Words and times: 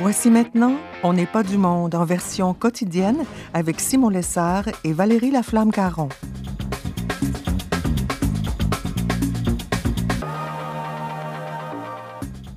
Voici 0.00 0.30
maintenant 0.30 0.76
On 1.02 1.12
n'est 1.12 1.26
pas 1.26 1.42
du 1.42 1.58
monde 1.58 1.96
en 1.96 2.04
version 2.04 2.54
quotidienne 2.54 3.24
avec 3.52 3.80
Simon 3.80 4.10
Lessard 4.10 4.66
et 4.84 4.92
Valérie 4.92 5.32
Laflamme-Caron. 5.32 6.08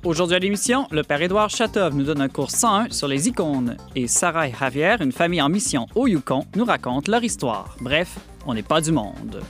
Aujourd'hui 0.04 0.36
à 0.36 0.38
l'émission, 0.38 0.86
le 0.92 1.02
père 1.02 1.20
Édouard 1.20 1.50
Chatov 1.50 1.96
nous 1.96 2.04
donne 2.04 2.20
un 2.20 2.28
cours 2.28 2.52
101 2.52 2.90
sur 2.90 3.08
les 3.08 3.26
icônes 3.26 3.76
et 3.96 4.06
Sarah 4.06 4.46
et 4.46 4.52
Javier, 4.52 4.94
une 5.00 5.10
famille 5.10 5.42
en 5.42 5.48
mission 5.48 5.88
au 5.96 6.06
Yukon, 6.06 6.44
nous 6.54 6.64
racontent 6.64 7.10
leur 7.10 7.24
histoire. 7.24 7.76
Bref, 7.80 8.18
on 8.46 8.54
n'est 8.54 8.62
pas 8.62 8.80
du 8.80 8.92
monde. 8.92 9.42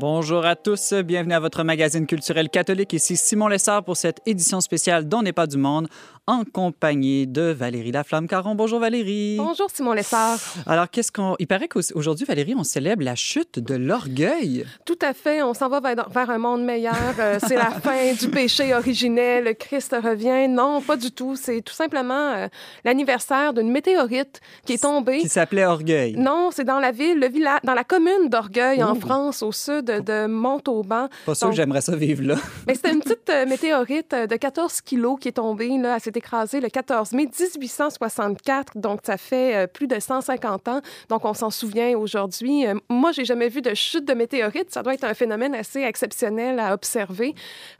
Bonjour 0.00 0.46
à 0.46 0.54
tous, 0.54 0.92
bienvenue 0.92 1.34
à 1.34 1.40
votre 1.40 1.64
magazine 1.64 2.06
culturel 2.06 2.50
catholique. 2.50 2.92
Ici 2.92 3.16
Simon 3.16 3.48
Lessard 3.48 3.82
pour 3.82 3.96
cette 3.96 4.20
édition 4.26 4.60
spéciale 4.60 5.08
dont 5.08 5.22
n'est 5.22 5.32
pas 5.32 5.48
du 5.48 5.56
monde 5.56 5.88
en 6.28 6.44
compagnie 6.44 7.26
de 7.26 7.40
Valérie 7.40 7.90
Laflamme-Caron. 7.90 8.54
Bonjour 8.54 8.78
Valérie. 8.78 9.36
Bonjour 9.38 9.68
Simon 9.72 9.94
Lessard. 9.94 10.38
Alors, 10.66 10.90
qu'est-ce 10.90 11.10
qu'on. 11.10 11.34
Il 11.38 11.46
paraît 11.46 11.68
qu'aujourd'hui, 11.68 12.26
Valérie, 12.26 12.54
on 12.54 12.64
célèbre 12.64 13.02
la 13.02 13.14
chute 13.14 13.58
de 13.58 13.74
l'orgueil. 13.74 14.66
Tout 14.84 14.98
à 15.00 15.14
fait. 15.14 15.42
On 15.42 15.54
s'en 15.54 15.70
va 15.70 15.80
vers, 15.80 16.30
un 16.30 16.36
monde 16.36 16.64
meilleur. 16.64 17.14
Euh, 17.18 17.38
c'est 17.40 17.56
la 17.56 17.70
fin 17.82 18.12
du 18.12 18.28
péché 18.28 18.74
originel. 18.74 19.56
Christ 19.56 19.96
revient. 20.04 20.48
Non, 20.48 20.82
pas 20.82 20.98
du 20.98 21.10
tout. 21.12 21.34
C'est 21.34 21.62
tout 21.62 21.72
simplement 21.72 22.34
euh, 22.34 22.48
l'anniversaire 22.84 23.54
d'une 23.54 23.72
météorite 23.72 24.42
qui 24.66 24.74
est 24.74 24.82
tombée. 24.82 25.20
Qui 25.20 25.30
s'appelait 25.30 25.64
Orgueil. 25.64 26.14
Non, 26.18 26.50
c'est 26.52 26.64
dans 26.64 26.78
la 26.78 26.92
ville, 26.92 27.18
le 27.18 27.28
village, 27.28 27.60
dans 27.64 27.74
la 27.74 27.84
commune 27.84 28.28
d'Orgueil, 28.28 28.82
en 28.82 28.94
France, 28.96 29.42
au 29.42 29.50
sud 29.50 29.87
de 29.90 30.26
Montauban. 30.26 31.08
Pas 31.26 31.34
sûr 31.34 31.50
que 31.50 31.56
j'aimerais 31.56 31.80
ça 31.80 31.96
vivre 31.96 32.22
là. 32.22 32.36
Mais 32.66 32.74
c'était 32.74 32.92
une 32.92 33.00
petite 33.00 33.28
euh, 33.30 33.46
météorite 33.46 34.14
de 34.14 34.36
14 34.36 34.80
kilos 34.82 35.18
qui 35.20 35.28
est 35.28 35.32
tombée. 35.32 35.68
Là, 35.78 35.96
elle 35.96 36.18
écrasé 36.18 36.60
le 36.60 36.68
14 36.68 37.12
mai 37.12 37.26
1864, 37.26 38.78
donc 38.78 39.00
ça 39.04 39.16
fait 39.16 39.56
euh, 39.56 39.66
plus 39.66 39.86
de 39.86 39.98
150 39.98 40.68
ans. 40.68 40.80
Donc 41.08 41.24
on 41.24 41.34
s'en 41.34 41.50
souvient 41.50 41.96
aujourd'hui. 41.96 42.66
Euh, 42.66 42.74
moi, 42.88 43.12
j'ai 43.12 43.24
jamais 43.24 43.48
vu 43.48 43.62
de 43.62 43.74
chute 43.74 44.06
de 44.06 44.14
météorite. 44.14 44.70
Ça 44.70 44.82
doit 44.82 44.94
être 44.94 45.04
un 45.04 45.14
phénomène 45.14 45.54
assez 45.54 45.80
exceptionnel 45.80 46.58
à 46.58 46.74
observer. 46.74 47.34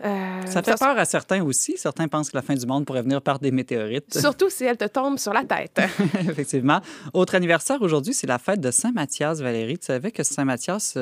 Euh, 0.05 0.47
ça 0.47 0.63
fait 0.63 0.79
peur 0.79 0.99
à 0.99 1.05
certains 1.05 1.43
aussi. 1.43 1.77
Certains 1.77 2.09
pensent 2.09 2.31
que 2.31 2.37
la 2.37 2.43
fin 2.43 2.55
du 2.55 2.67
monde 2.67 2.87
pourrait 2.87 3.03
venir 3.03 3.21
par 3.23 3.39
des 3.39 3.51
météorites. 3.51 4.19
Surtout 4.19 4.51
si 4.51 4.65
elle 4.65 4.77
te 4.77 4.87
tombe 4.87 5.19
sur 5.19 5.33
la 5.33 5.45
tête. 5.45 5.81
Effectivement. 6.21 6.81
Autre 7.13 7.35
anniversaire 7.35 7.83
aujourd'hui, 7.83 8.15
c'est 8.15 8.27
la 8.27 8.39
fête 8.39 8.61
de 8.61 8.71
Saint 8.71 8.93
Matthias. 8.93 9.41
Valérie, 9.41 9.79
tu 9.79 9.87
savais 9.87 10.11
que 10.11 10.23
Saint 10.23 10.45
Matthias, 10.45 10.95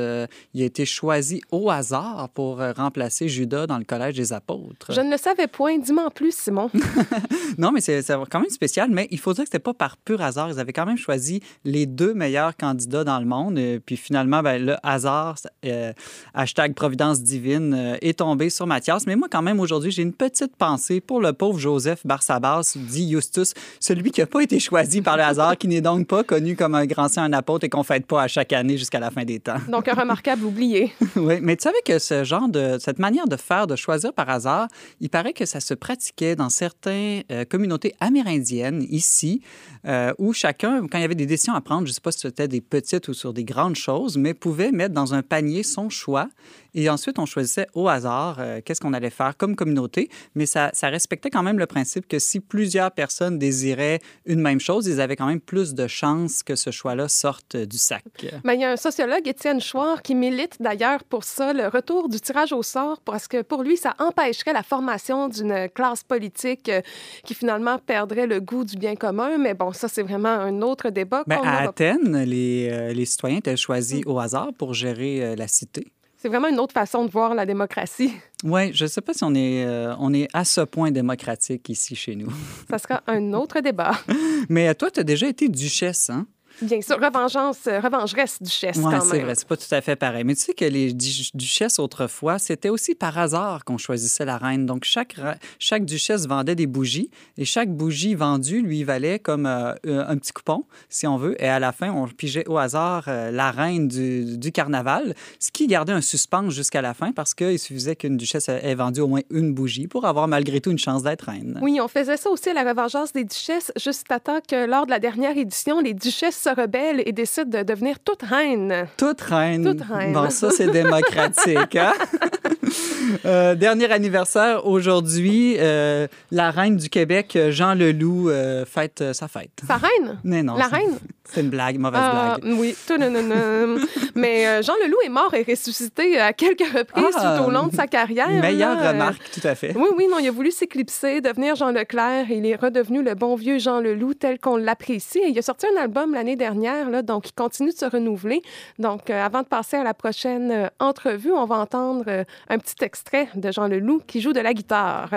il 0.54 0.62
a 0.62 0.64
été 0.64 0.84
choisi 0.96 1.42
au 1.50 1.70
hasard 1.70 2.28
pour 2.34 2.58
remplacer 2.76 3.28
Judas 3.28 3.66
dans 3.66 3.78
le 3.78 3.84
collège 3.84 4.14
des 4.14 4.32
apôtres? 4.32 4.92
Je 4.92 5.00
ne 5.00 5.10
le 5.10 5.16
savais 5.16 5.46
point. 5.46 5.78
Dis-moi 5.78 6.06
en 6.06 6.10
plus, 6.10 6.34
Simon. 6.34 6.70
non, 7.58 7.72
mais 7.72 7.80
c'est 7.80 8.02
quand 8.30 8.40
même 8.40 8.50
spécial. 8.50 8.90
Mais 8.90 9.08
il 9.10 9.18
faut 9.18 9.32
dire 9.32 9.44
que 9.44 9.48
c'était 9.48 9.58
pas 9.58 9.74
par 9.74 9.96
pur 9.96 10.20
hasard. 10.22 10.50
Ils 10.50 10.58
avaient 10.58 10.72
quand 10.72 10.86
même 10.86 10.96
choisi 10.96 11.42
les 11.64 11.86
deux 11.86 12.14
meilleurs 12.14 12.56
candidats 12.56 13.04
dans 13.04 13.18
le 13.18 13.26
monde. 13.26 13.58
Et 13.58 13.80
puis 13.84 13.96
finalement, 13.96 14.42
ben, 14.42 14.64
le 14.64 14.76
hasard, 14.82 15.36
euh, 15.64 15.92
hashtag 16.34 16.74
Providence 16.74 17.22
divine, 17.22 17.74
euh, 17.74 17.96
est 18.00 18.18
tombé 18.18 18.50
sur 18.50 18.66
Mathias. 18.66 19.06
Mais 19.06 19.16
moi, 19.16 19.28
quand 19.30 19.42
même, 19.42 19.60
aujourd'hui, 19.60 19.90
j'ai 19.90 20.02
une 20.02 20.12
petite 20.12 20.56
pensée 20.56 21.00
pour 21.00 21.20
le 21.20 21.32
pauvre 21.32 21.58
Joseph 21.58 22.06
Barsabas, 22.06 22.76
dit 22.76 23.10
Justus, 23.10 23.54
celui 23.80 24.10
qui 24.10 24.20
n'a 24.20 24.26
pas 24.26 24.40
été 24.40 24.58
choisi 24.58 25.02
par 25.02 25.16
le 25.16 25.22
hasard, 25.22 25.56
qui 25.56 25.68
n'est 25.68 25.80
donc 25.80 26.06
pas 26.06 26.24
connu 26.24 26.56
comme 26.56 26.74
un 26.74 26.86
grand 26.86 27.08
saint, 27.08 27.24
un 27.24 27.32
apôtre 27.32 27.64
et 27.64 27.68
qu'on 27.68 27.78
ne 27.78 27.84
fête 27.84 28.06
pas 28.06 28.22
à 28.22 28.28
chaque 28.28 28.52
année 28.52 28.78
jusqu'à 28.78 29.00
la 29.00 29.10
fin 29.10 29.24
des 29.24 29.40
temps. 29.40 29.58
Donc, 29.68 29.88
un 29.88 29.94
remarquable 29.94 30.44
oublié. 30.44 30.85
oui, 31.16 31.38
mais 31.40 31.56
tu 31.56 31.62
savais 31.62 31.80
que 31.84 31.98
ce 31.98 32.24
genre 32.24 32.48
de, 32.48 32.78
cette 32.80 32.98
manière 32.98 33.26
de 33.26 33.36
faire, 33.36 33.66
de 33.66 33.76
choisir 33.76 34.12
par 34.12 34.28
hasard, 34.28 34.68
il 35.00 35.10
paraît 35.10 35.32
que 35.32 35.44
ça 35.44 35.60
se 35.60 35.74
pratiquait 35.74 36.36
dans 36.36 36.50
certains 36.50 37.20
euh, 37.30 37.44
communautés 37.44 37.94
amérindiennes 38.00 38.86
ici, 38.90 39.42
euh, 39.86 40.12
où 40.18 40.32
chacun, 40.32 40.86
quand 40.86 40.98
il 40.98 41.02
y 41.02 41.04
avait 41.04 41.14
des 41.14 41.26
décisions 41.26 41.54
à 41.54 41.60
prendre, 41.60 41.86
je 41.86 41.90
ne 41.90 41.94
sais 41.94 42.00
pas 42.00 42.12
si 42.12 42.20
c'était 42.20 42.48
des 42.48 42.60
petites 42.60 43.08
ou 43.08 43.14
sur 43.14 43.32
des 43.32 43.44
grandes 43.44 43.76
choses, 43.76 44.16
mais 44.16 44.34
pouvait 44.34 44.72
mettre 44.72 44.94
dans 44.94 45.14
un 45.14 45.22
panier 45.22 45.62
son 45.62 45.88
choix. 45.88 46.28
Et 46.74 46.90
ensuite, 46.90 47.18
on 47.18 47.24
choisissait 47.24 47.66
au 47.72 47.88
hasard 47.88 48.36
euh, 48.38 48.60
qu'est-ce 48.62 48.82
qu'on 48.82 48.92
allait 48.92 49.10
faire 49.10 49.36
comme 49.36 49.56
communauté. 49.56 50.10
Mais 50.34 50.44
ça, 50.44 50.70
ça, 50.74 50.88
respectait 50.88 51.30
quand 51.30 51.42
même 51.42 51.58
le 51.58 51.66
principe 51.66 52.06
que 52.06 52.18
si 52.18 52.38
plusieurs 52.38 52.90
personnes 52.90 53.38
désiraient 53.38 54.00
une 54.26 54.40
même 54.40 54.60
chose, 54.60 54.86
ils 54.86 55.00
avaient 55.00 55.16
quand 55.16 55.26
même 55.26 55.40
plus 55.40 55.74
de 55.74 55.86
chances 55.86 56.42
que 56.42 56.54
ce 56.54 56.70
choix-là 56.70 57.08
sorte 57.08 57.56
du 57.56 57.78
sac. 57.78 58.04
Mais 58.44 58.56
il 58.56 58.60
y 58.60 58.64
a 58.64 58.72
un 58.72 58.76
sociologue, 58.76 59.26
Étienne 59.26 59.60
Chouard, 59.60 60.02
qui 60.02 60.14
milite 60.14 60.56
d'ailleurs 60.60 60.75
pour 61.08 61.24
ça, 61.24 61.52
le 61.52 61.68
retour 61.68 62.08
du 62.08 62.20
tirage 62.20 62.52
au 62.52 62.62
sort, 62.62 63.00
parce 63.00 63.28
que 63.28 63.42
pour 63.42 63.62
lui, 63.62 63.76
ça 63.76 63.94
empêcherait 63.98 64.52
la 64.52 64.62
formation 64.62 65.28
d'une 65.28 65.68
classe 65.68 66.02
politique 66.02 66.68
euh, 66.68 66.80
qui 67.24 67.34
finalement 67.34 67.78
perdrait 67.78 68.26
le 68.26 68.40
goût 68.40 68.64
du 68.64 68.76
bien 68.76 68.96
commun. 68.96 69.38
Mais 69.38 69.54
bon, 69.54 69.72
ça, 69.72 69.88
c'est 69.88 70.02
vraiment 70.02 70.28
un 70.28 70.62
autre 70.62 70.90
débat. 70.90 71.24
Mais 71.26 71.36
à 71.36 71.68
Athènes, 71.68 72.22
les, 72.24 72.68
euh, 72.70 72.92
les, 72.92 73.04
citoyens 73.04 73.38
étaient 73.38 73.56
choisis 73.56 74.02
au 74.06 74.18
hasard 74.18 74.50
pour 74.56 74.74
gérer 74.74 75.36
la 75.36 75.48
cité. 75.48 75.92
C'est 76.26 76.28
vraiment 76.30 76.48
une 76.48 76.58
autre 76.58 76.72
façon 76.72 77.04
de 77.04 77.10
voir 77.10 77.34
la 77.34 77.46
démocratie. 77.46 78.12
Oui, 78.44 78.70
je 78.74 78.84
ne 78.84 78.88
sais 78.88 79.00
pas 79.00 79.14
si 79.14 79.24
on 79.24 79.34
est, 79.34 79.64
euh, 79.64 79.94
on 79.98 80.12
est 80.12 80.28
à 80.34 80.44
ce 80.44 80.60
point 80.60 80.90
démocratique 80.90 81.68
ici 81.70 81.96
chez 81.96 82.14
nous. 82.14 82.30
Ça 82.68 82.78
sera 82.78 83.02
un 83.06 83.32
autre 83.32 83.60
débat. 83.60 83.92
Mais 84.50 84.72
toi, 84.74 84.90
tu 84.90 85.00
as 85.00 85.04
déjà 85.04 85.26
été 85.26 85.48
duchesse, 85.48 86.10
hein? 86.10 86.26
Bien 86.62 86.80
sûr, 86.80 86.96
revengeance, 86.96 87.66
euh, 87.66 87.80
revengeresse 87.80 88.38
duchesse 88.40 88.78
quand 88.80 89.00
c'est 89.02 89.20
vrai, 89.20 89.34
c'est 89.34 89.46
pas 89.46 89.56
tout 89.56 89.72
à 89.74 89.80
fait 89.82 89.96
pareil. 89.96 90.24
Mais 90.24 90.34
tu 90.34 90.40
sais 90.40 90.54
que 90.54 90.64
les 90.64 90.92
duchesses 90.94 91.78
autrefois, 91.78 92.38
c'était 92.38 92.70
aussi 92.70 92.94
par 92.94 93.18
hasard 93.18 93.64
qu'on 93.64 93.76
choisissait 93.76 94.24
la 94.24 94.38
reine. 94.38 94.64
Donc 94.64 94.84
chaque, 94.84 95.16
chaque 95.58 95.84
duchesse 95.84 96.26
vendait 96.26 96.54
des 96.54 96.66
bougies 96.66 97.10
et 97.36 97.44
chaque 97.44 97.70
bougie 97.70 98.14
vendue 98.14 98.62
lui 98.62 98.84
valait 98.84 99.18
comme 99.18 99.44
euh, 99.46 99.74
un 99.84 100.16
petit 100.16 100.32
coupon, 100.32 100.64
si 100.88 101.06
on 101.06 101.18
veut. 101.18 101.40
Et 101.42 101.48
à 101.48 101.58
la 101.58 101.72
fin, 101.72 101.90
on 101.90 102.06
pigeait 102.08 102.48
au 102.48 102.56
hasard 102.56 103.04
euh, 103.08 103.30
la 103.30 103.50
reine 103.50 103.88
du, 103.88 104.38
du, 104.38 104.50
carnaval, 104.50 105.14
ce 105.38 105.50
qui 105.50 105.66
gardait 105.66 105.92
un 105.92 106.00
suspense 106.00 106.54
jusqu'à 106.54 106.80
la 106.80 106.94
fin 106.94 107.12
parce 107.12 107.34
qu'il 107.34 107.58
suffisait 107.58 107.96
qu'une 107.96 108.16
duchesse 108.16 108.48
ait 108.48 108.74
vendu 108.74 109.00
au 109.00 109.08
moins 109.08 109.22
une 109.30 109.52
bougie 109.52 109.88
pour 109.88 110.06
avoir 110.06 110.26
malgré 110.26 110.60
tout 110.60 110.70
une 110.70 110.78
chance 110.78 111.02
d'être 111.02 111.26
reine. 111.26 111.58
Oui, 111.62 111.78
on 111.82 111.88
faisait 111.88 112.16
ça 112.16 112.30
aussi 112.30 112.48
à 112.48 112.54
la 112.54 112.64
revengeance 112.64 113.12
des 113.12 113.24
duchesses, 113.24 113.72
juste 113.76 114.10
à 114.10 114.20
temps 114.20 114.40
que 114.46 114.66
lors 114.66 114.86
de 114.86 114.90
la 114.90 114.98
dernière 114.98 115.36
édition, 115.36 115.80
les 115.80 115.92
duchesses 115.92 116.45
se 116.46 116.60
rebelle 116.60 117.02
et 117.04 117.12
décide 117.12 117.48
de 117.50 117.62
devenir 117.64 117.98
toute 117.98 118.22
reine. 118.22 118.86
Toute 118.96 119.20
reine. 119.20 119.64
Toute 119.64 119.82
reine. 119.82 120.12
Bon, 120.12 120.30
ça, 120.30 120.50
c'est 120.50 120.68
démocratique. 120.70 121.74
Hein? 121.74 121.92
euh, 123.24 123.54
dernier 123.54 123.90
anniversaire 123.90 124.66
aujourd'hui, 124.66 125.56
euh, 125.58 126.06
la 126.30 126.50
reine 126.50 126.76
du 126.76 126.88
Québec, 126.88 127.38
Jean 127.50 127.74
Leloup, 127.74 128.30
euh, 128.30 128.64
fête 128.64 129.00
euh, 129.00 129.12
sa 129.12 129.28
fête. 129.28 129.60
Sa 129.66 129.76
reine? 129.76 130.18
Mais 130.24 130.42
non. 130.42 130.56
La 130.56 130.66
reine? 130.66 130.98
C'est 131.24 131.40
une 131.40 131.50
blague, 131.50 131.78
mauvaise 131.78 132.00
ah, 132.02 132.36
blague. 132.38 132.56
Oui, 132.58 132.76
tout, 132.86 132.96
non, 132.98 133.10
non, 133.10 133.22
non. 133.22 133.76
Mais 134.14 134.62
Jean 134.62 134.74
Leloup 134.84 135.00
est 135.04 135.08
mort 135.08 135.34
et 135.34 135.42
ressuscité 135.42 136.20
à 136.20 136.32
quelques 136.32 136.68
reprises 136.72 137.16
ah, 137.16 137.38
tout 137.38 137.48
au 137.48 137.50
long 137.50 137.66
de 137.66 137.74
sa 137.74 137.88
carrière. 137.88 138.28
Meilleure 138.28 138.78
remarque, 138.78 139.20
tout 139.32 139.46
à 139.46 139.56
fait. 139.56 139.74
Oui, 139.76 139.88
oui, 139.96 140.06
non, 140.08 140.18
il 140.20 140.28
a 140.28 140.30
voulu 140.30 140.52
s'éclipser, 140.52 141.20
devenir 141.20 141.56
Jean 141.56 141.72
Leclerc. 141.72 142.30
Et 142.30 142.36
il 142.36 142.46
est 142.46 142.54
redevenu 142.54 143.02
le 143.02 143.14
bon 143.14 143.34
vieux 143.34 143.58
Jean 143.58 143.80
Leloup 143.80 144.14
tel 144.14 144.38
qu'on 144.38 144.56
l'apprécie. 144.56 145.20
il 145.26 145.36
a 145.36 145.42
sorti 145.42 145.66
un 145.76 145.80
album 145.82 146.14
l'année 146.14 146.36
dernière, 146.36 146.90
là, 146.90 147.02
donc 147.02 147.28
il 147.28 147.32
continue 147.32 147.72
de 147.72 147.76
se 147.76 147.86
renouveler. 147.86 148.42
Donc, 148.78 149.10
avant 149.10 149.42
de 149.42 149.48
passer 149.48 149.76
à 149.76 149.82
la 149.82 149.94
prochaine 149.94 150.70
entrevue, 150.78 151.32
on 151.32 151.44
va 151.44 151.56
entendre 151.56 152.04
un 152.48 152.58
petit 152.58 152.84
extrait 152.96 153.28
de 153.34 153.52
Jean 153.52 153.68
Leloup 153.68 154.00
qui 154.06 154.22
joue 154.22 154.32
de 154.32 154.40
la 154.40 154.54
guitare. 154.54 155.10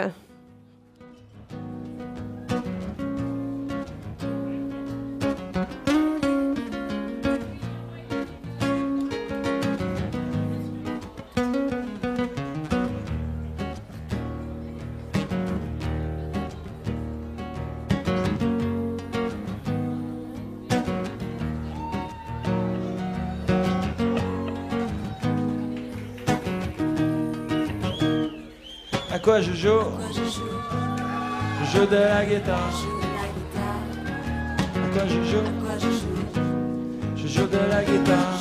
À 29.29 29.33
quoi 29.33 29.41
je 29.41 29.53
joue? 29.53 29.85
Je 31.61 31.77
joue 31.77 31.85
de 31.85 31.95
la 31.97 32.25
guitare. 32.25 32.73
À 34.75 34.87
quoi 34.91 35.03
je 35.05 35.23
joue? 35.23 35.45
Je 37.15 37.27
joue 37.27 37.45
de 37.45 37.57
la 37.69 37.83
guitare. 37.83 38.39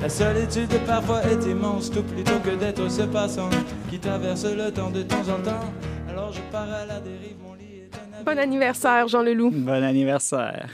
La 0.00 0.08
solitude 0.08 0.78
parfois 0.86 1.24
est 1.24 1.44
immense, 1.50 1.90
tout 1.90 2.04
plutôt 2.04 2.38
que 2.44 2.54
d'être 2.54 2.88
ce 2.88 3.02
passant 3.02 3.50
qui 3.90 3.98
traverse 3.98 4.44
le 4.44 4.70
temps 4.70 4.90
de 4.90 5.02
temps 5.02 5.28
en 5.28 5.42
temps 5.42 5.72
Alors 6.08 6.32
je 6.32 6.40
pars 6.52 6.72
à 6.72 6.86
la 6.86 7.00
dérive, 7.00 7.34
mon 7.44 7.54
lit 7.54 7.80
est 7.80 8.20
un. 8.20 8.22
Bon 8.22 8.38
anniversaire, 8.38 9.08
Jean 9.08 9.22
Leloup. 9.22 9.50
Bon 9.50 9.82
anniversaire. 9.82 10.68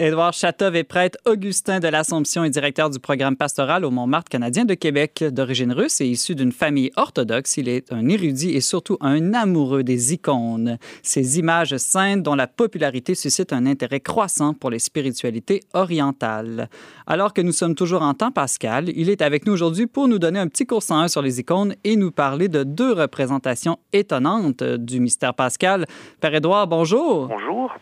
Édouard 0.00 0.32
Chatov 0.32 0.76
est 0.76 0.84
prêtre 0.84 1.18
Augustin 1.26 1.80
de 1.80 1.88
l'Assomption 1.88 2.44
et 2.44 2.50
directeur 2.50 2.88
du 2.88 3.00
programme 3.00 3.34
pastoral 3.34 3.84
au 3.84 3.90
Montmartre 3.90 4.28
canadien 4.28 4.64
de 4.64 4.74
Québec. 4.74 5.24
D'origine 5.32 5.72
russe 5.72 6.00
et 6.00 6.06
issu 6.06 6.36
d'une 6.36 6.52
famille 6.52 6.92
orthodoxe, 6.94 7.56
il 7.56 7.68
est 7.68 7.92
un 7.92 8.08
érudit 8.08 8.50
et 8.50 8.60
surtout 8.60 8.96
un 9.00 9.34
amoureux 9.34 9.82
des 9.82 10.12
icônes, 10.12 10.78
ces 11.02 11.40
images 11.40 11.76
saintes 11.78 12.22
dont 12.22 12.36
la 12.36 12.46
popularité 12.46 13.16
suscite 13.16 13.52
un 13.52 13.66
intérêt 13.66 13.98
croissant 13.98 14.54
pour 14.54 14.70
les 14.70 14.78
spiritualités 14.78 15.64
orientales. 15.74 16.70
Alors 17.08 17.34
que 17.34 17.42
nous 17.42 17.50
sommes 17.50 17.74
toujours 17.74 18.02
en 18.02 18.14
temps 18.14 18.30
pascal, 18.30 18.90
il 18.94 19.10
est 19.10 19.20
avec 19.20 19.46
nous 19.46 19.52
aujourd'hui 19.52 19.88
pour 19.88 20.06
nous 20.06 20.20
donner 20.20 20.38
un 20.38 20.46
petit 20.46 20.64
cours 20.64 20.84
101 20.84 21.08
sur 21.08 21.22
les 21.22 21.40
icônes 21.40 21.74
et 21.82 21.96
nous 21.96 22.12
parler 22.12 22.46
de 22.46 22.62
deux 22.62 22.92
représentations 22.92 23.80
étonnantes 23.92 24.62
du 24.62 25.00
mystère 25.00 25.34
pascal. 25.34 25.86
Père 26.20 26.36
Édouard, 26.36 26.68
bonjour. 26.68 27.26
Bonjour. 27.26 27.74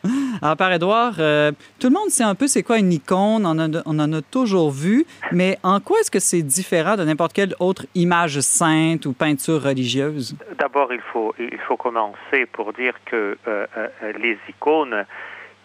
Alors, 0.43 0.57
Père 0.57 0.73
Édouard, 0.73 1.15
euh, 1.19 1.53
tout 1.79 1.89
le 1.89 1.95
monde 1.95 2.11
sait 2.11 2.25
un 2.25 2.35
peu 2.35 2.47
c'est 2.47 2.63
quoi 2.63 2.79
une 2.79 2.93
icône, 2.93 3.47
on, 3.47 3.59
en 3.59 3.75
a- 3.75 3.83
on 3.87 3.99
en 3.99 4.13
a 4.13 4.23
toujours 4.23 4.71
vu, 4.71 5.07
mais 5.33 5.59
en 5.63 5.81
quoi 5.81 5.99
est-ce 6.01 6.11
que 6.11 6.19
c'est 6.21 6.43
différent 6.43 6.97
de 6.97 7.05
n'importe 7.05 7.33
quelle 7.33 7.55
autre 7.61 7.87
image 7.95 8.41
sainte 8.41 9.07
ou 9.07 9.13
peinture 9.13 9.63
religieuse? 9.63 10.37
D'abord, 10.59 10.93
il 10.93 11.01
faut, 11.13 11.35
il 11.39 11.59
faut 11.67 11.77
commencer 11.77 12.47
pour 12.53 12.73
dire 12.73 12.95
que 13.07 13.37
euh, 13.49 13.67
euh, 13.77 14.13
les 14.19 14.39
icônes, 14.49 15.05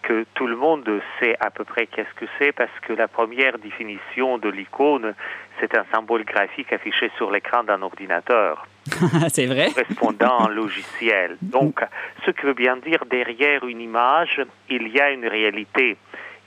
que 0.02 0.26
tout 0.34 0.46
le 0.46 0.56
monde 0.56 0.88
sait 1.18 1.36
à 1.40 1.50
peu 1.50 1.64
près 1.64 1.86
qu'est-ce 1.86 2.14
que 2.14 2.26
c'est, 2.38 2.52
parce 2.52 2.78
que 2.82 2.92
la 2.92 3.08
première 3.08 3.58
définition 3.58 4.38
de 4.38 4.48
l'icône, 4.48 5.14
c'est 5.60 5.76
un 5.76 5.84
symbole 5.92 6.24
graphique 6.24 6.72
affiché 6.72 7.10
sur 7.16 7.30
l'écran 7.30 7.64
d'un 7.64 7.82
ordinateur, 7.82 8.66
c'est 9.28 9.46
vrai? 9.46 9.68
correspondant 9.68 10.38
à 10.38 10.44
un 10.44 10.48
logiciel. 10.48 11.36
Donc, 11.40 11.80
ce 12.26 12.30
qui 12.30 12.42
veut 12.42 12.54
bien 12.54 12.76
dire 12.76 13.04
derrière 13.08 13.64
une 13.64 13.80
image, 13.80 14.40
il 14.68 14.88
y 14.88 15.00
a 15.00 15.10
une 15.10 15.26
réalité. 15.26 15.96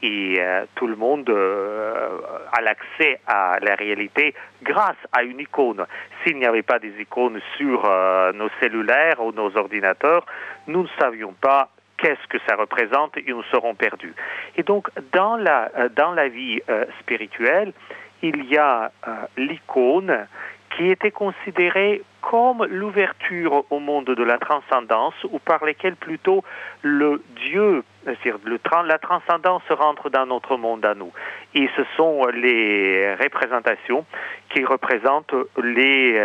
Et 0.04 0.36
euh, 0.40 0.66
tout 0.76 0.88
le 0.88 0.96
monde 0.96 1.30
euh, 1.30 2.20
a 2.52 2.62
l'accès 2.62 3.22
à 3.26 3.58
la 3.62 3.76
réalité 3.76 4.36
grâce 4.62 4.98
à 5.12 5.24
une 5.24 5.40
icône. 5.40 5.86
S'il 6.24 6.38
n'y 6.38 6.46
avait 6.46 6.64
pas 6.64 6.80
des 6.80 6.94
icônes 7.00 7.40
sur 7.58 7.86
euh, 7.86 8.34
nos 8.34 8.50
cellulaires 8.60 9.24
ou 9.24 9.32
nos 9.32 9.56
ordinateurs, 9.58 10.26
nous 10.68 10.84
ne 10.84 10.88
savions 11.00 11.34
pas 11.34 11.70
qu'est-ce 11.98 12.28
que 12.28 12.38
ça 12.48 12.56
représente 12.56 13.18
et 13.18 13.24
nous 13.28 13.44
serons 13.44 13.76
perdus. 13.76 14.14
Et 14.58 14.64
donc, 14.64 14.90
dans 15.12 15.36
la, 15.38 15.72
euh, 15.78 15.90
dans 15.96 16.12
la 16.12 16.28
vie 16.28 16.62
euh, 16.70 16.86
spirituelle, 17.00 17.74
il 18.22 18.46
y 18.46 18.58
a 18.58 18.92
euh, 19.08 19.12
l'icône 19.38 20.28
qui 20.76 20.90
était 20.90 21.12
considérée 21.12 22.04
comme 22.22 22.66
l'ouverture 22.66 23.64
au 23.70 23.80
monde 23.80 24.06
de 24.06 24.24
la 24.24 24.38
transcendance, 24.38 25.14
ou 25.30 25.40
par 25.40 25.64
lesquelles 25.64 25.96
plutôt 25.96 26.44
le 26.82 27.24
Dieu, 27.36 27.84
c'est-à-dire 28.04 28.40
la 28.84 28.98
transcendance 28.98 29.62
rentre 29.70 30.10
dans 30.10 30.26
notre 30.26 30.58
monde 30.58 30.84
à 30.86 30.96
nous. 30.96 31.14
Et 31.54 31.70
ce 31.78 31.84
sont 31.96 32.26
les 32.34 33.14
représentations 33.16 34.06
qui 34.50 34.66
représentent 34.66 35.36
les, 35.64 36.20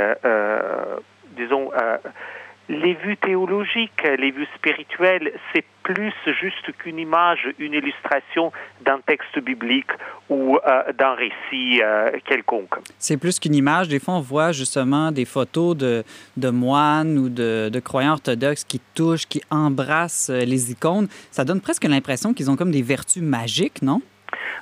disons, 1.36 1.70
les 2.70 2.94
vues 2.94 3.16
théologiques, 3.16 4.02
les 4.18 4.30
vues 4.30 4.46
spirituelles, 4.56 5.32
c'est 5.52 5.64
plus 5.82 6.14
juste 6.40 6.70
qu'une 6.78 6.98
image, 6.98 7.48
une 7.58 7.72
illustration 7.72 8.52
d'un 8.84 9.00
texte 9.00 9.40
biblique 9.40 9.90
ou 10.28 10.56
euh, 10.56 10.92
d'un 10.92 11.14
récit 11.14 11.82
euh, 11.82 12.12
quelconque. 12.24 12.76
C'est 12.98 13.16
plus 13.16 13.40
qu'une 13.40 13.56
image. 13.56 13.88
Des 13.88 13.98
fois, 13.98 14.14
on 14.14 14.20
voit 14.20 14.52
justement 14.52 15.10
des 15.10 15.24
photos 15.24 15.76
de, 15.76 16.04
moines 16.50 17.18
ou 17.18 17.28
de, 17.28 17.70
de 17.72 17.80
croyants 17.80 18.12
orthodoxes 18.12 18.64
qui 18.64 18.80
touchent, 18.94 19.26
qui 19.26 19.42
embrassent 19.50 20.30
euh, 20.30 20.44
les 20.44 20.70
icônes. 20.70 21.08
Ça 21.32 21.44
donne 21.44 21.60
presque 21.60 21.84
l'impression 21.84 22.32
qu'ils 22.34 22.50
ont 22.50 22.56
comme 22.56 22.70
des 22.70 22.82
vertus 22.82 23.22
magiques, 23.22 23.82
non? 23.82 24.00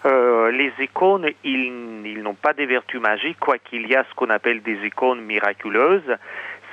Euh, 0.07 0.51
les 0.51 0.73
icônes, 0.81 1.29
ils, 1.45 2.23
n'ont 2.23 2.35
pas 2.35 2.53
des 2.53 2.67
vertus 2.67 3.01
magiques, 3.01 3.39
quoiqu'il 3.41 3.87
y 3.87 3.97
a 3.97 4.05
ce 4.09 4.15
qu'on 4.15 4.31
appelle 4.31 4.63
des 4.63 4.87
icônes 4.87 5.21
miraculeuses. 5.21 6.17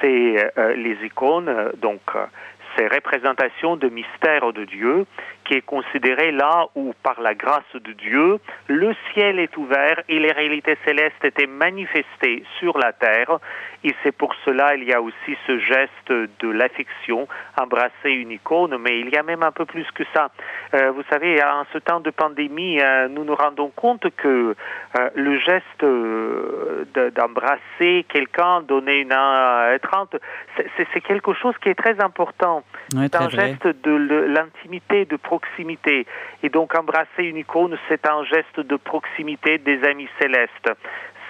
C'est 0.01 0.51
euh, 0.57 0.74
les 0.75 0.97
icônes, 1.06 1.71
donc, 1.77 2.01
euh, 2.15 2.25
ces 2.77 2.88
représentations 2.88 3.77
de 3.77 3.88
mystère 3.89 4.51
de 4.51 4.65
Dieu, 4.65 5.06
qui 5.45 5.53
est 5.53 5.62
considéré 5.65 6.31
là 6.31 6.65
où, 6.75 6.94
par 7.03 7.21
la 7.21 7.33
grâce 7.36 7.63
de 7.75 7.94
Dieu, 7.94 8.39
le 8.68 8.94
ciel 9.13 9.39
est 9.39 9.56
ouvert 9.57 10.01
et 10.09 10.19
les 10.19 10.31
réalités 10.31 10.77
célestes 10.86 11.24
étaient 11.24 11.47
manifestées 11.47 12.44
sur 12.59 12.77
la 12.77 12.92
terre. 12.94 13.38
Et 13.83 13.94
c'est 14.03 14.12
pour 14.12 14.33
cela 14.44 14.75
il 14.75 14.83
y 14.83 14.94
a 14.94 15.01
aussi 15.01 15.38
ce 15.45 15.59
geste 15.59 16.09
de 16.12 16.50
l'affection, 16.50 17.27
embrasser 17.62 18.09
une 18.09 18.31
icône, 18.31 18.75
mais 18.80 19.00
il 19.00 19.09
y 19.09 19.18
a 19.18 19.24
même 19.24 19.44
un 19.44 19.51
peu 19.51 19.65
plus 19.65 19.86
que 19.94 20.03
ça. 20.13 20.31
Euh, 20.74 20.92
vous 20.92 21.03
savez, 21.12 21.42
en 21.44 21.65
ce 21.71 21.77
temps 21.77 22.00
de 22.00 22.09
pandémie, 22.09 22.81
euh, 22.81 23.07
nous 23.07 23.24
nous 23.24 23.36
rendons 23.36 23.69
compte 23.69 24.07
que 24.18 24.56
euh, 24.98 25.09
le 25.15 25.38
geste 25.39 25.83
de- 26.95 27.09
d'embrasser 27.12 28.06
quelqu'un, 28.09 28.62
donner 28.62 29.01
une 29.01 29.09
main 29.09 29.74
étreinte, 29.74 30.15
c'est- 30.57 30.68
c'est 30.77 30.88
c'est 30.94 31.01
quelque 31.01 31.33
chose 31.33 31.53
qui 31.62 31.69
est 31.69 31.75
très 31.75 32.00
important. 32.01 32.63
Oui, 32.95 33.07
C'est 33.12 33.15
un 33.15 33.27
vrai. 33.27 33.48
geste 33.50 33.68
de 33.83 33.91
l'intimité, 34.36 35.06
de 35.06 35.15
proximité. 35.18 35.35
Et 36.44 36.50
donc 36.50 36.76
embrasser 36.76 37.24
une 37.24 37.38
icône, 37.38 37.78
c'est 37.90 38.08
un 38.08 38.24
geste 38.24 38.60
de 38.60 38.76
proximité 38.76 39.58
des 39.58 39.84
amis 39.84 40.08
célestes. 40.20 40.70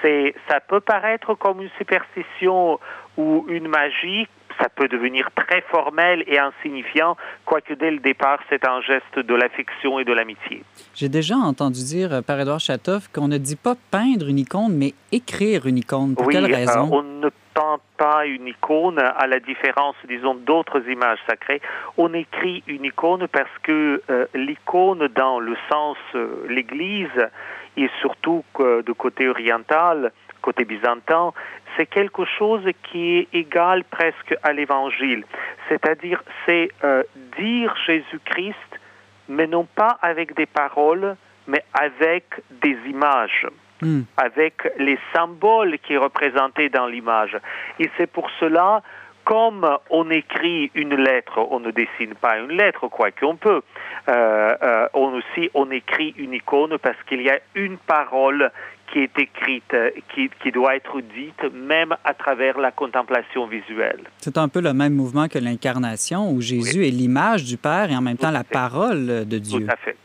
C'est, 0.02 0.36
ça 0.50 0.60
peut 0.60 0.82
paraître 0.82 1.34
comme 1.36 1.62
une 1.62 1.70
superstition 1.78 2.80
ou 3.18 3.46
une 3.48 3.68
magie, 3.68 4.28
ça 4.60 4.70
peut 4.70 4.88
devenir 4.88 5.30
très 5.36 5.62
formel 5.70 6.24
et 6.28 6.38
insignifiant, 6.38 7.18
quoique 7.46 7.74
dès 7.74 7.92
le 7.92 8.00
départ, 8.00 8.40
c'est 8.50 8.66
un 8.68 8.82
geste 8.82 9.20
de 9.20 9.34
l'affection 9.34 10.00
et 10.00 10.06
de 10.06 10.14
l'amitié. 10.14 10.64
J'ai 10.94 11.10
déjà 11.10 11.36
entendu 11.36 11.84
dire 11.84 12.14
euh, 12.14 12.22
par 12.22 12.40
Édouard 12.40 12.60
Chatov 12.60 13.10
qu'on 13.12 13.28
ne 13.28 13.38
dit 13.38 13.56
pas 13.56 13.76
peindre 13.92 14.28
une 14.28 14.40
icône, 14.40 14.74
mais 14.76 14.94
écrire 15.12 15.66
une 15.66 15.78
icône. 15.78 16.16
Pour 16.16 16.28
oui, 16.28 16.34
quelle 16.34 16.52
euh, 16.52 16.56
raison? 16.56 16.90
on 16.92 17.04
ne 17.04 17.30
peint 17.54 17.80
pas 17.98 18.26
une 18.26 18.48
icône 18.48 19.00
à 19.00 19.28
la 19.28 19.40
différence, 19.40 19.96
disons, 20.08 20.36
d'autres 20.36 20.88
images 20.90 21.20
sacrées. 21.28 21.62
On 21.98 22.14
écrit 22.14 22.64
une 22.68 22.86
icône 22.86 23.28
parce 23.28 23.58
que 23.64 24.02
euh, 24.10 24.26
l'icône, 24.34 25.08
dans 25.16 25.40
le 25.40 25.56
sens 25.70 25.98
euh, 26.16 26.46
l'Église, 26.50 27.30
et 27.78 27.90
surtout 28.02 28.44
que 28.54 28.82
de 28.82 28.92
côté 28.92 29.28
oriental, 29.28 30.12
côté 30.42 30.64
byzantin, 30.64 31.34
c'est 31.76 31.88
quelque 31.88 32.24
chose 32.26 32.64
qui 32.84 33.18
est 33.18 33.28
égal 33.34 33.84
presque 33.84 34.36
à 34.44 34.54
l'Évangile. 34.54 35.26
C'est-à-dire, 35.68 36.24
c'est 36.46 36.72
euh, 36.84 37.04
dire 37.38 37.76
Jésus-Christ, 37.86 38.80
mais 39.28 39.48
non 39.48 39.66
pas 39.66 39.98
avec 40.02 40.36
des 40.36 40.46
paroles, 40.46 41.16
mais 41.48 41.64
avec 41.74 42.26
des 42.62 42.78
images 42.88 43.48
Hmm. 43.82 44.04
avec 44.16 44.72
les 44.78 44.98
symboles 45.14 45.78
qui 45.80 45.96
est 45.96 45.98
représentés 45.98 46.70
dans 46.70 46.88
l'image. 46.88 47.38
Et 47.78 47.90
c'est 47.98 48.08
pour 48.08 48.30
cela, 48.40 48.82
comme 49.26 49.68
on 49.90 50.10
écrit 50.12 50.72
une 50.76 50.96
lettre, 50.96 51.40
on 51.52 51.60
ne 51.60 51.72
dessine 51.72 52.14
pas 52.22 52.38
une 52.38 52.52
lettre, 52.52 52.88
quoi 52.88 53.12
qu'on 53.12 53.36
peut. 53.36 53.62
Euh, 54.08 54.56
euh, 54.64 54.88
on 54.94 55.14
aussi, 55.14 55.50
on 55.54 55.72
écrit 55.72 56.14
une 56.18 56.34
icône 56.34 56.78
parce 56.82 56.98
qu'il 57.08 57.22
y 57.22 57.30
a 57.30 57.40
une 57.56 57.78
parole 57.78 58.52
qui 58.94 59.00
est 59.00 59.20
écrite, 59.20 59.74
euh, 59.74 59.90
qui, 60.14 60.30
qui 60.42 60.52
doit 60.52 60.76
être 60.76 61.02
dite 61.02 61.52
même 61.54 61.96
à 62.04 62.14
travers 62.14 62.60
la 62.60 62.72
contemplation 62.72 63.48
visuelle. 63.48 64.04
C'est 64.20 64.38
un 64.38 64.48
peu 64.48 64.62
le 64.62 64.74
même 64.74 64.94
mouvement 64.94 65.28
que 65.28 65.40
l'incarnation, 65.40 66.32
où 66.32 66.40
Jésus 66.40 66.88
est 66.88 66.92
l'image 66.92 67.44
du 67.44 67.58
Père 67.58 67.92
et 67.92 67.96
en 67.96 68.02
même 68.02 68.18
temps 68.18 68.32
la 68.32 68.44
fait. 68.44 68.54
parole 68.54 69.26
de 69.28 69.38
Dieu. 69.40 69.66
Tout 69.66 69.72
à 69.72 69.76
fait. 69.76 69.98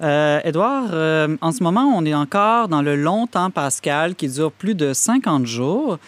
Euh, 0.00 0.40
Édouard, 0.44 0.90
euh, 0.92 1.36
en 1.40 1.50
ce 1.50 1.62
moment, 1.62 1.92
on 1.94 2.04
est 2.04 2.14
encore 2.14 2.68
dans 2.68 2.82
le 2.82 2.94
long 2.94 3.26
temps 3.26 3.50
pascal 3.50 4.14
qui 4.14 4.28
dure 4.28 4.52
plus 4.52 4.74
de 4.74 4.92
50 4.92 5.46
jours. 5.46 5.98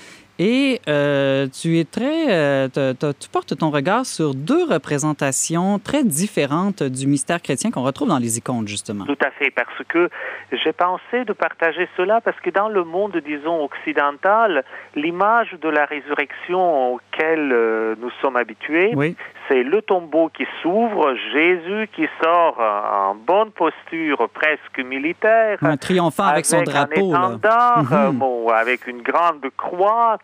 Et 0.43 0.81
euh, 0.89 1.49
tu 1.49 1.79
es 1.79 1.85
très, 1.85 2.33
euh, 2.33 2.67
te- 2.69 2.93
te- 2.95 3.13
tu 3.13 3.29
portes 3.29 3.55
ton 3.59 3.69
regard 3.69 4.07
sur 4.07 4.35
deux 4.35 4.65
représentations 4.65 5.79
très 5.79 6.03
différentes 6.03 6.83
du 6.83 7.07
mystère 7.07 7.43
chrétien 7.43 7.71
qu'on 7.71 7.83
retrouve 7.83 8.09
dans 8.09 8.17
les 8.19 8.39
icônes, 8.39 8.67
justement. 8.67 9.05
Tout 9.05 9.19
à 9.23 9.31
fait, 9.33 9.51
parce 9.51 9.69
que 9.87 10.09
j'ai 10.53 10.73
pensé 10.73 11.27
de 11.27 11.35
partager 11.35 11.87
cela 11.99 12.23
parce 12.23 12.41
que 12.41 12.49
dans 12.49 12.71
le 12.71 12.85
monde, 12.85 13.21
disons, 13.23 13.63
occidental, 13.65 14.65
l'image 14.97 15.55
de 15.61 15.69
la 15.69 15.85
résurrection 15.85 16.95
auquel 16.95 17.53
euh, 17.53 17.95
nous 18.01 18.11
sommes 18.23 18.37
habitués, 18.37 18.93
Oui, 18.97 19.17
c'est 19.49 19.63
le 19.63 19.83
tombeau 19.83 20.31
qui 20.31 20.47
s'ouvre, 20.63 21.15
Jésus 21.35 21.87
qui 21.95 22.07
sort 22.23 22.59
en 22.61 23.15
bonne 23.15 23.51
posture, 23.51 24.27
presque 24.33 24.79
militaire, 24.83 25.59
un 25.61 25.77
triomphant 25.77 26.25
avec, 26.25 26.47
son 26.47 26.63
drapeau. 26.63 27.13
un 27.15 27.33
étendard, 27.35 27.83
Mhm. 28.13 28.19
bon, 28.19 28.49
avec 28.49 28.87
une 28.87 29.03
grande 29.03 29.45
croix, 29.59 30.17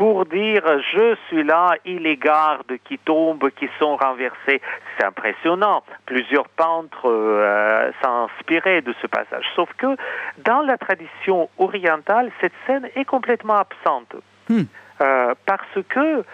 pour 0.00 0.24
dire 0.24 0.62
je 0.94 1.14
suis 1.28 1.44
là, 1.44 1.74
il 1.84 2.04
les 2.04 2.16
garde 2.16 2.72
qui 2.84 2.96
tombent, 2.96 3.50
qui 3.50 3.68
sont 3.78 3.96
renversés. 3.96 4.62
C'est 4.96 5.04
impressionnant. 5.04 5.82
Plusieurs 6.06 6.48
peintres 6.48 7.04
euh, 7.04 7.90
s'inspiraient 8.02 8.80
de 8.80 8.94
ce 9.02 9.06
passage. 9.06 9.44
Sauf 9.54 9.68
que 9.76 9.98
dans 10.38 10.62
la 10.62 10.78
tradition 10.78 11.50
orientale, 11.58 12.32
cette 12.40 12.54
scène 12.66 12.88
est 12.96 13.04
complètement 13.04 13.56
absente. 13.56 14.16
Hmm. 14.48 14.62
Euh, 15.02 15.34
parce 15.44 15.84
que 15.90 16.24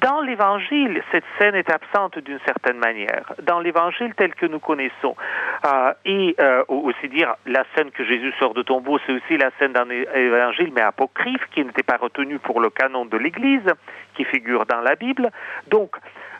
Dans 0.00 0.22
l'Évangile, 0.22 1.02
cette 1.12 1.24
scène 1.38 1.54
est 1.54 1.70
absente 1.70 2.18
d'une 2.18 2.38
certaine 2.46 2.78
manière. 2.78 3.34
Dans 3.42 3.60
l'Évangile 3.60 4.14
tel 4.16 4.34
que 4.34 4.46
nous 4.46 4.58
connaissons, 4.58 5.14
euh, 5.66 5.92
et 6.06 6.34
euh, 6.40 6.64
aussi 6.68 7.08
dire 7.08 7.34
la 7.44 7.64
scène 7.74 7.90
que 7.90 8.02
Jésus 8.04 8.32
sort 8.38 8.54
de 8.54 8.62
tombeau, 8.62 8.98
c'est 9.06 9.12
aussi 9.12 9.36
la 9.36 9.50
scène 9.58 9.74
dans 9.74 9.84
l'Évangile, 9.84 10.72
mais 10.74 10.80
apocryphe, 10.80 11.46
qui 11.52 11.62
n'était 11.62 11.82
pas 11.82 11.98
retenue 11.98 12.38
pour 12.38 12.60
le 12.60 12.70
canon 12.70 13.04
de 13.04 13.18
l'Église, 13.18 13.68
qui 14.14 14.24
figure 14.24 14.64
dans 14.64 14.80
la 14.80 14.94
Bible. 14.94 15.30
Donc, 15.68 15.96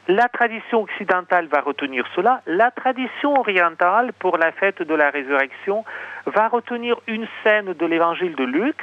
la 0.08 0.28
tradition 0.28 0.82
occidentale 0.82 1.46
va 1.46 1.60
retenir 1.60 2.04
cela. 2.16 2.40
La 2.46 2.70
tradition 2.70 3.38
orientale, 3.38 4.12
pour 4.14 4.38
la 4.38 4.50
fête 4.50 4.82
de 4.82 4.94
la 4.94 5.10
résurrection, 5.10 5.84
va 6.26 6.48
retenir 6.48 6.96
une 7.06 7.26
scène 7.44 7.74
de 7.74 7.86
l'évangile 7.86 8.34
de 8.34 8.44
Luc, 8.44 8.76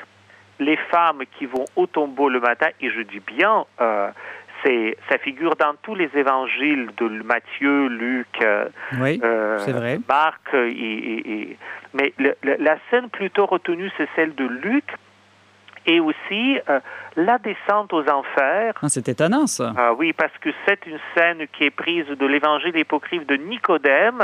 les 0.59 0.77
femmes 0.77 1.23
qui 1.37 1.45
vont 1.45 1.65
au 1.75 1.87
tombeau 1.87 2.29
le 2.29 2.39
matin, 2.39 2.67
et 2.81 2.89
je 2.89 3.01
dis 3.01 3.19
bien, 3.19 3.65
euh, 3.81 4.09
c'est, 4.63 4.97
ça 5.09 5.17
figure 5.17 5.55
dans 5.55 5.73
tous 5.81 5.95
les 5.95 6.09
évangiles 6.15 6.89
de 6.97 7.07
Matthieu, 7.23 7.87
Luc, 7.87 8.27
euh, 8.41 8.65
Marc, 10.07 10.53
et, 10.53 11.57
mais 11.93 12.13
la 12.43 12.77
scène 12.89 13.09
plutôt 13.09 13.45
retenue, 13.45 13.91
c'est 13.97 14.07
celle 14.15 14.35
de 14.35 14.45
Luc, 14.45 14.85
et 15.85 15.99
aussi 15.99 16.59
euh, 16.69 16.79
la 17.15 17.37
descente 17.37 17.93
aux 17.93 18.07
enfers. 18.09 18.73
Ah, 18.81 18.89
c'est 18.89 19.07
étonnant 19.09 19.47
ça. 19.47 19.73
Ah 19.77 19.93
oui, 19.93 20.13
parce 20.13 20.37
que 20.39 20.49
c'est 20.65 20.85
une 20.85 20.99
scène 21.15 21.47
qui 21.53 21.65
est 21.65 21.71
prise 21.71 22.07
de 22.07 22.25
l'évangile 22.25 22.77
apocryphe 22.77 23.25
de 23.25 23.35
Nicodème, 23.35 24.21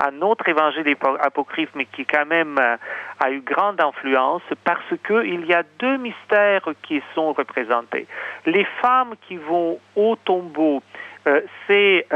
un 0.00 0.22
autre 0.22 0.48
évangile 0.48 0.84
apocryphe, 1.20 1.70
mais 1.74 1.86
qui 1.86 2.04
quand 2.04 2.26
même 2.26 2.58
euh, 2.58 2.76
a 3.20 3.30
eu 3.30 3.40
grande 3.40 3.80
influence, 3.80 4.42
parce 4.64 4.94
qu'il 5.06 5.46
y 5.46 5.54
a 5.54 5.62
deux 5.78 5.96
mystères 5.96 6.68
qui 6.82 7.02
sont 7.14 7.32
représentés. 7.32 8.06
Les 8.46 8.66
femmes 8.82 9.14
qui 9.26 9.36
vont 9.36 9.78
au 9.96 10.16
tombeau, 10.16 10.82
euh, 11.26 11.40
c'est, 11.66 12.06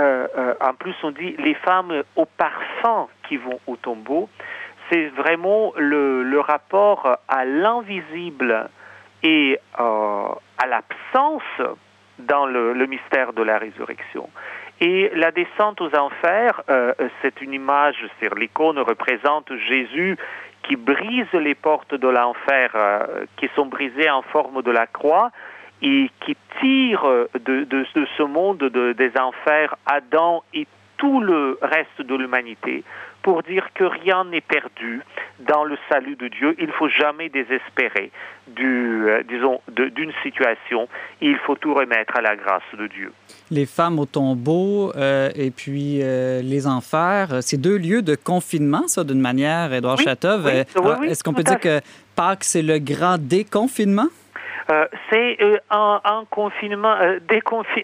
en 0.61 0.75
plus 0.75 0.95
on 1.03 1.11
dit 1.11 1.35
les 1.39 1.55
femmes 1.55 2.03
au 2.17 2.27
parfum 2.27 3.09
qui 3.27 3.37
vont 3.37 3.59
au 3.67 3.77
tombeau 3.77 4.29
c'est 4.91 5.09
vraiment 5.09 5.73
le, 5.77 6.23
le, 6.23 6.41
rapport 6.41 7.19
à 7.29 7.45
l'invisible 7.45 8.71
et 9.23 9.59
euh, 9.79 9.83
à 9.83 10.67
l'absence 10.67 11.43
dans 12.19 12.47
le, 12.47 12.87
mystère 12.87 13.33
de 13.33 13.43
la 13.43 13.59
résurrection. 13.59 14.29
Et 14.81 15.11
la 15.15 15.31
descente 15.31 15.81
aux 15.81 15.95
enfers, 15.95 16.63
euh, 16.69 16.93
c'est 17.23 17.41
une 17.41 17.53
image, 17.53 17.97
c'est 18.21 18.33
l'icône 18.37 18.79
représente 18.79 19.53
Jésus 19.69 20.17
qui 20.63 20.77
brise 20.77 21.33
les 21.33 21.55
portes 21.55 21.95
de 21.95 22.09
l'enfer, 22.09 22.71
euh, 22.75 23.25
qui 23.37 23.49
sont 23.55 23.67
brisées 23.67 24.11
en 24.11 24.23
forme 24.23 24.63
de 24.63 24.71
la 24.71 24.87
croix, 24.87 25.31
et 25.81 26.11
qui 26.21 26.37
tire 26.61 27.05
de, 27.39 27.87
ce 27.95 28.23
monde 28.25 28.59
de, 28.59 28.93
des 28.93 29.13
enfers 29.17 29.77
Adam 29.87 30.43
et 30.53 30.67
tout 30.97 31.21
le 31.21 31.57
reste 31.63 32.03
de 32.03 32.17
l'humanité 32.17 32.83
pour 33.23 33.43
dire 33.43 33.69
que 33.75 33.85
rien 33.85 34.25
n'est 34.25 34.41
perdu 34.41 35.03
dans 35.41 35.65
le 35.65 35.77
salut 35.91 36.17
de 36.17 36.29
Dieu. 36.29 36.55
Il 36.59 36.67
ne 36.67 36.73
faut 36.73 36.89
jamais 36.89 37.29
désespérer 37.29 38.11
du, 38.49 39.09
euh, 39.09 39.23
disons, 39.29 39.61
d'une 39.69 40.13
situation. 40.23 40.89
Il 41.21 41.37
faut 41.47 41.55
tout 41.55 41.75
remettre 41.75 42.17
à 42.17 42.21
la 42.21 42.37
grâce 42.37 42.63
de 42.79 42.87
Dieu. 42.87 43.13
Les 43.51 43.67
femmes 43.67 43.99
au 43.99 44.07
tombeau 44.07 44.93
euh, 44.97 45.31
et 45.35 45.51
puis 45.51 46.01
euh, 46.03 46.43
les 46.43 46.67
enfers, 46.67 47.43
c'est 47.43 47.61
deux 47.61 47.77
lieux 47.77 48.03
de 48.03 48.15
confinement, 48.15 48.89
ça, 48.89 49.05
d'une 49.05 49.21
manière, 49.21 49.73
Edouard 49.73 49.99
oui, 49.99 51.09
Est-ce 51.09 51.23
qu'on 51.23 51.35
peut 51.35 51.43
dire 51.43 51.61
que 51.61 51.81
Pâques, 52.17 52.45
c'est 52.45 52.63
le 52.63 52.79
grand 52.79 53.19
déconfinement? 53.19 54.09
Euh, 54.71 54.87
c'est 55.09 55.39
euh, 55.41 55.59
un, 55.71 56.25
confinement, 56.29 56.95
euh, 57.01 57.19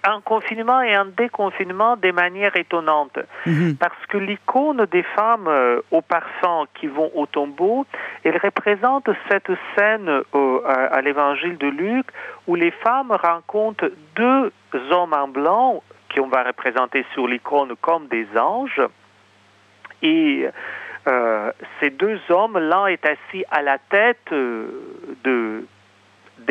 un 0.07 0.21
confinement 0.21 0.83
et 0.83 0.95
un 0.95 1.07
déconfinement 1.07 1.97
de 1.97 2.11
manière 2.11 2.55
étonnante. 2.57 3.19
Mhm. 3.47 3.77
Parce 3.81 4.07
que 4.09 4.19
l'icône 4.19 4.85
des 4.93 5.03
femmes 5.03 5.49
au 5.91 6.03
parfum 6.03 6.65
qui 6.75 6.87
vont 6.87 7.11
au 7.15 7.25
tombeau, 7.25 7.87
elle 8.23 8.37
représente 8.37 9.09
cette 9.31 9.51
scène 9.77 10.23
à, 10.67 11.01
l'évangile 11.01 11.57
de 11.57 11.69
Luc 11.69 12.07
où 12.47 12.55
les 12.55 12.71
femmes 12.71 13.13
rencontrent 13.13 13.91
deux 14.17 14.53
hommes 14.91 15.15
en 15.15 15.29
blanc 15.29 15.83
qu'on 16.15 16.29
va 16.29 16.43
représenter 16.45 17.05
sur 17.15 17.27
l'icône 17.27 17.75
comme 17.81 18.09
des 18.09 18.27
anges. 18.37 18.83
Et 20.03 20.47
ces 21.81 21.91
deux 21.91 22.21
hommes, 22.29 22.59
l'un 22.59 22.87
est 22.87 23.05
assis 23.07 23.45
à 23.51 23.63
la 23.63 23.79
tête 23.79 24.31
de 24.31 25.65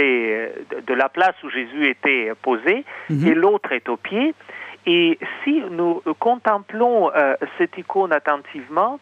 de 0.01 0.93
la 0.93 1.09
place 1.09 1.35
où 1.43 1.49
Jésus 1.49 1.87
était 1.87 2.31
posé 2.41 2.83
mhm. 3.09 3.27
et 3.27 3.33
l'autre 3.33 3.71
est 3.71 3.87
au 3.89 3.97
pied. 3.97 4.33
Et 4.85 5.17
si 5.43 5.61
nous 5.71 6.01
contemplons 6.19 7.11
euh, 7.15 7.35
cette 7.57 7.77
icône 7.77 8.11
attentivement, 8.11 8.99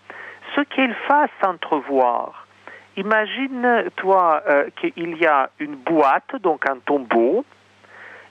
ce 0.55 0.61
qu'elle 0.61 0.95
fasse 1.07 1.29
entrevoir, 1.43 2.47
imagine-toi 2.97 4.43
euh, 4.47 4.69
qu'il 4.75 5.17
y 5.17 5.25
a 5.25 5.49
une 5.59 5.75
boîte, 5.75 6.35
donc 6.41 6.69
un 6.69 6.77
tombeau, 6.85 7.45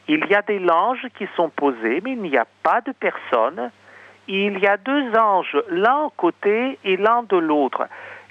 il 0.07 0.25
y 0.26 0.35
a 0.35 0.43
des 0.43 0.61
anges 0.69 1.07
qui 1.17 1.29
sont 1.37 1.50
posés, 1.50 2.00
mais 2.02 2.12
il 2.12 2.23
n'y 2.23 2.37
a 2.37 2.47
pas 2.62 2.81
de 2.81 2.93
personne. 2.93 3.71
Il 4.26 4.59
y 4.59 4.67
a 4.67 4.76
deux 4.76 5.17
anges, 5.17 5.57
l'un 5.69 6.11
côté 6.17 6.79
et 6.85 6.97
l'un 6.97 7.23
de 7.23 7.37
l'autre. 7.37 7.88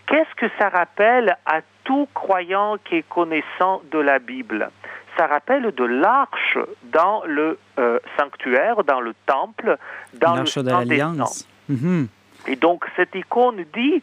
Qu'est-ce 0.09 0.35
que 0.35 0.47
ça 0.57 0.69
rappelle 0.69 1.37
à 1.45 1.61
tout 1.83 2.07
croyant 2.15 2.77
qui 2.83 2.95
est 2.95 3.07
connaissant 3.07 3.83
de 3.91 3.99
la 3.99 4.17
Bible? 4.17 4.71
Ça 5.15 5.27
rappelle 5.27 5.71
de 5.71 5.83
l'arche 5.83 6.57
dans 6.85 7.21
le 7.25 7.59
euh, 7.77 7.99
sanctuaire, 8.17 8.83
dans 8.83 9.01
le 9.01 9.13
temple, 9.27 9.77
dans 10.15 10.35
l'arche 10.35 10.57
de 10.57 10.69
l'Alliance. 10.71 11.47
Mhm. 11.67 12.07
Et 12.47 12.55
donc 12.55 12.85
cette 12.95 13.13
icône 13.13 13.63
dit 13.75 14.01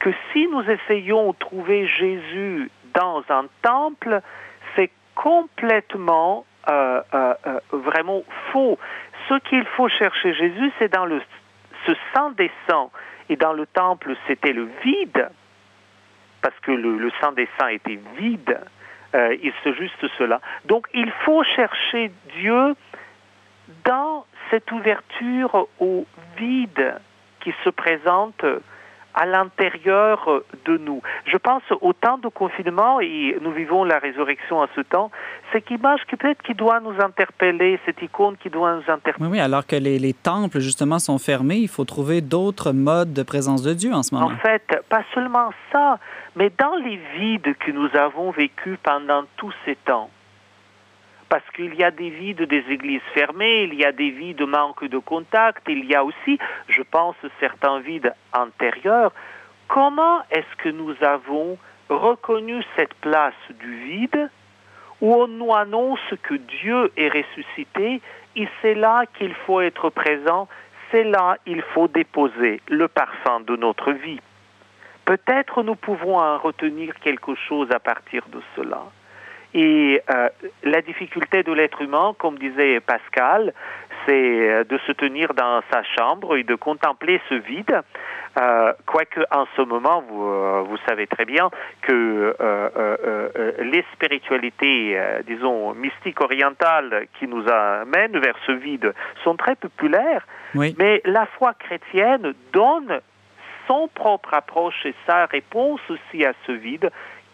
que 0.00 0.10
si 0.32 0.48
nous 0.48 0.62
essayons 0.62 1.30
de 1.30 1.36
trouver 1.36 1.86
Jésus 1.86 2.68
dans 2.92 3.22
un 3.28 3.44
temple, 3.62 4.22
c'est 4.74 4.90
complètement 5.14 6.46
euh, 6.68 7.00
euh, 7.14 7.34
vraiment 7.70 8.24
faux. 8.50 8.76
Ce 9.28 9.38
qu'il 9.48 9.64
faut 9.76 9.88
chercher 9.88 10.34
Jésus, 10.34 10.72
c'est 10.80 10.92
dans 10.92 11.04
le, 11.04 11.22
ce 11.86 11.92
sang 12.12 12.30
des 12.30 12.50
sangs. 12.68 12.90
Et 13.28 13.36
dans 13.36 13.52
le 13.52 13.66
temple, 13.66 14.16
c'était 14.26 14.52
le 14.52 14.68
vide 14.82 15.28
parce 16.44 16.60
que 16.60 16.72
le, 16.72 17.10
sang 17.22 17.32
des 17.32 17.48
saints 17.58 17.68
était 17.68 17.98
vide. 18.18 18.60
Euh, 19.14 19.34
il 19.42 19.52
se 19.64 19.72
juste 19.72 20.06
cela. 20.18 20.42
Donc 20.66 20.86
il 20.92 21.10
faut 21.24 21.42
chercher 21.42 22.12
Dieu 22.36 22.74
dans 23.86 24.26
cette 24.50 24.70
ouverture 24.70 25.66
au 25.80 26.04
vide 26.36 26.96
qui 27.40 27.54
se 27.64 27.70
présente 27.70 28.44
à 29.14 29.26
l'intérieur 29.26 30.42
de 30.64 30.76
nous. 30.78 31.00
Je 31.26 31.36
pense 31.36 31.62
au 31.80 31.92
temps 31.92 32.18
de 32.18 32.28
confinement, 32.28 33.00
et 33.00 33.36
nous 33.40 33.52
vivons 33.52 33.84
la 33.84 33.98
résurrection 33.98 34.58
en 34.58 34.66
ce 34.74 34.80
temps, 34.80 35.10
cette 35.52 35.70
image 35.70 36.00
qui 36.08 36.16
peut-être 36.16 36.42
qui 36.42 36.54
doit 36.54 36.80
nous 36.80 36.94
interpeller, 37.00 37.78
cette 37.86 38.02
icône 38.02 38.36
qui 38.36 38.50
doit 38.50 38.74
nous 38.74 38.92
interpeller. 38.92 39.26
Oui, 39.26 39.38
oui 39.38 39.40
alors 39.40 39.66
que 39.66 39.76
les, 39.76 39.98
les 39.98 40.12
temples, 40.12 40.58
justement, 40.58 40.98
sont 40.98 41.18
fermés, 41.18 41.56
il 41.56 41.68
faut 41.68 41.84
trouver 41.84 42.20
d'autres 42.20 42.72
modes 42.72 43.12
de 43.12 43.22
présence 43.22 43.62
de 43.62 43.72
Dieu 43.72 43.92
en 43.92 44.02
ce 44.02 44.14
moment. 44.14 44.26
En 44.26 44.36
fait, 44.36 44.82
pas 44.88 45.02
seulement 45.14 45.50
ça, 45.72 45.98
mais 46.36 46.50
dans 46.58 46.76
les 46.76 46.98
vides 47.16 47.56
que 47.58 47.70
nous 47.70 47.88
avons 47.96 48.30
vécus 48.30 48.78
pendant 48.82 49.24
tous 49.36 49.52
ces 49.64 49.76
temps, 49.76 50.10
parce 51.34 51.50
qu'il 51.56 51.74
y 51.74 51.82
a 51.82 51.90
des 51.90 52.10
vides 52.10 52.42
des 52.42 52.64
églises 52.70 53.02
fermées, 53.12 53.64
il 53.64 53.74
y 53.74 53.84
a 53.84 53.90
des 53.90 54.10
vides 54.10 54.36
de 54.36 54.44
manque 54.44 54.84
de 54.84 54.98
contact, 54.98 55.64
il 55.66 55.84
y 55.84 55.92
a 55.92 56.04
aussi, 56.04 56.38
je 56.68 56.80
pense, 56.80 57.16
certains 57.40 57.80
vides 57.80 58.14
antérieurs. 58.32 59.10
Comment 59.66 60.22
est-ce 60.30 60.62
que 60.62 60.68
nous 60.68 60.94
avons 61.02 61.58
reconnu 61.88 62.62
cette 62.76 62.94
place 63.00 63.34
du 63.58 63.74
vide 63.84 64.30
où 65.00 65.12
on 65.12 65.26
nous 65.26 65.52
annonce 65.52 66.08
que 66.22 66.34
Dieu 66.34 66.92
est 66.96 67.08
ressuscité? 67.08 68.00
Et 68.36 68.46
c'est 68.62 68.76
là 68.76 69.02
qu'il 69.18 69.34
faut 69.34 69.60
être 69.60 69.90
présent, 69.90 70.46
c'est 70.92 71.02
là 71.02 71.38
qu'il 71.44 71.62
faut 71.62 71.88
déposer 71.88 72.60
le 72.68 72.86
parfum 72.86 73.40
de 73.40 73.56
notre 73.56 73.90
vie. 73.90 74.20
Peut-être 75.04 75.64
nous 75.64 75.74
pouvons 75.74 76.16
en 76.16 76.38
retenir 76.38 76.94
quelque 77.00 77.34
chose 77.34 77.72
à 77.72 77.80
partir 77.80 78.22
de 78.28 78.40
cela. 78.54 78.84
Et 79.54 80.02
euh, 80.10 80.28
la 80.64 80.82
difficulté 80.82 81.44
de 81.44 81.52
l'être 81.52 81.80
humain, 81.80 82.14
comme 82.18 82.38
disait 82.38 82.80
Pascal, 82.80 83.54
c'est 84.04 84.50
euh, 84.50 84.64
de 84.64 84.78
se 84.78 84.90
tenir 84.92 85.32
dans 85.34 85.62
sa 85.72 85.84
chambre 85.96 86.36
et 86.36 86.42
de 86.42 86.56
contempler 86.56 87.20
ce 87.28 87.36
vide. 87.36 87.80
Euh, 88.36 88.72
quoique 88.84 89.20
en 89.30 89.46
ce 89.56 89.62
moment, 89.62 90.02
vous, 90.08 90.64
vous 90.64 90.76
savez 90.88 91.06
très 91.06 91.24
bien 91.24 91.50
que 91.82 92.34
les 93.60 93.84
spiritualités, 93.92 95.00
disons, 95.24 95.72
mystiques 95.74 96.20
orientales 96.20 97.06
qui 97.18 97.28
nous 97.28 97.48
amènent 97.48 98.18
vers 98.18 98.34
ce 98.44 98.52
vide 98.52 98.92
sont 99.22 99.36
très 99.36 99.54
populaires, 99.54 100.26
mais 100.54 101.00
la 101.04 101.26
foi 101.26 101.54
chrétienne 101.54 102.34
donne 102.52 103.00
son 103.68 103.88
propre 103.88 104.34
approche 104.34 104.84
et 104.84 104.94
sa 105.06 105.26
réponse 105.26 105.80
aussi 105.88 106.24
à 106.24 106.32
ce 106.46 106.52
vide 106.52 106.90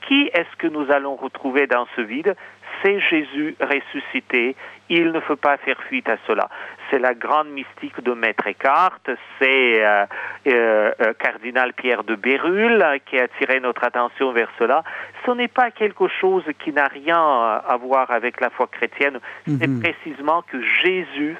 Qui 0.06 0.30
est-ce 0.32 0.56
que 0.58 0.66
nous 0.66 0.90
allons 0.90 1.16
retrouver 1.16 1.66
dans 1.66 1.86
ce 1.96 2.00
vide? 2.00 2.34
C'est 2.82 3.00
Jésus 3.00 3.56
ressuscité. 3.60 4.56
Il 4.88 5.12
ne 5.12 5.20
faut 5.20 5.36
pas 5.36 5.56
faire 5.58 5.80
fuite 5.88 6.08
à 6.08 6.16
cela. 6.26 6.48
C'est 6.90 6.98
la 6.98 7.14
grande 7.14 7.48
mystique 7.50 8.00
de 8.02 8.12
Maître 8.12 8.46
Eckhart, 8.46 8.98
c'est 9.38 9.84
euh, 9.84 10.04
euh, 10.48 10.92
euh, 11.00 11.12
cardinal 11.18 11.72
Pierre 11.74 12.02
de 12.02 12.16
Bérulle 12.16 12.84
qui 13.06 13.18
a 13.18 13.24
attiré 13.24 13.60
notre 13.60 13.84
attention 13.84 14.32
vers 14.32 14.50
cela. 14.58 14.82
Ce 15.26 15.30
n'est 15.30 15.48
pas 15.48 15.70
quelque 15.70 16.08
chose 16.08 16.42
qui 16.64 16.72
n'a 16.72 16.88
rien 16.88 17.18
à 17.18 17.76
voir 17.80 18.10
avec 18.10 18.40
la 18.40 18.50
foi 18.50 18.66
chrétienne, 18.66 19.20
c'est 19.46 19.68
Mhm. 19.68 19.80
précisément 19.82 20.42
que 20.42 20.60
Jésus, 20.82 21.36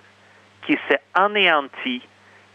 qui 0.66 0.78
s'est 0.88 1.00
anéanti, 1.14 2.06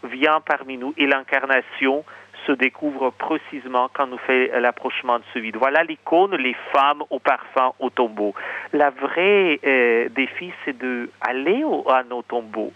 vient 0.04 0.40
parmi 0.40 0.78
nous 0.78 0.94
et 0.96 1.06
l'incarnation 1.06 2.04
se 2.46 2.52
découvre 2.52 3.10
précisément 3.10 3.88
quand 3.92 4.06
nous 4.06 4.18
fait 4.18 4.60
l'approchement 4.60 5.18
de 5.18 5.24
ce 5.34 5.38
vide. 5.40 5.56
Voilà 5.56 5.82
l'icône, 5.82 6.36
les 6.36 6.54
femmes 6.72 7.02
au 7.10 7.18
parfum 7.18 7.72
au 7.80 7.90
tombeau. 7.90 8.34
La 8.72 8.90
vraie 8.90 9.58
euh, 9.66 10.08
défi, 10.10 10.52
c'est 10.64 10.76
de 10.78 11.10
aller 11.20 11.64
au- 11.64 11.84
à 11.90 12.02
nos 12.04 12.22
tombeaux. 12.22 12.72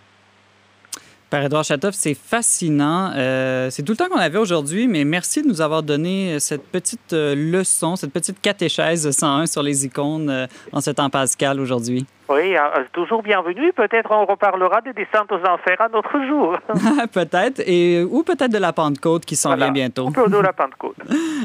Père 1.30 1.44
Edouard 1.44 1.62
Chatoff, 1.62 1.94
c'est 1.94 2.14
fascinant. 2.14 3.12
Euh, 3.14 3.70
c'est 3.70 3.84
tout 3.84 3.92
le 3.92 3.96
temps 3.96 4.08
qu'on 4.08 4.18
avait 4.18 4.38
aujourd'hui, 4.38 4.88
mais 4.88 5.04
merci 5.04 5.42
de 5.42 5.46
nous 5.46 5.60
avoir 5.60 5.84
donné 5.84 6.40
cette 6.40 6.64
petite 6.66 7.12
euh, 7.12 7.36
leçon, 7.36 7.94
cette 7.94 8.12
petite 8.12 8.40
catéchèse 8.40 9.08
101 9.08 9.46
sur 9.46 9.62
les 9.62 9.86
icônes 9.86 10.28
euh, 10.28 10.46
en 10.72 10.80
ce 10.80 10.90
temps 10.90 11.08
pascal 11.08 11.60
aujourd'hui. 11.60 12.04
Oui, 12.28 12.56
euh, 12.56 12.82
toujours 12.92 13.22
bienvenue. 13.22 13.72
Peut-être 13.72 14.10
on 14.10 14.24
reparlera 14.26 14.80
des 14.80 14.92
descentes 14.92 15.30
aux 15.30 15.48
enfers 15.48 15.80
un 15.80 15.96
autre 15.96 16.18
jour. 16.26 16.58
peut-être, 17.12 17.60
et 17.64 18.02
ou 18.02 18.24
peut-être 18.24 18.50
de 18.52 18.58
la 18.58 18.72
Pentecôte 18.72 19.24
qui 19.24 19.36
s'en 19.36 19.50
Voilà. 19.50 19.66
vient 19.66 19.72
bientôt. 19.72 20.06
On 20.08 20.12
peut 20.12 20.28
de 20.28 20.36
la 20.36 20.52
Pentecôte. 20.52 20.96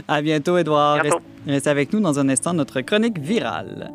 À 0.08 0.20
bientôt, 0.24 0.58
Edouard. 0.58 1.00
Bientôt. 1.02 1.18
Reste, 1.18 1.48
reste 1.48 1.68
avec 1.68 1.94
nous 1.94 2.00
dans 2.00 2.18
un 2.18 2.28
instant, 2.30 2.54
notre 2.56 2.82
chronique 2.82 3.20
virale. 3.20 3.92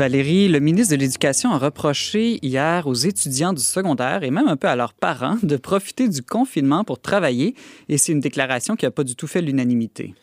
Valérie, 0.00 0.48
le 0.48 0.60
ministre 0.60 0.96
de 0.96 0.98
l'Éducation 0.98 1.50
a 1.50 1.58
reproché 1.58 2.38
hier 2.40 2.86
aux 2.86 2.94
étudiants 2.94 3.52
du 3.52 3.60
secondaire 3.60 4.22
et 4.22 4.30
même 4.30 4.48
un 4.48 4.56
peu 4.56 4.66
à 4.66 4.74
leurs 4.74 4.94
parents 4.94 5.36
de 5.42 5.58
profiter 5.58 6.08
du 6.08 6.22
confinement 6.22 6.84
pour 6.84 7.02
travailler 7.02 7.54
et 7.90 7.98
c'est 7.98 8.12
une 8.12 8.20
déclaration 8.20 8.76
qui 8.76 8.86
n'a 8.86 8.90
pas 8.90 9.04
du 9.04 9.14
tout 9.14 9.26
fait 9.26 9.42
l'unanimité. 9.42 10.14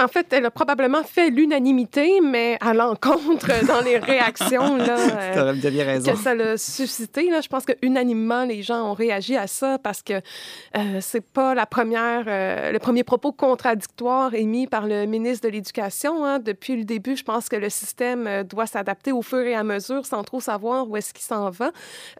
En 0.00 0.08
fait, 0.08 0.32
elle 0.32 0.44
a 0.44 0.50
probablement 0.50 1.04
fait 1.04 1.30
l'unanimité, 1.30 2.20
mais 2.20 2.58
à 2.60 2.74
l'encontre 2.74 3.46
dans 3.68 3.80
les 3.80 3.98
réactions 3.98 4.76
là, 4.76 4.96
euh, 5.36 6.00
que 6.00 6.16
ça 6.16 6.34
l'a 6.34 6.58
suscité. 6.58 7.30
Là. 7.30 7.40
Je 7.40 7.48
pense 7.48 7.64
que 7.64 7.72
unanimement, 7.80 8.44
les 8.44 8.62
gens 8.62 8.90
ont 8.90 8.94
réagi 8.94 9.36
à 9.36 9.46
ça 9.46 9.78
parce 9.78 10.02
que 10.02 10.14
euh, 10.14 10.98
c'est 11.00 11.24
pas 11.24 11.54
la 11.54 11.64
première, 11.64 12.24
euh, 12.26 12.72
le 12.72 12.78
premier 12.80 13.04
propos 13.04 13.30
contradictoire 13.30 14.34
émis 14.34 14.66
par 14.66 14.88
le 14.88 15.06
ministre 15.06 15.46
de 15.46 15.52
l'Éducation. 15.52 16.24
Hein. 16.24 16.40
Depuis 16.40 16.76
le 16.76 16.84
début, 16.84 17.16
je 17.16 17.22
pense 17.22 17.48
que 17.48 17.56
le 17.56 17.70
système 17.70 18.26
euh, 18.26 18.42
doit 18.42 18.66
s'adapter 18.66 19.12
au 19.12 19.22
fur 19.22 19.46
et 19.46 19.54
à 19.54 19.62
mesure 19.62 20.06
sans 20.06 20.24
trop 20.24 20.40
savoir 20.40 20.88
où 20.88 20.96
est-ce 20.96 21.14
qu'il 21.14 21.24
s'en 21.24 21.50
va. 21.50 21.70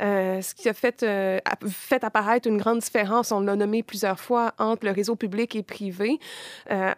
Euh, 0.01 0.41
ce 0.41 0.55
qui 0.55 0.69
a 0.69 0.75
fait, 0.75 1.05
fait 1.69 2.05
apparaître 2.05 2.47
une 2.47 2.59
grande 2.59 2.79
différence, 2.79 3.33
on 3.33 3.41
l'a 3.41 3.57
nommé 3.57 3.83
plusieurs 3.83 4.21
fois, 4.21 4.53
entre 4.59 4.87
le 4.87 4.93
réseau 4.93 5.17
public 5.17 5.57
et 5.57 5.65
privé. 5.65 6.21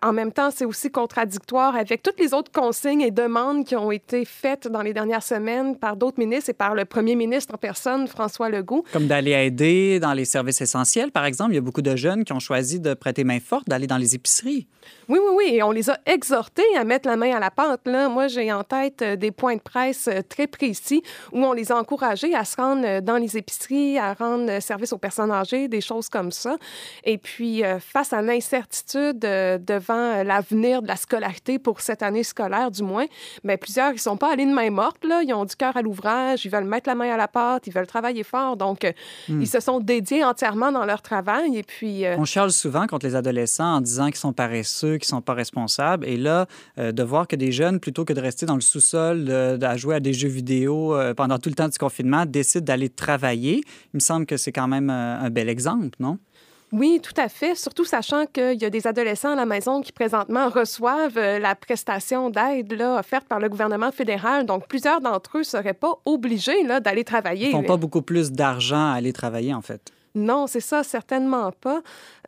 En 0.03 0.13
même 0.13 0.33
temps, 0.33 0.51
c'est 0.51 0.66
aussi 0.67 0.91
contradictoire 0.91 1.77
avec 1.77 2.03
toutes 2.03 2.21
les 2.21 2.35
autres 2.35 2.53
consignes 2.53 3.01
et 3.01 3.11
demandes 3.11 3.65
qui 3.65 3.77
ont 3.77 3.91
été 3.91 4.25
faites 4.25 4.69
dans 4.69 4.83
les 4.83 4.93
dernières 4.93 5.23
semaines 5.23 5.77
par 5.77 5.97
d'autres 5.97 6.19
ministres 6.19 6.51
et 6.51 6.55
par 6.55 6.75
le 6.75 6.85
premier 6.85 7.17
ministre 7.17 7.55
en 7.55 7.59
personne, 7.59 8.07
François 8.07 8.49
Legault. 8.49 8.85
Comme 8.93 9.07
d'aller 9.07 9.33
aider 9.33 10.01
dans 10.01 10.13
les 10.13 10.25
services 10.25 10.61
essentiels, 10.61 11.13
par 11.13 11.25
exemple. 11.25 11.53
Il 11.53 11.57
y 11.57 11.59
a 11.59 11.63
beaucoup 11.63 11.83
de 11.83 11.97
jeunes 11.97 12.25
qui 12.25 12.33
ont 12.33 12.41
choisi 12.41 12.81
de 12.81 12.95
prêter 12.95 13.25
main 13.25 13.41
forte, 13.41 13.69
d'aller 13.69 13.87
dans 13.87 13.97
les 13.97 14.15
épiceries. 14.15 14.67
Oui, 15.09 15.19
oui, 15.23 15.33
oui, 15.37 15.55
et 15.55 15.63
on 15.63 15.71
les 15.71 15.91
a 15.91 15.99
exhortés 16.07 16.77
à 16.77 16.85
mettre 16.85 17.09
la 17.09 17.17
main 17.17 17.35
à 17.35 17.41
la 17.41 17.51
pâte. 17.51 17.87
Là. 17.87 18.09
Moi, 18.09 18.29
j'ai 18.29 18.53
en 18.53 18.65
tête 18.65 19.03
euh, 19.03 19.17
des 19.17 19.31
points 19.31 19.57
de 19.57 19.61
presse 19.61 20.09
euh, 20.09 20.21
très 20.29 20.47
précis 20.47 21.03
où 21.33 21.45
on 21.45 21.53
les 21.53 21.73
a 21.73 21.77
encouragés 21.77 22.35
à 22.35 22.45
se 22.45 22.57
rendre 22.57 22.85
euh, 22.85 23.01
dans 23.01 23.17
les 23.17 23.37
épiceries, 23.37 23.99
à 23.99 24.15
rendre 24.15 24.61
service 24.61 24.93
aux 24.93 24.99
personnes 24.99 25.31
âgées, 25.31 25.69
des 25.69 25.81
choses 25.81 26.09
comme 26.09 26.33
ça. 26.33 26.57
Et 27.05 27.19
puis, 27.19 27.63
face 27.81 28.13
à 28.13 28.23
l'incertitude 28.23 29.19
devant 29.19 29.95
euh, 29.95 30.25
l'avenir 30.57 30.83
de 30.83 30.89
la 30.89 30.97
scolarité 30.97 31.59
pour 31.59 31.81
cette 31.81 32.03
année 32.03 32.23
scolaire, 32.23 32.71
du 32.71 32.83
moins, 32.83 33.07
bien, 33.45 33.57
plusieurs, 33.57 33.91
ils 33.91 33.97
ne 33.97 34.01
sont 34.01 34.17
pas 34.17 34.33
allés 34.33 34.47
de 34.47 34.53
main 34.53 34.71
morte. 34.71 35.05
Là. 35.05 35.23
Ils 35.23 35.33
ont 35.35 35.45
du 35.45 35.55
cœur 35.55 35.77
à 35.77 35.83
l'ouvrage, 35.83 36.45
ils 36.45 36.51
veulent 36.51 36.65
mettre 36.65 36.89
la 36.89 36.95
main 36.95 37.13
à 37.13 37.17
la 37.17 37.29
pâte, 37.29 37.67
ils 37.67 37.73
veulent 37.73 37.87
travailler 37.87 38.23
fort. 38.23 38.57
Donc, 38.57 38.85
euh, 38.85 38.93
ils 39.29 39.47
se 39.47 39.61
sont 39.61 39.81
dédiés 39.81 40.25
entièrement 40.25 40.73
dans 40.73 40.85
leur 40.85 41.03
travail. 41.03 41.57
Et 41.57 41.63
puis, 41.63 42.05
euh, 42.05 42.17
On 42.19 42.25
charle 42.25 42.51
souvent 42.51 42.87
contre 42.87 43.07
les 43.07 43.15
adolescents 43.15 43.77
en 43.77 43.81
disant 43.81 44.07
qu'ils 44.07 44.17
sont 44.17 44.33
paresseux, 44.33 44.97
qu'ils 44.99 45.09
sont 45.09 45.23
pas 45.23 45.35
responsables. 45.35 46.07
Et 46.07 46.17
là, 46.17 46.47
euh, 46.79 46.93
de 46.93 47.03
voir 47.03 47.29
que 47.29 47.37
des 47.37 47.53
jeunes, 47.53 47.81
plutôt 47.81 48.05
que 48.05 48.13
de 48.13 48.21
rester 48.21 48.47
dans 48.47 48.55
le 48.55 48.61
sous-sol, 48.61 49.25
de 49.25 49.77
jouer 49.77 49.97
à 49.97 50.01
des 50.01 50.13
jeux 50.13 50.29
vidéo 50.29 50.97
pendant 51.17 51.39
tout 51.39 51.49
le 51.49 51.55
temps 51.55 51.69
du 51.69 51.77
confinement, 51.77 52.25
décident 52.25 52.65
d'aller 52.65 52.89
travailler, 52.89 53.63
il 53.93 53.97
me 53.97 54.01
semble 54.01 54.27
que 54.27 54.37
c'est 54.37 54.53
quand 54.53 54.69
même 54.69 54.89
un 54.91 55.29
bel 55.31 55.49
exemple, 55.49 55.97
non? 56.01 56.19
Oui, 56.73 57.01
tout 57.03 57.15
à 57.17 57.29
fait. 57.29 57.55
Surtout 57.55 57.85
sachant 57.85 58.27
qu'il 58.27 58.61
y 58.61 58.65
a 58.65 58.71
des 58.71 58.87
adolescents 58.87 59.33
à 59.33 59.37
la 59.37 59.47
maison 59.47 59.81
qui 59.81 59.93
présentement 59.93 60.49
reçoivent 60.49 61.17
euh, 61.17 61.39
la 61.39 61.55
prestation 61.55 62.31
d'aide 62.31 62.73
offerte 62.81 63.27
par 63.27 63.39
le 63.39 63.49
gouvernement 63.49 63.93
fédéral. 63.93 64.47
Donc, 64.47 64.67
plusieurs 64.67 65.01
d'entre 65.01 65.37
eux 65.37 65.41
ne 65.41 65.45
seraient 65.45 65.75
pas 65.75 65.99
obligés 66.05 66.65
d'aller 66.81 67.05
travailler. 67.05 67.49
Ils 67.49 67.53
font 67.53 67.63
pas 67.63 67.77
beaucoup 67.77 68.03
plus 68.03 68.33
d'argent 68.33 68.93
à 68.93 68.95
aller 68.95 69.13
travailler, 69.13 69.55
en 69.55 69.63
fait. 69.63 69.93
Non, 70.17 70.47
c'est 70.47 70.61
ça, 70.61 70.83
certainement 70.83 71.53
pas. 71.53 71.83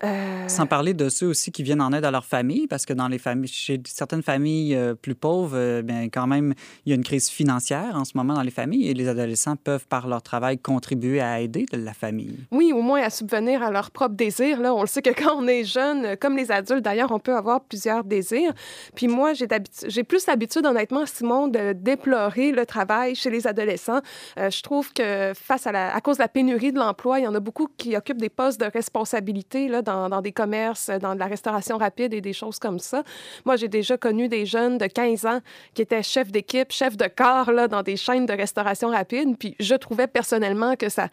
Euh, 0.04 0.46
Sans 0.46 0.66
parler 0.66 0.94
de 0.94 1.08
ceux 1.08 1.26
aussi 1.26 1.50
qui 1.50 1.62
viennent 1.62 1.80
en 1.80 1.92
aide 1.92 2.04
à 2.04 2.10
leur 2.10 2.26
famille, 2.26 2.66
parce 2.66 2.84
que 2.84 2.92
dans 2.92 3.08
les 3.08 3.18
familles, 3.18 3.48
chez 3.48 3.80
certaines 3.86 4.22
familles 4.22 4.74
euh, 4.74 4.94
plus 4.94 5.14
pauvres, 5.14 5.56
euh, 5.56 5.82
bien, 5.82 6.08
quand 6.08 6.26
même, 6.26 6.52
il 6.84 6.90
y 6.90 6.92
a 6.92 6.96
une 6.96 7.02
crise 7.02 7.30
financière 7.30 7.96
en 7.96 8.04
ce 8.04 8.12
moment 8.14 8.34
dans 8.34 8.42
les 8.42 8.50
familles 8.50 8.88
et 8.88 8.94
les 8.94 9.08
adolescents 9.08 9.56
peuvent, 9.56 9.86
par 9.86 10.06
leur 10.06 10.22
travail, 10.22 10.58
contribuer 10.58 11.20
à 11.20 11.40
aider 11.40 11.64
la 11.72 11.94
famille. 11.94 12.36
Oui, 12.50 12.72
au 12.72 12.82
moins 12.82 13.00
à 13.00 13.10
subvenir 13.10 13.62
à 13.62 13.70
leurs 13.70 13.90
propres 13.90 14.14
désirs. 14.14 14.60
Là. 14.60 14.74
On 14.74 14.82
le 14.82 14.86
sait 14.86 15.02
que 15.02 15.10
quand 15.16 15.34
on 15.36 15.48
est 15.48 15.64
jeune, 15.64 16.16
comme 16.18 16.36
les 16.36 16.52
adultes 16.52 16.84
d'ailleurs, 16.84 17.10
on 17.10 17.18
peut 17.18 17.34
avoir 17.34 17.62
plusieurs 17.62 18.04
désirs. 18.04 18.52
Puis 18.94 19.08
moi, 19.08 19.32
j'ai 19.32 20.04
plus 20.04 20.26
l'habitude, 20.26 20.66
honnêtement, 20.66 21.06
Simon, 21.06 21.48
de 21.48 21.72
déplorer 21.72 22.52
le 22.52 22.66
travail 22.66 23.14
chez 23.14 23.30
les 23.30 23.46
adolescents. 23.46 24.00
Euh, 24.38 24.50
je 24.50 24.62
trouve 24.62 24.92
que 24.92 25.32
face 25.34 25.66
à, 25.66 25.72
la, 25.72 25.94
à 25.94 26.00
cause 26.00 26.18
de 26.18 26.22
la 26.22 26.28
pénurie 26.28 26.72
de 26.72 26.78
l'emploi, 26.78 27.20
il 27.20 27.24
y 27.24 27.26
en 27.26 27.34
a 27.34 27.40
beaucoup 27.40 27.68
qui 27.78 27.96
occupent 27.96 28.20
des 28.20 28.28
postes 28.28 28.60
de 28.60 28.66
responsabilité 28.66 29.68
là, 29.68 29.80
dans, 29.80 30.20
des 30.20 30.32
commerces, 30.32 30.90
dans 30.90 31.14
de 31.14 31.18
la 31.18 31.26
restauration 31.26 31.78
rapide 31.78 32.12
et 32.12 32.20
des 32.20 32.32
choses 32.32 32.58
comme 32.58 32.78
ça. 32.78 33.02
Moi, 33.44 33.56
j'ai 33.56 33.68
déjà 33.68 33.96
connu 33.96 34.28
des 34.28 34.44
jeunes 34.44 34.76
de 34.76 34.86
15 34.86 35.24
ans 35.26 35.40
qui 35.74 35.82
étaient 35.82 36.02
chefs 36.02 36.30
d'équipe, 36.30 36.72
chefs 36.72 36.96
de 36.96 37.06
corps 37.06 37.52
là, 37.52 37.68
dans 37.68 37.82
des 37.82 37.96
chaînes 37.96 38.26
de 38.26 38.32
restauration 38.32 38.90
rapide. 38.90 39.38
Puis 39.38 39.54
je 39.60 39.74
trouvais 39.74 40.06
personnellement 40.06 40.76
que 40.76 40.88
ça 40.88 41.08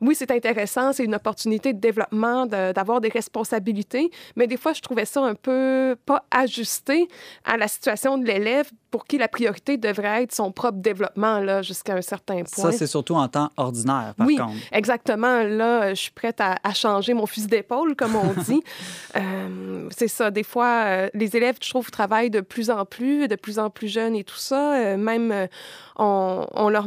oui, 0.00 0.14
c'est 0.14 0.30
intéressant, 0.30 0.92
c'est 0.92 1.04
une 1.04 1.14
opportunité 1.14 1.72
de 1.72 1.80
développement, 1.80 2.46
de- 2.46 2.72
d'avoir 2.72 3.00
des 3.00 3.08
responsabilités, 3.08 4.10
mais 4.36 4.46
des 4.46 4.56
fois, 4.56 4.72
je 4.72 4.80
trouvais 4.80 5.04
ça 5.04 5.20
un 5.22 5.34
peu 5.34 5.96
pas 6.06 6.24
ajusté 6.30 7.08
à 7.44 7.56
la 7.56 7.68
situation 7.68 8.18
de 8.18 8.24
l'élève 8.26 8.70
pour 8.90 9.06
qui 9.06 9.18
la 9.18 9.28
priorité 9.28 9.76
devrait 9.76 10.22
être 10.22 10.32
son 10.34 10.52
propre 10.52 10.78
développement 10.78 11.38
là, 11.40 11.62
jusqu'à 11.62 11.94
un 11.94 12.02
certain 12.02 12.42
point. 12.44 12.70
Ça, 12.70 12.72
c'est 12.72 12.86
surtout 12.86 13.14
en 13.16 13.26
temps 13.28 13.50
ordinaire, 13.56 14.14
par 14.16 14.26
oui, 14.26 14.36
contre. 14.36 14.52
exactement. 14.72 15.42
Là, 15.42 15.90
je 15.94 16.00
suis 16.00 16.10
prête 16.12 16.40
à, 16.40 16.56
à 16.62 16.72
changer 16.74 17.12
mon 17.14 17.26
fusil 17.26 17.46
d'épaule, 17.48 17.96
comme 17.96 18.14
on 18.16 18.32
dit. 18.42 18.62
Euh, 19.16 19.88
c'est 19.96 20.08
ça. 20.08 20.30
Des 20.32 20.42
fois, 20.42 20.82
euh, 20.86 21.08
les 21.14 21.36
élèves, 21.36 21.56
je 21.62 21.70
trouve, 21.70 21.90
travaillent 21.90 22.30
de 22.30 22.40
plus 22.40 22.68
en 22.70 22.84
plus, 22.84 23.28
de 23.28 23.36
plus 23.36 23.58
en 23.60 23.70
plus 23.70 23.86
jeunes 23.88 24.16
et 24.16 24.24
tout 24.24 24.36
ça. 24.36 24.74
Euh, 24.74 24.96
même, 24.96 25.48
on, 25.96 26.46
on 26.52 26.68
leur 26.68 26.86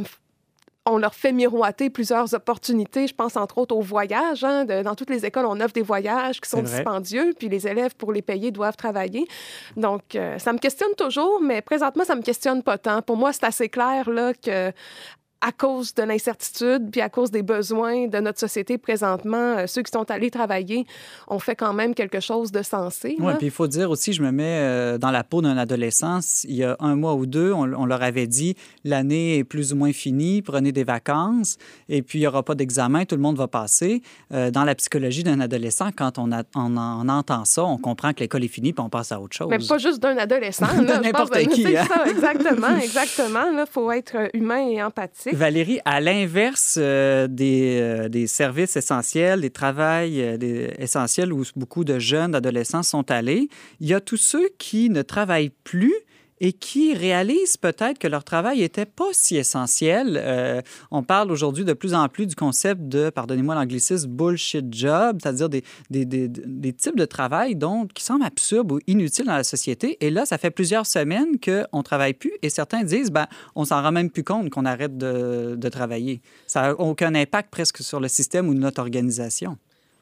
on 0.90 0.98
leur 0.98 1.14
fait 1.14 1.32
miroiter 1.32 1.90
plusieurs 1.90 2.34
opportunités. 2.34 3.06
Je 3.06 3.14
pense 3.14 3.36
entre 3.36 3.58
autres 3.58 3.74
aux 3.76 3.80
voyages. 3.82 4.44
hein. 4.44 4.64
De- 4.64 4.82
dans 4.82 4.94
toutes 4.94 5.10
les 5.10 5.24
écoles, 5.24 5.46
on 5.46 5.60
offre 5.60 5.72
des 5.74 5.82
voyages 5.82 6.40
qui 6.40 6.48
sont 6.48 6.60
dispendieux, 6.76 7.34
puis 7.38 7.48
les 7.48 7.66
élèves, 7.66 7.94
pour 7.96 8.12
les 8.12 8.22
payer, 8.22 8.50
doivent 8.50 8.76
travailler. 8.76 9.26
Donc, 9.76 10.14
euh, 10.14 10.38
ça 10.38 10.52
me 10.52 10.58
questionne 10.58 10.94
toujours, 10.96 11.40
mais 11.42 11.62
présentement, 11.62 12.04
ça 12.04 12.14
me 12.14 12.22
questionne 12.22 12.62
pas 12.62 12.78
tant. 12.78 13.02
Pour 13.02 13.16
moi, 13.16 13.32
c'est 13.32 13.44
assez 13.44 13.68
clair 13.68 14.08
là, 14.10 14.32
que 14.34 14.72
à 15.40 15.52
cause 15.52 15.94
de 15.94 16.02
l'incertitude, 16.02 16.90
puis 16.90 17.00
à 17.00 17.08
cause 17.08 17.30
des 17.30 17.42
besoins 17.42 18.08
de 18.08 18.18
notre 18.18 18.40
société 18.40 18.76
présentement, 18.76 19.36
euh, 19.58 19.66
ceux 19.68 19.82
qui 19.82 19.92
sont 19.92 20.10
allés 20.10 20.32
travailler 20.32 20.84
ont 21.28 21.38
fait 21.38 21.54
quand 21.54 21.72
même 21.72 21.94
quelque 21.94 22.18
chose 22.18 22.50
de 22.50 22.62
sensé. 22.62 23.14
Oui, 23.20 23.32
puis 23.38 23.46
il 23.46 23.52
faut 23.52 23.68
dire 23.68 23.88
aussi, 23.90 24.12
je 24.12 24.22
me 24.22 24.32
mets 24.32 24.58
euh, 24.58 24.98
dans 24.98 25.12
la 25.12 25.22
peau 25.22 25.40
d'un 25.40 25.56
adolescent. 25.56 26.18
Il 26.44 26.56
y 26.56 26.64
a 26.64 26.76
un 26.80 26.96
mois 26.96 27.14
ou 27.14 27.26
deux, 27.26 27.52
on, 27.52 27.86
leur 27.86 28.02
avait 28.02 28.26
dit 28.26 28.56
l'année 28.84 29.38
est 29.38 29.44
plus 29.44 29.72
ou 29.72 29.76
moins 29.76 29.92
finie, 29.92 30.42
prenez 30.42 30.72
des 30.72 30.84
vacances, 30.84 31.56
et 31.88 32.02
puis 32.02 32.18
il 32.18 32.22
n'y 32.22 32.26
aura 32.26 32.42
pas 32.42 32.56
d'examen, 32.56 33.04
tout 33.04 33.14
le 33.14 33.22
monde 33.22 33.36
va 33.36 33.46
passer. 33.46 34.02
Euh, 34.32 34.50
dans 34.50 34.64
la 34.64 34.74
psychologie 34.74 35.22
d'un 35.22 35.40
adolescent, 35.40 35.90
quand 35.96 36.18
on, 36.18 36.32
a, 36.32 36.42
on, 36.56 36.76
entend 37.08 37.44
ça, 37.44 37.64
on 37.64 37.78
comprend 37.78 38.12
que 38.12 38.20
l'école 38.20 38.42
est 38.44 38.48
finie, 38.48 38.72
puis 38.72 38.84
on 38.84 38.90
passe 38.90 39.12
à 39.12 39.20
autre 39.20 39.36
chose. 39.36 39.48
Mais 39.50 39.58
pas 39.58 39.78
juste 39.78 40.02
d'un 40.02 40.16
adolescent. 40.18 40.66
N'importe 41.02 41.38
qui. 41.48 41.76
Hein? 41.76 41.86
ça, 41.86 42.10
exactement, 42.10 42.76
exactement. 42.76 43.44
Il 43.52 43.64
faut 43.70 43.90
être 43.92 44.28
humain 44.34 44.66
et 44.68 44.82
empathique. 44.82 45.27
Valérie, 45.32 45.80
à 45.84 46.00
l'inverse 46.00 46.78
euh, 46.80 47.26
des, 47.28 47.78
euh, 47.80 48.08
des, 48.08 48.26
services 48.26 48.76
essentiels, 48.76 49.40
des 49.40 49.50
travails 49.50 50.20
euh, 50.22 50.68
essentiels 50.78 51.32
où 51.32 51.42
beaucoup 51.56 51.84
de 51.84 51.98
jeunes 51.98 52.34
adolescents 52.34 52.82
sont 52.82 53.10
allés, 53.10 53.48
il 53.80 53.88
y 53.88 53.94
a 53.94 54.00
tous 54.00 54.16
ceux 54.16 54.48
qui 54.58 54.90
ne 54.90 55.02
travaillent 55.02 55.52
plus 55.64 55.94
et 56.40 56.52
qui 56.52 56.94
réalisent 56.94 57.56
peut-être 57.56 57.98
que 57.98 58.08
leur 58.08 58.24
travail 58.24 58.60
n'était 58.60 58.86
pas 58.86 59.08
si 59.12 59.36
essentiel. 59.36 60.20
Euh, 60.22 60.60
on 60.90 61.02
parle 61.02 61.30
aujourd'hui 61.30 61.64
de 61.64 61.72
plus 61.72 61.94
en 61.94 62.08
plus 62.08 62.26
du 62.26 62.34
concept 62.34 62.82
de, 62.82 63.10
pardonnez-moi 63.10 63.54
l'anglicisme, 63.54 64.08
bullshit 64.08 64.72
job, 64.72 65.18
c'est-à-dire 65.22 65.48
des, 65.48 65.62
types 66.72 66.96
de 66.96 67.04
travail 67.04 67.56
donc, 67.56 67.92
qui 67.92 68.04
semblent 68.04 68.24
absurdes 68.24 68.70
ou 68.72 68.80
inutiles 68.86 69.26
dans 69.26 69.36
la 69.36 69.44
société. 69.44 69.96
Et 70.00 70.10
là, 70.10 70.26
ça 70.26 70.38
fait 70.38 70.50
plusieurs 70.50 70.86
semaines 70.86 71.38
qu'on 71.42 71.78
ne 71.78 71.82
travaille 71.82 72.14
plus 72.14 72.32
et 72.42 72.50
certains 72.50 72.82
disent, 72.82 73.10
ben, 73.10 73.26
on 73.54 73.64
s'en 73.64 73.82
rend 73.82 73.92
même 73.92 74.10
plus 74.10 74.24
compte 74.24 74.50
qu'on 74.50 74.64
arrête 74.64 74.96
de, 74.96 75.56
de 75.56 75.68
travailler. 75.68 76.20
Ça 76.46 76.62
n'a 76.62 76.74
aucun 76.74 77.14
impact 77.14 77.50
presque 77.50 77.78
sur 77.78 78.00
le 78.00 78.08
système 78.08 78.48
ou 78.48 78.54
notre 78.54 78.80
organisation. 78.80 79.58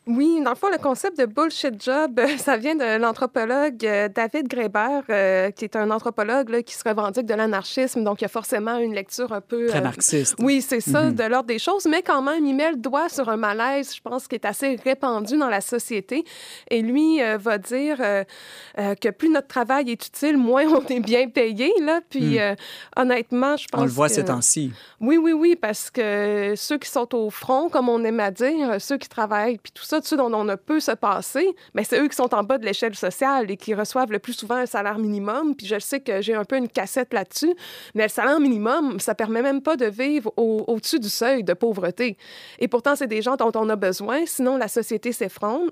Oui, 0.08 0.40
dans 0.40 0.50
le 0.50 0.56
fond, 0.56 0.68
le 0.70 0.78
concept 0.78 1.18
de 1.18 1.26
bullshit 1.26 1.82
job, 1.82 2.20
ça 2.38 2.56
vient 2.56 2.76
de 2.76 2.96
l'anthropologue 2.96 3.84
euh, 3.84 4.08
David 4.08 4.46
Graeber, 4.46 5.00
euh, 5.10 5.50
qui 5.50 5.64
est 5.64 5.74
un 5.74 5.90
anthropologue 5.90 6.62
qui 6.62 6.74
se 6.74 6.88
revendique 6.88 7.26
de 7.26 7.34
l'anarchisme, 7.34 8.04
donc 8.04 8.20
il 8.20 8.24
y 8.24 8.26
a 8.26 8.28
forcément 8.28 8.78
une 8.78 8.94
lecture 8.94 9.32
un 9.32 9.40
peu... 9.40 9.66
Très 9.66 9.80
euh, 9.80 9.82
marxiste. 9.82 10.36
oui, 10.38 10.62
c'est 10.62 10.80
ça, 10.80 11.06
mm-hmm. 11.06 11.14
de 11.14 11.24
l'ordre 11.24 11.48
des 11.48 11.58
choses, 11.58 11.86
mais 11.86 12.02
quand 12.02 12.22
même, 12.22 12.46
il 12.46 12.54
met 12.54 12.70
le 12.70 12.76
doigt 12.76 13.08
sur 13.08 13.28
un 13.28 13.36
malaise, 13.36 13.96
je 13.96 14.00
pense, 14.00 14.28
qui 14.28 14.36
est 14.36 14.44
assez 14.44 14.76
répandu 14.84 15.36
dans 15.36 15.48
la 15.48 15.60
société. 15.60 16.24
Et 16.70 16.82
lui 16.82 17.20
va 17.38 17.58
dire 17.58 17.96
que 17.96 19.10
plus 19.10 19.30
notre 19.30 19.48
travail 19.48 19.90
est 19.90 20.06
utile, 20.06 20.36
moins 20.36 20.66
on 20.66 20.86
est 20.86 21.00
bien 21.00 21.28
payé, 21.28 21.72
là. 21.80 22.00
Puis 22.08 22.38
mm. 22.38 22.56
honnêtement, 22.96 23.56
je 23.56 23.66
pense 23.66 23.80
On 23.80 23.84
le 23.84 23.90
voit 23.90 24.08
que... 24.08 24.14
ces 24.14 24.24
temps-ci. 24.24 24.72
Oui, 25.00 25.16
oui, 25.16 25.32
oui, 25.32 25.56
parce 25.56 25.90
que 25.90 26.54
ceux 26.56 26.78
qui 26.78 26.88
sont 26.88 27.12
au 27.14 27.30
front, 27.30 27.68
comme 27.68 27.88
on 27.88 28.02
aime 28.04 28.20
à 28.20 28.30
dire, 28.30 28.80
ceux 28.80 28.98
qui 28.98 29.08
travaillent, 29.08 29.58
puis 29.58 29.72
tout 29.72 29.84
ça, 29.84 29.95
ça, 30.04 30.16
dont 30.16 30.32
on 30.32 30.44
ne 30.44 30.54
peut 30.54 30.80
se 30.80 30.92
passer, 30.92 31.46
mais 31.74 31.84
c'est 31.84 32.00
eux 32.00 32.08
qui 32.08 32.16
sont 32.16 32.34
en 32.34 32.42
bas 32.42 32.58
de 32.58 32.64
l'échelle 32.64 32.94
sociale 32.94 33.50
et 33.50 33.56
qui 33.56 33.74
reçoivent 33.74 34.10
le 34.12 34.18
plus 34.18 34.32
souvent 34.34 34.56
un 34.56 34.66
salaire 34.66 34.98
minimum. 34.98 35.54
Puis 35.54 35.66
je 35.66 35.78
sais 35.78 36.00
que 36.00 36.20
j'ai 36.20 36.34
un 36.34 36.44
peu 36.44 36.56
une 36.56 36.68
cassette 36.68 37.12
là-dessus, 37.12 37.54
mais 37.94 38.04
le 38.04 38.08
salaire 38.08 38.40
minimum, 38.40 39.00
ça 39.00 39.14
permet 39.14 39.42
même 39.42 39.62
pas 39.62 39.76
de 39.76 39.86
vivre 39.86 40.32
au- 40.36 40.64
dessus 40.80 41.00
du 41.00 41.08
seuil 41.08 41.42
de 41.42 41.54
pauvreté. 41.54 42.16
Et 42.58 42.68
pourtant, 42.68 42.94
c'est 42.96 43.06
des 43.06 43.22
gens 43.22 43.36
dont 43.36 43.52
on 43.54 43.68
a 43.70 43.76
besoin, 43.76 44.26
sinon 44.26 44.56
la 44.56 44.68
société 44.68 45.12
s'effondre, 45.12 45.70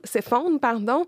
pardon. 0.61 1.05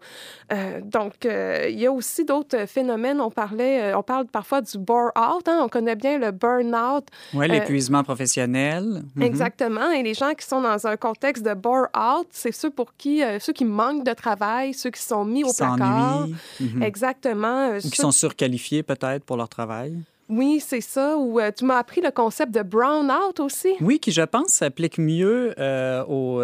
Euh, 0.52 0.80
donc, 0.82 1.24
euh, 1.24 1.66
il 1.70 1.78
y 1.80 1.86
a 1.86 1.92
aussi 1.92 2.24
d'autres 2.24 2.66
phénomènes. 2.66 3.20
On 3.20 3.30
parlait, 3.30 3.92
euh, 3.92 3.98
on 3.98 4.02
parle 4.02 4.26
parfois 4.26 4.60
du 4.60 4.78
bore-out. 4.78 5.46
Hein? 5.48 5.60
On 5.62 5.68
connaît 5.68 5.96
bien 5.96 6.18
le 6.18 6.30
burn-out. 6.30 7.04
Oui, 7.34 7.48
l'épuisement 7.48 8.02
professionnel. 8.04 9.02
Mhm. 9.14 9.22
Exactement. 9.22 9.90
Et 9.90 10.02
les 10.02 10.14
gens 10.14 10.32
qui 10.34 10.46
sont 10.46 10.60
dans 10.60 10.86
un 10.86 10.96
contexte 10.96 11.44
de 11.44 11.54
bore-out, 11.54 12.26
c'est 12.30 12.52
ceux 12.52 12.70
pour 12.70 12.94
qui 12.96 13.05
euh, 13.06 13.38
ceux 13.38 13.52
qui 13.52 13.64
manquent 13.64 14.04
de 14.04 14.12
travail, 14.12 14.74
ceux 14.74 14.90
qui 14.90 15.02
sont 15.02 15.24
mis 15.24 15.44
au 15.44 15.52
placard. 15.52 16.26
Mhm. 16.60 16.82
Exactement. 16.82 17.76
Ou 17.76 17.88
qui 17.88 17.96
sont 17.96 18.12
surqualifiés 18.12 18.82
peut-être 18.82 19.24
pour 19.24 19.36
leur 19.36 19.48
travail. 19.48 19.96
Oui, 20.28 20.60
c'est 20.60 20.80
ça. 20.80 21.16
Ou 21.16 21.38
euh, 21.38 21.52
tu 21.56 21.64
m'as 21.64 21.78
appris 21.78 22.00
le 22.00 22.10
concept 22.10 22.52
de 22.52 22.62
brown 22.62 23.08
out 23.12 23.38
aussi. 23.38 23.68
Oui, 23.80 24.00
qui, 24.00 24.10
je 24.10 24.22
pense, 24.22 24.48
s'applique 24.48 24.98
mieux 24.98 25.54
euh, 25.56 26.04
au. 26.06 26.40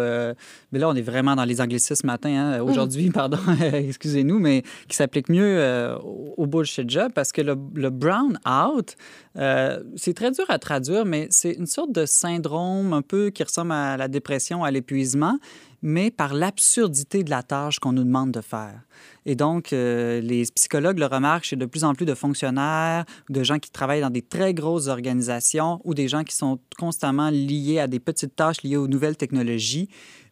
mais 0.71 0.79
là, 0.79 0.87
on 0.87 0.95
est 0.95 1.01
vraiment 1.01 1.35
dans 1.35 1.43
les 1.43 1.59
anglicismes 1.59 1.95
ce 1.95 2.05
matin, 2.05 2.29
hein, 2.29 2.61
aujourd'hui, 2.61 3.09
pardon, 3.13 3.39
excusez-nous, 3.73 4.39
mais 4.39 4.63
qui 4.87 4.95
s'applique 4.95 5.27
mieux 5.27 5.97
au 6.01 6.45
bullshit 6.45 6.89
job 6.89 7.11
parce 7.13 7.33
que 7.33 7.41
le, 7.41 7.57
le 7.73 7.89
brown 7.89 8.39
out, 8.47 8.95
c'est 9.35 10.13
très 10.13 10.31
dur 10.31 10.45
à 10.47 10.59
traduire, 10.59 11.03
mais 11.03 11.27
c'est 11.29 11.51
une 11.51 11.67
sorte 11.67 11.91
de 11.91 12.05
syndrome 12.05 12.93
un 12.93 13.01
peu 13.01 13.31
qui 13.31 13.43
ressemble 13.43 13.73
à 13.73 13.97
la 13.97 14.07
dépression, 14.07 14.63
à 14.63 14.71
l'épuisement 14.71 15.37
mais 15.83 16.09
par 16.09 16.33
l'absurdité 16.33 17.23
de 17.23 17.29
la 17.29 17.43
tâche 17.43 17.77
qu'on 17.77 17.91
nous 17.91 18.05
demande 18.05 18.31
de 18.31 18.41
faire. 18.41 18.81
Et 19.25 19.35
donc, 19.35 19.73
euh, 19.73 20.21
les 20.21 20.45
psychologues 20.55 20.97
le 20.97 21.05
remarquent 21.05 21.43
chez 21.43 21.55
de 21.55 21.65
plus 21.65 21.83
en 21.83 21.93
plus 21.93 22.05
de 22.05 22.15
fonctionnaires, 22.15 23.05
de 23.29 23.43
gens 23.43 23.59
qui 23.59 23.69
travaillent 23.69 24.01
dans 24.01 24.09
des 24.09 24.21
très 24.21 24.53
grosses 24.53 24.87
organisations 24.87 25.81
ou 25.83 25.93
des 25.93 26.07
gens 26.07 26.23
qui 26.23 26.35
sont 26.35 26.57
constamment 26.79 27.29
liés 27.29 27.79
à 27.79 27.87
des 27.87 27.99
petites 27.99 28.35
tâches 28.35 28.63
liées 28.63 28.77
aux 28.77 28.87
nouvelles 28.87 29.17
technologies 29.17 29.89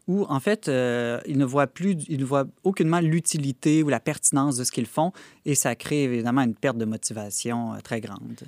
où, 0.07 0.25
en 0.29 0.39
fait, 0.39 0.67
euh, 0.67 1.19
ils 1.27 1.37
ne 1.37 1.45
voient 1.45 1.67
plus, 1.67 1.95
ils 2.07 2.19
ne 2.19 2.25
voient 2.25 2.47
aucunement 2.63 2.99
l'utilité 2.99 3.83
ou 3.83 3.89
la 3.89 3.99
pertinence 3.99 4.57
de 4.57 4.63
ce 4.63 4.71
qu'ils 4.71 4.87
font 4.87 5.11
et 5.45 5.53
ça 5.53 5.75
crée 5.75 6.03
évidemment 6.03 6.41
une 6.41 6.55
perte 6.55 6.77
de 6.77 6.85
motivation 6.85 7.73
euh, 7.73 7.79
très 7.83 8.01
grande 8.01 8.41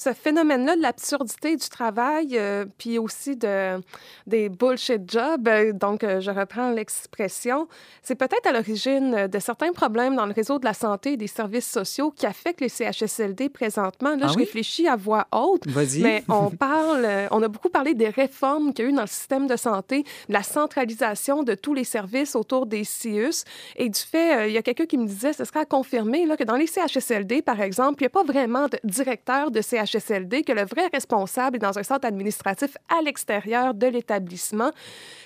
ce 0.00 0.14
phénomène-là 0.14 0.76
de 0.76 0.80
l'absurdité 0.80 1.56
du 1.56 1.68
travail, 1.68 2.28
euh, 2.32 2.64
puis 2.78 2.98
aussi 2.98 3.36
de, 3.36 3.78
des 4.26 4.48
bullshit 4.48 5.02
jobs, 5.06 5.46
euh, 5.46 5.74
donc 5.74 6.02
euh, 6.04 6.20
je 6.20 6.30
reprends 6.30 6.70
l'expression, 6.70 7.68
c'est 8.02 8.14
peut-être 8.14 8.46
à 8.46 8.52
l'origine 8.52 9.26
de 9.26 9.38
certains 9.38 9.72
problèmes 9.72 10.16
dans 10.16 10.24
le 10.24 10.32
réseau 10.32 10.58
de 10.58 10.64
la 10.64 10.72
santé 10.72 11.12
et 11.12 11.16
des 11.18 11.26
services 11.26 11.70
sociaux 11.70 12.12
qui 12.16 12.24
affectent 12.24 12.62
les 12.62 12.70
CHSLD 12.70 13.50
présentement. 13.50 14.16
Là, 14.16 14.24
ah 14.28 14.32
je 14.32 14.38
réfléchis 14.38 14.88
à 14.88 14.96
voix 14.96 15.26
haute, 15.32 15.64
mais 16.00 16.24
on 16.30 16.48
parle, 16.50 17.06
on 17.30 17.42
a 17.42 17.48
beaucoup 17.48 17.68
parlé 17.68 17.92
des 17.92 18.08
réformes 18.08 18.72
qu'il 18.72 18.86
y 18.86 18.88
a 18.88 18.90
eu 18.90 18.94
dans 18.94 19.02
le 19.02 19.06
système 19.06 19.46
de 19.48 19.56
santé, 19.56 20.04
de 20.28 20.32
la 20.32 20.42
centralisation 20.42 21.42
de 21.42 21.54
tous 21.54 21.74
les 21.74 21.84
services 21.84 22.34
autour 22.34 22.64
des 22.64 22.84
CIUS 22.84 23.44
et 23.76 23.90
du 23.90 24.00
fait, 24.00 24.48
il 24.48 24.54
y 24.54 24.58
a 24.58 24.62
quelqu'un 24.62 24.86
qui 24.86 24.96
me 24.96 25.06
disait, 25.06 25.34
ce 25.34 25.44
serait 25.44 25.60
à 25.60 25.66
confirmer 25.66 26.24
là, 26.24 26.38
que 26.38 26.44
dans 26.44 26.56
les 26.56 26.66
CHSLD, 26.66 27.42
par 27.42 27.60
exemple, 27.60 27.96
il 28.00 28.04
n'y 28.04 28.06
a 28.06 28.10
pas 28.10 28.24
vraiment 28.24 28.66
de 28.66 28.78
directeur 28.84 29.50
de 29.50 29.60
CHSLD 29.60 29.89
que 29.90 30.52
le 30.52 30.64
vrai 30.64 30.88
responsable 30.92 31.56
est 31.56 31.60
dans 31.60 31.78
un 31.78 31.82
centre 31.82 32.06
administratif 32.06 32.76
à 32.88 33.02
l'extérieur 33.02 33.74
de 33.74 33.86
l'établissement. 33.86 34.70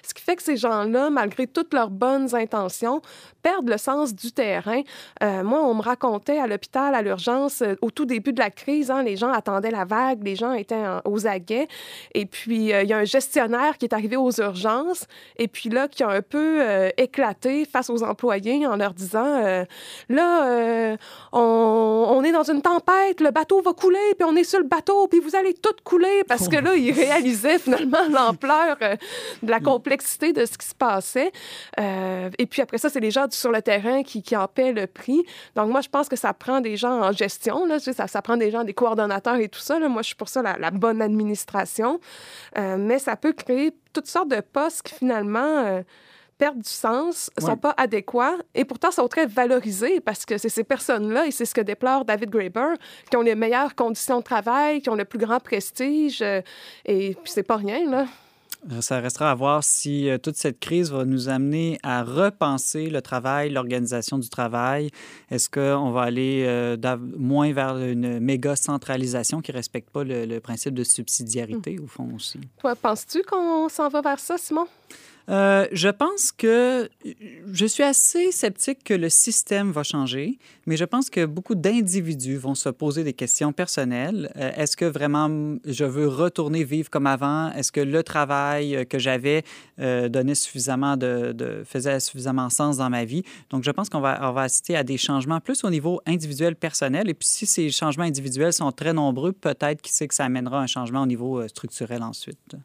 Ce 0.07 0.15
qui 0.15 0.23
fait 0.23 0.37
que 0.37 0.43
ces 0.43 0.57
gens-là, 0.57 1.11
malgré 1.11 1.47
toutes 1.47 1.75
leurs 1.75 1.91
bonnes 1.91 2.35
intentions, 2.35 3.01
perdent 3.45 3.69
le 3.69 3.77
sens 3.77 4.15
du 4.15 4.33
terrain. 4.33 4.81
Euh, 5.23 5.45
moi, 5.45 5.61
on 5.63 5.75
me 5.75 5.83
racontait 5.83 6.39
à 6.39 6.47
l'hôpital, 6.47 6.95
à 6.95 7.03
l'urgence, 7.03 7.61
euh, 7.61 7.75
au 7.83 7.91
tout 7.91 8.07
début 8.07 8.33
de 8.33 8.41
la 8.41 8.49
crise, 8.49 8.91
hein, 8.91 9.03
les 9.03 9.17
gens 9.17 9.31
attendaient 9.31 9.71
la 9.71 9.85
vague, 9.85 10.25
les 10.25 10.35
gens 10.35 10.55
étaient 10.55 10.83
aux 11.05 11.27
aguets. 11.27 11.69
Et 12.15 12.25
puis, 12.25 12.73
euh, 12.73 12.83
il 12.83 12.89
y 12.89 12.95
a 12.95 12.99
un 12.99 13.05
gestionnaire 13.05 13.77
qui 13.77 13.85
est 13.85 13.93
arrivé 13.93 14.17
aux 14.17 14.33
urgences 14.41 15.05
et 15.37 15.47
puis 15.47 15.69
là, 15.69 15.89
qui 15.89 16.03
a 16.03 16.09
un 16.09 16.23
peu 16.23 16.63
éclaté 16.97 17.67
face 17.67 17.91
aux 17.91 18.03
employés 18.03 18.67
en 18.67 18.77
leur 18.77 18.95
disant, 18.95 19.67
là, 20.09 20.97
on, 21.33 21.39
on, 21.39 22.25
est 22.25 22.33
dans 22.33 22.51
une 22.51 22.63
tempête, 22.63 23.21
le 23.21 23.31
bateau 23.31 23.61
va 23.61 23.73
couler, 23.73 23.99
puis 24.19 24.27
on 24.27 24.35
est 24.37 24.45
sur 24.45 24.61
le 24.61 24.67
bateau, 24.67 25.07
puis 25.09 25.21
vous 25.21 25.37
allez 25.37 25.53
tout 25.53 25.75
couler, 25.85 26.25
parce 26.27 26.49
que 26.49 26.57
là, 26.57 26.75
il 26.75 26.93
réalisait 26.93 27.59
finalement 27.59 28.09
l'ampleur 28.11 28.79
de 29.43 29.51
la 29.51 29.61
complexité 29.61 30.33
de 30.33 30.47
ce 30.47 30.57
qui 30.57 30.67
se 30.67 30.75
passait. 30.75 31.33
et 31.79 32.47
puis 32.47 32.63
après 32.63 32.79
ça, 32.79 32.89
c'est 32.89 33.01
les 33.01 33.11
gens 33.11 33.27
sur 33.35 33.51
le 33.51 33.63
terrain 33.63 34.03
qui, 34.03 34.23
qui, 34.23 34.37
en 34.37 34.49
paient 34.49 34.73
le 34.73 34.87
prix. 34.87 35.25
Donc, 35.55 35.71
moi, 35.71 35.81
je 35.81 35.89
pense 35.89 36.09
que 36.09 36.17
ça 36.17 36.33
prend 36.33 36.61
des 36.61 36.77
gens 36.77 37.03
en 37.03 37.13
gestion, 37.13 37.67
là, 37.67 37.79
ça, 37.79 38.07
ça 38.07 38.23
prend 38.23 38.37
des 38.37 38.51
gens, 38.51 38.65
des 38.65 38.75
coordonnateurs 38.75 39.37
et 39.37 39.49
tout 39.49 39.61
ça. 39.61 39.79
Là. 39.79 39.89
Moi, 39.89 40.03
je 40.03 40.09
suis 40.09 40.17
pour 40.17 40.29
ça 40.29 40.43
la, 40.43 40.71
bonne 40.71 41.03
administration. 41.03 42.01
Euh, 42.59 42.77
mais 42.79 42.99
ça 42.99 43.17
peut 43.17 43.33
créer 43.33 43.73
toutes 43.93 44.07
sortes 44.07 44.29
de 44.29 44.41
postes 44.41 44.83
qui, 44.83 44.95
finalement, 44.95 45.39
euh, 45.65 45.83
perdent 46.39 46.61
du 46.61 46.71
sens, 46.71 47.31
ne 47.39 47.47
sont 47.47 47.57
pas 47.57 47.75
adéquats 47.77 48.37
et 48.55 48.65
pourtant 48.65 48.91
sont 48.91 49.09
très 49.09 49.27
valorisés 49.27 50.01
parce 50.01 50.25
que 50.27 50.37
c'est 50.39 50.49
ces 50.49 50.65
personnes-là, 50.65 51.27
et 51.27 51.31
c'est 51.31 51.45
ce 51.45 51.55
que 51.55 51.61
déplore 51.61 52.05
David 52.05 52.31
Graeber, 52.31 52.75
qui 53.11 53.17
ont 53.17 53.23
les 53.23 53.35
meilleures 53.35 53.75
conditions 53.75 54.19
de 54.19 54.25
travail, 54.25 54.83
qui 54.83 54.91
ont 54.91 54.97
le 54.97 55.05
plus 55.05 55.19
grand 55.19 55.41
prestige. 55.41 56.23
Euh, 56.23 56.41
et 56.85 57.15
puis, 57.23 57.33
c'est 57.33 57.43
pas 57.43 57.57
rien, 57.57 57.89
là. 57.89 58.07
Euh, 58.73 58.81
ça 58.81 59.01
restera 59.01 59.31
à 59.31 59.35
voir 59.35 59.63
si 59.63 60.09
euh, 60.09 60.19
toute 60.19 60.37
cette 60.37 60.59
crise 60.59 60.91
va 60.91 61.05
nous 61.05 61.29
amener 61.29 61.79
à 61.83 62.03
repenser 62.03 62.89
le 62.89 63.03
travail, 63.03 63.51
l'organisation 63.51 64.19
du 64.19 64.29
travail. 64.29 64.91
Est-ce 65.31 65.51
qu'on 65.51 65.91
va 65.91 66.03
aller 66.03 66.45
euh, 66.47 66.77
moins 67.17 67.53
vers 67.53 67.77
une 67.77 68.21
méga 68.21 68.57
centralisation 68.57 69.41
qui 69.41 69.53
ne 69.53 69.57
respecte 69.57 69.91
pas 69.91 70.05
le, 70.05 70.39
principe 70.41 70.75
de 70.75 70.85
subsidiarité, 70.85 71.79
au 71.79 71.87
fond 71.87 72.09
aussi? 72.15 72.41
Toi, 72.59 72.75
penses-tu 72.75 73.23
qu'on 73.23 73.69
s'en 73.69 73.89
va 73.89 74.01
vers 74.01 74.19
ça, 74.19 74.39
Simon? 74.39 74.67
Euh, 75.31 75.67
je 75.73 75.89
pense 75.89 76.33
que 76.33 76.91
je 77.51 77.67
suis 77.67 77.83
assez 77.83 78.31
sceptique 78.31 78.85
que 78.85 78.93
le 78.93 79.09
système 79.09 79.71
va 79.73 79.83
changer, 79.83 80.39
mais 80.67 80.77
je 80.77 80.85
pense 80.85 81.09
que 81.09 81.25
beaucoup 81.25 81.55
d'individus 81.55 82.37
vont 82.37 82.55
se 82.55 82.69
poser 82.69 83.05
des 83.05 83.15
questions 83.15 83.53
personnelles. 83.53 84.31
Euh, 84.37 84.51
Est-ce 84.57 84.77
que 84.77 84.85
vraiment 84.85 85.57
je 85.65 85.85
veux 85.85 86.09
retourner 86.09 86.63
vivre 86.65 86.91
comme 86.91 87.07
avant? 87.07 87.51
Est-ce 87.53 87.73
que 87.73 87.81
le 87.81 88.03
travail 88.03 88.87
que 88.87 88.99
j'avais 88.99 89.45
euh, 89.81 90.09
donnait 90.11 90.35
suffisamment 90.35 90.97
de, 90.97 91.63
faisait 91.65 92.01
suffisamment 92.01 92.51
sens 92.51 92.77
dans 92.77 92.91
ma 92.91 93.05
vie? 93.05 93.23
Donc, 93.49 93.65
je 93.65 93.71
pense 93.71 93.89
qu'on 93.89 94.01
va, 94.01 94.29
on 94.29 94.33
va 94.33 94.43
assister 94.43 94.77
à 94.77 94.85
des 94.85 94.99
changements 94.99 95.41
plus 95.41 95.65
au 95.65 95.71
niveau 95.71 96.03
individuel, 96.07 96.55
personnel. 96.55 97.09
Et 97.09 97.15
puis, 97.15 97.29
si 97.29 97.47
ces 97.47 97.71
changements 97.71 98.05
individuels 98.05 98.53
sont 98.53 98.71
très 98.73 98.93
nombreux, 98.93 99.33
peut-être 99.33 99.81
qui 99.81 99.93
sait 99.93 100.07
que 100.07 100.15
ça 100.15 100.25
amènera 100.25 100.61
un 100.61 100.67
changement 100.67 101.03
au 101.03 101.07
niveau 101.07 101.41
euh, 101.41 101.49
structurel 101.49 102.03
ensuite? 102.03 102.57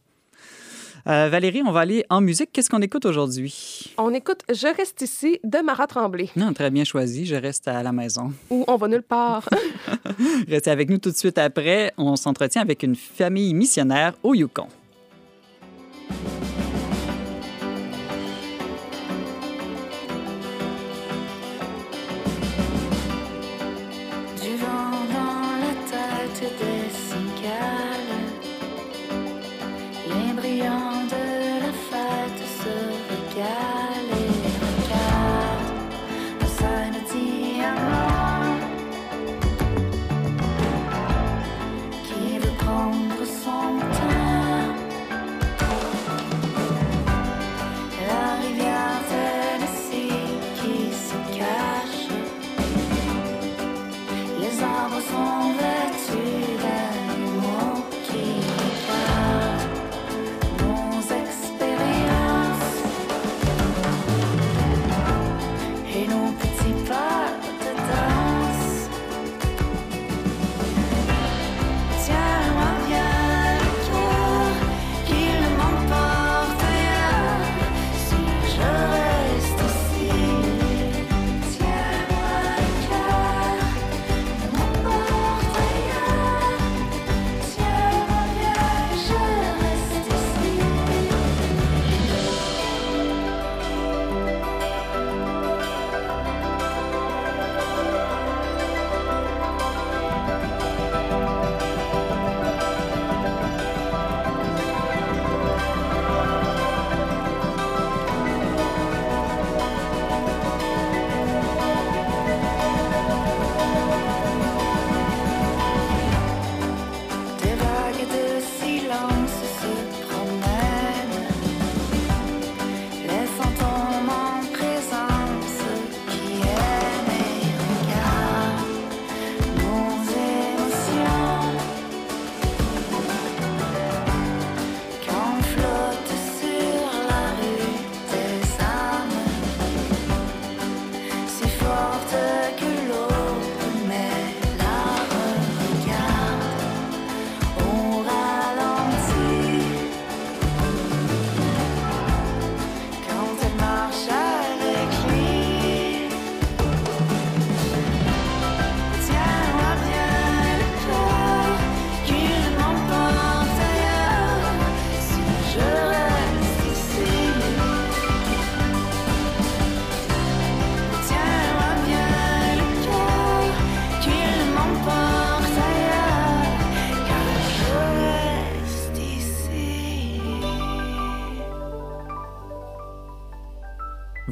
Euh, 1.10 1.28
Valérie, 1.28 1.64
on 1.66 1.72
va 1.72 1.80
aller 1.80 2.06
en 2.12 2.22
musique. 2.22 2.52
Qu'est-ce 2.54 2.70
qu'on 2.70 2.84
écoute 2.84 3.06
aujourd'hui? 3.06 3.96
On 3.98 4.14
écoute 4.14 4.42
Je 4.48 4.68
reste 4.68 5.02
ici 5.02 5.40
de 5.44 5.58
Marat 5.58 5.88
Tremblay. 5.88 6.30
Non, 6.36 6.54
très 6.54 6.70
bien 6.70 6.84
choisi. 6.84 7.26
Je 7.26 7.36
reste 7.36 7.68
à 7.68 7.82
la 7.82 7.92
maison. 7.92 8.32
Ou 8.52 8.64
On 8.68 8.76
va 8.76 8.88
nulle 8.88 9.02
part. 9.02 9.50
Restez 10.48 10.70
avec 10.70 10.88
nous 10.90 11.00
tout 11.00 11.10
de 11.10 11.16
suite 11.16 11.40
après. 11.40 11.94
On 11.98 12.16
s'entretient 12.16 12.62
avec 12.62 12.84
une 12.84 12.96
famille 12.96 13.56
missionnaire 13.56 14.14
au 14.22 14.36
Yukon. 14.36 14.68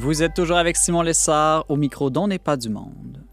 Vous 0.07 0.23
êtes 0.23 0.33
toujours 0.33 0.55
avec 0.55 0.77
Simon 0.77 1.01
Lessard 1.01 1.65
au 1.67 1.75
micro 1.75 2.09
d'On 2.09 2.29
n'est 2.29 2.39
pas 2.39 2.55
du 2.55 2.69
monde. 2.69 3.25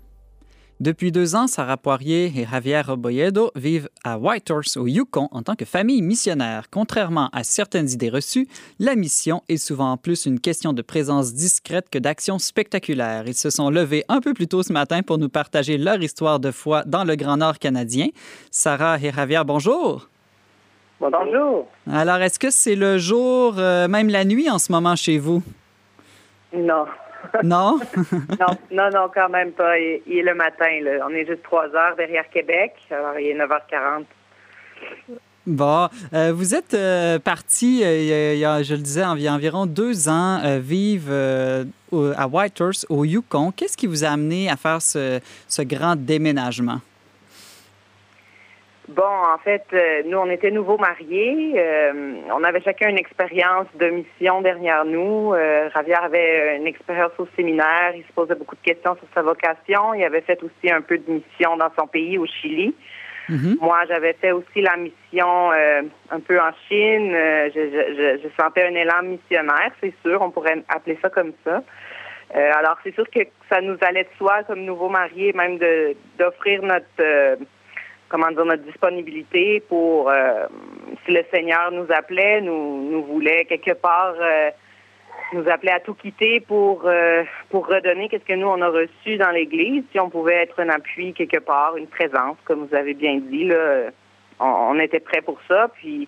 Depuis 0.80 1.12
deux 1.12 1.36
ans, 1.36 1.46
Sarah 1.46 1.76
Poirier 1.76 2.32
et 2.36 2.48
Javier 2.50 2.80
Roboyedo 2.80 3.52
vivent 3.54 3.88
à 4.02 4.18
Whitehorse, 4.18 4.76
au 4.76 4.88
Yukon, 4.88 5.28
en 5.30 5.44
tant 5.44 5.54
que 5.54 5.64
famille 5.64 6.02
missionnaire. 6.02 6.64
Contrairement 6.72 7.30
à 7.32 7.44
certaines 7.44 7.88
idées 7.90 8.10
reçues, 8.10 8.48
la 8.80 8.96
mission 8.96 9.44
est 9.48 9.56
souvent 9.56 9.96
plus 9.96 10.26
une 10.26 10.40
question 10.40 10.72
de 10.72 10.82
présence 10.82 11.32
discrète 11.32 11.88
que 11.90 12.00
d'action 12.00 12.40
spectaculaire. 12.40 13.22
Ils 13.28 13.34
se 13.34 13.50
sont 13.50 13.70
levés 13.70 14.04
un 14.08 14.20
peu 14.20 14.34
plus 14.34 14.48
tôt 14.48 14.64
ce 14.64 14.72
matin 14.72 15.02
pour 15.02 15.18
nous 15.18 15.28
partager 15.28 15.78
leur 15.78 16.02
histoire 16.02 16.40
de 16.40 16.50
foi 16.50 16.82
dans 16.86 17.04
le 17.04 17.14
Grand 17.14 17.36
Nord 17.36 17.60
canadien. 17.60 18.08
Sarah 18.50 18.98
et 19.00 19.12
Javier, 19.12 19.42
bonjour. 19.46 20.08
Bonjour. 20.98 21.68
Alors, 21.88 22.16
est-ce 22.16 22.40
que 22.40 22.50
c'est 22.50 22.74
le 22.74 22.98
jour, 22.98 23.54
euh, 23.58 23.86
même 23.86 24.08
la 24.08 24.24
nuit 24.24 24.50
en 24.50 24.58
ce 24.58 24.72
moment 24.72 24.96
chez 24.96 25.18
vous? 25.18 25.40
Non. 26.54 26.86
Non? 27.42 27.78
non, 28.40 28.56
non, 28.70 28.90
non, 28.92 29.10
quand 29.14 29.28
même 29.30 29.52
pas. 29.52 29.78
Il, 29.78 30.02
il 30.06 30.18
est 30.18 30.22
le 30.22 30.34
matin. 30.34 30.80
Là. 30.82 31.06
On 31.06 31.10
est 31.10 31.26
juste 31.26 31.42
trois 31.42 31.66
heures 31.74 31.96
derrière 31.96 32.28
Québec. 32.30 32.72
Alors, 32.90 33.18
il 33.18 33.28
est 33.28 33.34
9h40. 33.38 34.04
Bon, 35.46 35.88
euh, 36.14 36.32
vous 36.34 36.54
êtes 36.54 36.72
euh, 36.72 37.18
parti, 37.18 37.82
euh, 37.84 38.32
il 38.32 38.38
y 38.38 38.44
a- 38.46 38.62
je 38.62 38.72
le 38.74 38.80
disais, 38.80 39.02
il 39.16 39.22
y 39.22 39.28
a 39.28 39.32
environ 39.34 39.66
deux 39.66 40.08
ans, 40.08 40.40
vivre 40.58 41.12
au- 41.92 42.12
à 42.16 42.26
Whitehorse, 42.26 42.86
au 42.88 43.04
Yukon. 43.04 43.52
Qu'est-ce 43.54 43.76
qui 43.76 43.86
vous 43.86 44.04
a 44.04 44.08
amené 44.08 44.48
à 44.50 44.56
faire 44.56 44.80
ce, 44.80 45.20
ce 45.46 45.60
grand 45.62 45.96
déménagement? 45.96 46.80
Bon, 48.88 49.02
en 49.02 49.38
fait, 49.38 49.64
euh, 49.72 50.02
nous, 50.04 50.18
on 50.18 50.28
était 50.28 50.50
nouveaux 50.50 50.76
mariés. 50.76 51.54
Euh, 51.56 52.16
on 52.30 52.44
avait 52.44 52.60
chacun 52.60 52.90
une 52.90 52.98
expérience 52.98 53.66
de 53.78 53.86
mission 53.86 54.42
derrière 54.42 54.84
nous. 54.84 55.32
Euh, 55.32 55.70
Javier 55.70 55.94
avait 55.94 56.58
une 56.58 56.66
expérience 56.66 57.12
au 57.18 57.26
séminaire. 57.34 57.92
Il 57.94 58.02
se 58.02 58.12
posait 58.12 58.34
beaucoup 58.34 58.56
de 58.56 58.60
questions 58.60 58.94
sur 58.96 59.06
sa 59.14 59.22
vocation. 59.22 59.94
Il 59.94 60.04
avait 60.04 60.20
fait 60.20 60.42
aussi 60.42 60.70
un 60.70 60.82
peu 60.82 60.98
de 60.98 61.10
mission 61.10 61.56
dans 61.56 61.70
son 61.78 61.86
pays, 61.86 62.18
au 62.18 62.26
Chili. 62.26 62.74
Mhm. 63.30 63.56
Moi, 63.60 63.80
j'avais 63.88 64.12
fait 64.12 64.32
aussi 64.32 64.60
la 64.60 64.76
mission 64.76 65.50
euh, 65.52 65.82
un 66.10 66.20
peu 66.20 66.38
en 66.38 66.50
Chine. 66.68 67.14
Euh, 67.14 67.48
je, 67.54 67.60
je, 67.60 68.22
je, 68.22 68.28
sentais 68.38 68.66
un 68.66 68.74
élan 68.74 69.02
missionnaire, 69.02 69.72
c'est 69.80 69.94
sûr. 70.04 70.20
On 70.20 70.30
pourrait 70.30 70.62
appeler 70.68 70.98
ça 71.00 71.08
comme 71.08 71.32
ça. 71.42 71.62
Euh, 72.36 72.50
alors, 72.58 72.76
c'est 72.84 72.94
sûr 72.94 73.08
que 73.08 73.20
ça 73.48 73.60
nous 73.62 73.76
allait 73.80 74.04
de 74.04 74.08
soi, 74.18 74.42
comme 74.46 74.60
nouveaux 74.64 74.88
mariés, 74.88 75.32
même 75.32 75.56
de 75.58 75.96
d'offrir 76.18 76.62
notre 76.62 76.84
euh, 77.00 77.36
comment 78.14 78.30
dire 78.30 78.44
notre 78.44 78.62
disponibilité 78.62 79.58
pour 79.68 80.08
euh, 80.08 80.46
si 81.04 81.10
le 81.10 81.24
Seigneur 81.32 81.72
nous 81.72 81.86
appelait, 81.92 82.40
nous 82.42 82.88
nous 82.88 83.02
voulait 83.02 83.44
quelque 83.44 83.72
part 83.72 84.14
euh, 84.20 84.50
nous 85.32 85.48
appelait 85.48 85.72
à 85.72 85.80
tout 85.80 85.94
quitter 85.94 86.38
pour 86.38 86.82
euh, 86.84 87.24
pour 87.50 87.66
redonner 87.66 88.08
qu'est-ce 88.08 88.24
que 88.24 88.34
nous 88.34 88.46
on 88.46 88.62
a 88.62 88.68
reçu 88.68 89.16
dans 89.16 89.30
l'Église, 89.30 89.82
si 89.90 89.98
on 89.98 90.10
pouvait 90.10 90.44
être 90.44 90.60
un 90.60 90.68
appui 90.68 91.12
quelque 91.12 91.40
part, 91.40 91.76
une 91.76 91.88
présence, 91.88 92.36
comme 92.44 92.64
vous 92.66 92.76
avez 92.76 92.94
bien 92.94 93.18
dit 93.18 93.48
là, 93.48 93.90
on, 94.38 94.78
était 94.78 95.00
prêt 95.00 95.20
pour 95.20 95.40
ça, 95.48 95.66
puis 95.74 96.06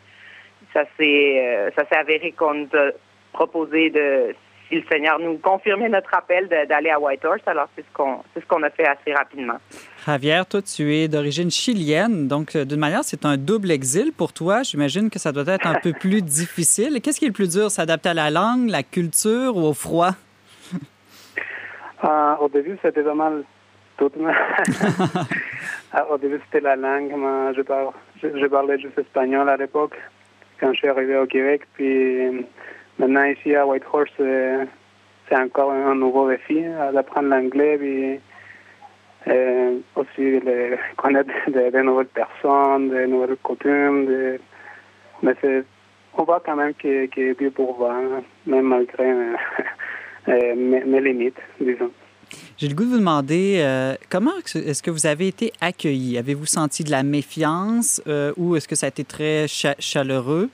ça 0.73 0.85
s'est 0.97 1.73
ça 1.75 1.83
s'est 1.89 1.99
avéré 1.99 2.31
qu'on 2.31 2.55
nous 2.55 2.69
a 2.75 2.93
proposé 3.33 3.91
de 3.91 4.33
si 4.69 4.77
le 4.77 4.83
Seigneur 4.91 5.19
nous 5.19 5.39
confirmait 5.39 5.89
notre 5.89 6.13
appel 6.15 6.49
d'aller 6.49 6.91
à 6.91 6.99
Whitehorse, 6.99 7.43
alors 7.47 7.69
c'est 7.77 7.83
ce 7.83 7.93
qu'on 7.95 8.19
c'est 8.35 8.41
ce 8.41 8.47
qu'on 8.47 8.63
a 8.63 8.71
fait 8.71 8.87
assez 8.87 9.13
rapidement. 9.13 9.59
Javier, 10.07 10.43
toi, 10.49 10.63
tu 10.63 10.95
es 10.95 11.09
d'origine 11.09 11.51
chilienne, 11.51 12.29
donc 12.29 12.57
euh, 12.57 12.65
d'une 12.65 12.81
manière, 12.81 13.05
c'est 13.05 13.25
un 13.25 13.37
double 13.37 13.71
exil 13.71 14.13
pour 14.13 14.33
toi. 14.33 14.63
J'imagine 14.63 15.11
que 15.11 15.19
ça 15.19 15.33
doit 15.33 15.47
être 15.47 15.67
un 15.67 15.81
peu 15.81 15.93
plus 16.01 16.23
difficile. 16.23 17.01
Qu'est-ce 17.01 17.19
qui 17.19 17.27
est 17.27 17.29
le 17.29 17.35
plus 17.35 17.53
dur, 17.53 17.71
s'adapter 17.71 18.09
à 18.11 18.15
la 18.15 18.31
langue, 18.31 18.69
la 18.69 18.83
culture 18.83 19.57
ou 19.57 19.63
au 19.67 19.75
froid? 19.75 20.11
Ah, 22.03 22.37
au 22.43 22.49
début, 22.51 22.79
c'était 22.83 23.03
pas 23.03 23.15
mal 23.15 23.43
tout. 23.97 24.13
Au 26.11 26.19
début, 26.19 26.39
c'était 26.45 26.61
la 26.61 26.77
langue. 26.77 27.11
Moi, 27.17 27.55
je, 27.57 27.63
parle, 27.63 27.89
je, 28.23 28.29
je 28.39 28.47
parlais 28.47 28.79
juste 28.79 28.99
espagnol 28.99 29.49
à 29.49 29.57
l'époque, 29.57 29.97
quand 30.61 30.73
je 30.75 30.77
suis 30.77 30.89
arrivé 30.89 31.17
au 31.17 31.27
Québec. 31.27 31.63
Puis 31.73 32.45
maintenant, 32.99 33.25
ici 33.25 33.55
à 33.55 33.67
Whitehorse, 33.67 34.11
euh, 34.21 34.65
c'est 35.29 35.37
encore 35.37 35.73
un 35.73 35.95
nouveau 35.95 36.29
défi 36.31 36.63
euh, 36.65 36.93
d'apprendre 36.93 37.29
l'anglais. 37.29 37.77
Puis 37.79 38.21
euh, 39.29 39.79
aussi 39.97 40.41
le, 40.41 40.77
connaître 40.97 41.31
de, 41.49 41.71
de 41.71 41.83
nouvelles 41.83 42.07
personnes, 42.07 42.91
de 42.91 43.07
nouvelles 43.07 43.37
coutumes. 43.43 44.07
De, 44.07 44.41
mais 45.23 45.35
on 46.19 46.25
voit 46.25 46.43
quand 46.45 46.57
même 46.57 46.75
que, 46.75 47.07
que 47.07 47.37
Dieu 47.37 47.51
pourvoit, 47.51 47.95
hein, 47.95 48.23
même 48.47 48.67
malgré 48.67 49.05
euh, 49.05 50.55
mes, 50.57 51.01
limites, 51.01 51.39
disons. 51.61 51.91
J'ai 52.57 52.69
le 52.69 52.75
goût 52.75 52.85
de 52.85 52.91
vous 52.91 52.99
demander 52.99 53.65
comment 54.11 54.33
est-ce 54.39 54.83
que 54.83 54.91
vous 54.91 55.07
avez 55.07 55.29
été 55.29 55.53
accueillis? 55.61 56.19
Avez-vous 56.19 56.47
senti 56.47 56.83
de 56.83 56.91
la 56.91 57.05
méfiance 57.05 58.03
ou 58.37 58.57
est-ce 58.57 58.67
que 58.67 58.75
ça 58.75 58.87
a 58.87 58.89
été 58.89 59.05
très 59.05 59.47
cha- 59.47 59.77
chaleureux? 59.79 60.51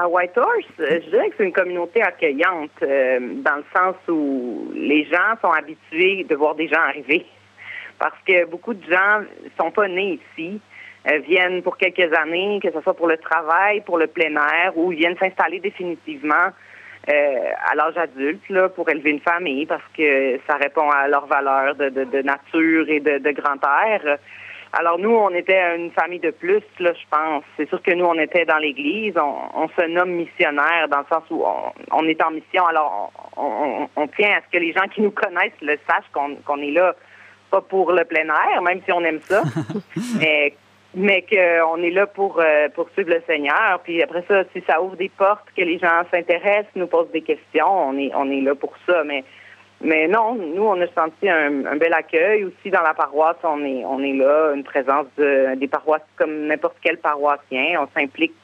À 0.00 0.08
Whitehorse, 0.08 0.64
euh, 0.80 0.98
je 1.04 1.10
dirais 1.10 1.28
que 1.28 1.34
c'est 1.36 1.44
une 1.44 1.52
communauté 1.52 2.00
accueillante, 2.00 2.70
euh, 2.82 3.18
dans 3.44 3.56
le 3.56 3.64
sens 3.76 3.96
où 4.08 4.70
les 4.74 5.04
gens 5.04 5.36
sont 5.42 5.50
habitués 5.50 6.24
de 6.24 6.34
voir 6.36 6.54
des 6.54 6.68
gens 6.68 6.80
arriver. 6.80 7.26
Parce 7.98 8.16
que 8.26 8.46
beaucoup 8.46 8.72
de 8.72 8.82
gens 8.90 9.20
sont 9.60 9.70
pas 9.70 9.88
nés 9.88 10.18
ici, 10.38 10.58
euh, 11.06 11.18
viennent 11.18 11.62
pour 11.62 11.76
quelques 11.76 12.10
années, 12.16 12.60
que 12.62 12.72
ce 12.72 12.80
soit 12.80 12.94
pour 12.94 13.08
le 13.08 13.18
travail, 13.18 13.82
pour 13.82 13.98
le 13.98 14.06
plein 14.06 14.34
air, 14.36 14.72
ou 14.74 14.88
viennent 14.88 15.18
s'installer 15.18 15.60
définitivement 15.60 16.48
à 17.06 17.74
l'âge 17.74 17.96
adulte 17.96 18.46
là, 18.50 18.68
pour 18.68 18.88
élever 18.88 19.10
une 19.10 19.20
famille, 19.20 19.66
parce 19.66 19.82
que 19.96 20.38
ça 20.46 20.56
répond 20.56 20.88
à 20.90 21.08
leurs 21.08 21.26
valeurs 21.26 21.74
de, 21.74 22.22
nature 22.22 22.88
et 22.88 23.00
de 23.00 23.30
grand 23.32 23.56
air. 23.86 24.18
Alors 24.72 24.98
nous, 24.98 25.10
on 25.10 25.30
était 25.30 25.76
une 25.76 25.90
famille 25.90 26.20
de 26.20 26.30
plus, 26.30 26.62
là, 26.78 26.92
je 26.92 27.04
pense. 27.10 27.42
C'est 27.56 27.68
sûr 27.68 27.82
que 27.82 27.90
nous, 27.90 28.04
on 28.04 28.18
était 28.18 28.44
dans 28.44 28.58
l'Église, 28.58 29.14
on, 29.16 29.62
on 29.62 29.68
se 29.68 29.86
nomme 29.88 30.12
missionnaire 30.12 30.86
dans 30.88 30.98
le 30.98 31.06
sens 31.10 31.24
où 31.30 31.42
on, 31.44 31.72
on 31.90 32.06
est 32.06 32.22
en 32.22 32.30
mission. 32.30 32.64
Alors 32.66 33.12
on, 33.36 33.42
on, 33.42 33.88
on 33.96 34.06
tient 34.08 34.30
à 34.30 34.40
ce 34.42 34.56
que 34.56 34.62
les 34.62 34.72
gens 34.72 34.86
qui 34.94 35.00
nous 35.02 35.10
connaissent 35.10 35.60
le 35.60 35.76
sachent 35.88 36.10
qu'on 36.12 36.36
qu'on 36.44 36.58
est 36.58 36.70
là 36.70 36.94
pas 37.50 37.60
pour 37.60 37.90
le 37.92 38.04
plein 38.04 38.28
air, 38.28 38.62
même 38.62 38.80
si 38.84 38.92
on 38.92 39.00
aime 39.00 39.20
ça, 39.22 39.42
mais 40.20 40.54
mais 40.94 41.22
qu'on 41.22 41.82
est 41.82 41.90
là 41.90 42.06
pour 42.06 42.40
euh, 42.40 42.68
pour 42.68 42.88
suivre 42.90 43.10
le 43.10 43.22
Seigneur. 43.26 43.80
Puis 43.82 44.02
après 44.02 44.24
ça, 44.28 44.44
si 44.52 44.62
ça 44.68 44.80
ouvre 44.80 44.96
des 44.96 45.08
portes, 45.08 45.46
que 45.56 45.62
les 45.62 45.78
gens 45.78 46.04
s'intéressent, 46.12 46.74
nous 46.76 46.86
posent 46.86 47.10
des 47.10 47.22
questions, 47.22 47.88
on 47.88 47.98
est 47.98 48.12
on 48.14 48.30
est 48.30 48.40
là 48.40 48.54
pour 48.54 48.74
ça. 48.86 49.02
Mais 49.04 49.24
mais 49.82 50.08
non, 50.08 50.34
nous, 50.34 50.62
on 50.62 50.80
a 50.80 50.86
senti 50.88 51.28
un, 51.28 51.64
un 51.64 51.76
bel 51.76 51.92
accueil. 51.94 52.44
Aussi, 52.44 52.70
dans 52.70 52.82
la 52.82 52.92
paroisse, 52.92 53.36
on 53.42 53.64
est, 53.64 53.84
on 53.84 54.00
est 54.00 54.12
là, 54.12 54.52
une 54.54 54.64
présence 54.64 55.06
de, 55.16 55.54
des 55.56 55.68
paroisses 55.68 56.02
comme 56.16 56.46
n'importe 56.46 56.76
quel 56.82 56.98
paroissien. 56.98 57.80
On 57.80 57.88
s'implique 57.98 58.34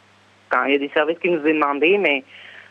quand 0.49 0.65
il 0.65 0.73
y 0.73 0.77
a 0.77 0.79
des 0.79 0.91
services 0.95 1.19
qui 1.19 1.31
nous 1.31 1.47
est 1.47 1.53
demandé, 1.53 1.99
mais 1.99 2.25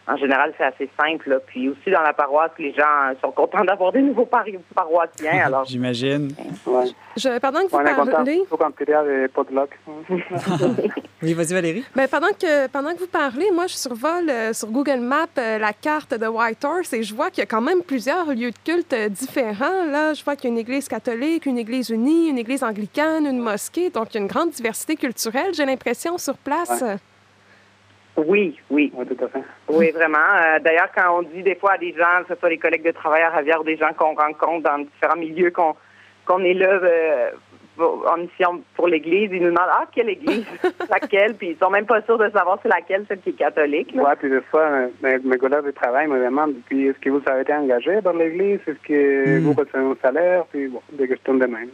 en 0.07 0.17
général, 0.17 0.53
c'est 0.57 0.65
assez 0.65 0.89
simple. 0.99 1.29
là. 1.29 1.39
Puis 1.45 1.69
aussi, 1.69 1.89
dans 1.89 2.01
la 2.01 2.13
paroisse, 2.13 2.51
les 2.59 2.73
gens 2.73 3.13
sont 3.21 3.31
contents 3.31 3.63
d'avoir 3.63 3.91
des 3.91 4.01
nouveaux 4.01 4.25
paroissiens. 4.27 5.39
Alors, 5.45 5.65
J'imagine. 5.65 6.31
Ouais. 6.65 6.85
Je, 7.17 7.39
pendant 7.39 7.61
que 7.61 7.71
vous 7.71 7.77
content, 7.77 8.11
parlez, 8.11 8.43
il 8.43 8.89
y 8.89 8.93
a 8.93 9.03
des 9.03 9.27
potlucks. 9.29 9.79
Oui, 11.21 11.33
vas-y, 11.33 11.53
Valérie. 11.53 11.85
ben, 11.95 12.07
pendant 12.07 12.27
que 12.27 12.67
pendant 12.67 12.93
que 12.93 12.99
vous 12.99 13.07
parlez, 13.07 13.49
moi 13.51 13.67
je 13.67 13.75
survole 13.75 14.29
euh, 14.29 14.53
sur 14.53 14.67
Google 14.69 14.99
Maps 14.99 15.25
euh, 15.37 15.57
la 15.57 15.73
carte 15.73 16.13
de 16.13 16.27
Whitehorse 16.27 16.93
et 16.93 17.03
je 17.03 17.15
vois 17.15 17.29
qu'il 17.29 17.39
y 17.39 17.43
a 17.43 17.45
quand 17.47 17.61
même 17.61 17.81
plusieurs 17.81 18.27
lieux 18.27 18.51
de 18.51 18.57
culte 18.63 18.93
euh, 18.93 19.09
différents. 19.09 19.85
Là, 19.85 20.13
je 20.13 20.23
vois 20.23 20.35
qu'il 20.35 20.49
y 20.49 20.53
a 20.53 20.53
une 20.53 20.59
église 20.59 20.87
catholique, 20.87 21.45
une 21.45 21.57
église 21.57 21.89
unie, 21.89 22.29
une 22.29 22.37
église 22.37 22.63
anglicane, 22.63 23.25
une 23.25 23.39
mosquée. 23.39 23.89
Donc 23.89 24.13
il 24.13 24.15
y 24.15 24.17
a 24.19 24.21
une 24.21 24.27
grande 24.27 24.51
diversité 24.51 24.95
culturelle. 24.95 25.53
J'ai 25.53 25.65
l'impression 25.65 26.17
sur 26.17 26.37
place. 26.37 26.81
Ouais. 26.81 26.97
Oui, 28.17 28.57
oui. 28.69 28.91
Oui, 28.95 29.05
tout 29.05 29.23
à 29.25 29.27
fait. 29.27 29.43
Oui, 29.69 29.91
vraiment. 29.91 30.17
Euh, 30.17 30.59
D'ailleurs, 30.59 30.89
quand 30.95 31.19
on 31.19 31.21
dit 31.23 31.43
des 31.43 31.55
fois 31.55 31.73
à 31.73 31.77
des 31.77 31.93
gens, 31.93 32.23
que 32.27 32.33
ce 32.33 32.39
soit 32.39 32.49
des 32.49 32.57
collègues 32.57 32.85
de 32.85 32.91
travail 32.91 33.21
à 33.23 33.29
Ravière 33.29 33.59
ou 33.61 33.63
des 33.65 33.77
gens 33.77 33.91
qu'on 33.97 34.15
rencontre 34.15 34.63
dans 34.69 34.79
différents 34.79 35.17
milieux, 35.17 35.51
qu'on 35.51 35.75
qu'on 36.25 36.39
est 36.43 36.53
là 36.55 36.79
euh, 36.81 37.29
en 37.77 38.17
mission 38.17 38.63
pour 38.75 38.87
l'Église, 38.87 39.29
ils 39.31 39.41
nous 39.43 39.49
demandent 39.51 39.69
Ah, 39.69 39.83
quelle 39.93 40.09
Église? 40.09 40.45
Laquelle 40.89 41.35
Puis 41.35 41.49
ils 41.49 41.57
sont 41.57 41.69
même 41.69 41.85
pas 41.85 42.01
sûrs 42.03 42.17
de 42.17 42.29
savoir 42.29 42.57
c'est 42.63 42.69
laquelle, 42.69 43.05
celle 43.07 43.19
qui 43.19 43.29
est 43.31 43.33
catholique. 43.33 43.91
Ouais, 43.93 44.15
puis 44.17 44.29
des 44.29 44.41
fois, 44.49 44.61
euh, 44.61 44.87
mes, 45.03 45.17
mes 45.19 45.37
collègues 45.37 45.65
de 45.65 45.71
travail 45.71 46.07
me 46.07 46.23
demandent 46.23 46.55
puis 46.67 46.87
est-ce 46.87 46.97
que 46.99 47.09
vous 47.09 47.21
avez 47.27 47.41
été 47.41 47.53
engagé 47.53 48.01
par 48.01 48.13
l'Église? 48.13 48.59
Est-ce 48.65 48.87
que 48.87 49.39
Mm. 49.39 49.43
vous 49.43 49.53
recevez 49.53 49.83
un 49.83 49.95
salaire 50.01 50.45
Puis 50.51 50.67
bon, 50.67 50.81
des 50.93 51.07
questions 51.07 51.35
de 51.35 51.45
même. 51.45 51.69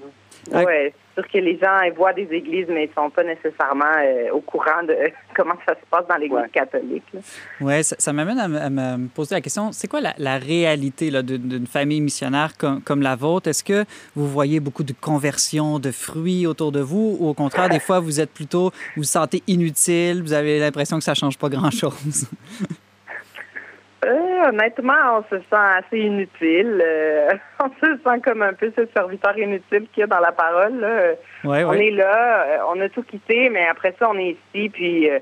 C'est 0.46 0.94
sûr 1.14 1.28
que 1.28 1.38
les 1.38 1.58
gens 1.60 1.82
ils 1.82 1.94
voient 1.94 2.14
des 2.14 2.28
églises, 2.32 2.68
mais 2.70 2.86
ils 2.86 2.94
sont 2.96 3.10
pas 3.10 3.24
nécessairement 3.24 3.86
euh, 4.04 4.32
au 4.34 4.42
courant 4.42 4.84
de 4.88 4.96
comment 5.36 5.56
ça 5.68 5.74
se 5.76 5.86
passe 5.90 6.06
dans 6.08 6.16
l'Église 6.16 6.32
Ouais. 6.40 6.50
catholique. 6.50 7.04
Oui, 7.60 7.84
ça, 7.84 7.96
ça 8.00 8.14
m'amène 8.14 8.40
à, 8.40 8.48
me- 8.48 8.60
à 8.60 8.70
me 8.70 9.08
poser 9.08 9.36
la 9.36 9.42
question, 9.42 9.72
c'est 9.72 9.88
quoi 9.88 10.02
la, 10.02 10.14
la 10.18 10.38
réalité 10.38 11.12
là, 11.12 11.22
d'une 11.22 11.68
famille 11.68 12.02
missionnaire 12.02 12.58
comme, 12.58 12.82
comme 12.82 13.02
la 13.02 13.16
vôtre? 13.16 13.50
Est-ce 13.50 13.64
que 13.64 13.86
vous 14.16 14.28
voyez 14.28 14.60
beaucoup 14.60 14.84
de 14.84 14.94
conversions, 15.00 15.80
de 15.80 15.92
fruits 15.92 16.48
autour 16.48 16.72
de 16.72 16.80
vous 16.80 17.18
ou 17.20 17.28
au 17.30 17.34
contraire, 17.34 17.70
des 17.70 17.80
fois, 17.80 18.00
vous 18.00 18.20
êtes 18.22 18.32
plutôt, 18.32 18.72
vous 18.96 19.02
vous 19.02 19.04
sentez 19.04 19.44
inutile, 19.48 20.22
vous 20.22 20.34
avez 20.34 20.60
l'impression 20.60 20.98
que 20.98 21.04
ça 21.04 21.14
change 21.14 21.38
pas 21.38 21.50
grand-chose? 21.50 22.28
Honnêtement, 24.48 25.20
on 25.20 25.24
se 25.24 25.40
sent 25.42 25.56
assez 25.78 26.00
inutile. 26.00 26.82
Euh, 26.84 27.34
on 27.64 27.70
se 27.70 27.98
sent 28.04 28.22
comme 28.24 28.42
un 28.42 28.54
peu 28.54 28.72
ce 28.76 28.86
serviteur 28.96 29.38
inutile 29.38 29.88
qu'il 29.94 30.02
y 30.02 30.04
a 30.04 30.08
dans 30.08 30.20
la 30.20 30.32
parole. 30.32 30.80
là. 30.80 31.14
On 31.44 31.74
est 31.74 31.92
là, 31.92 32.44
euh, 32.44 32.58
on 32.74 32.80
a 32.82 32.90
tout 32.90 33.04
quitté, 33.04 33.50
mais 33.50 33.68
après 33.68 33.96
ça, 34.00 34.10
on 34.10 34.18
est 34.18 34.38
ici, 34.54 34.70
puis 34.70 35.10
euh, 35.10 35.20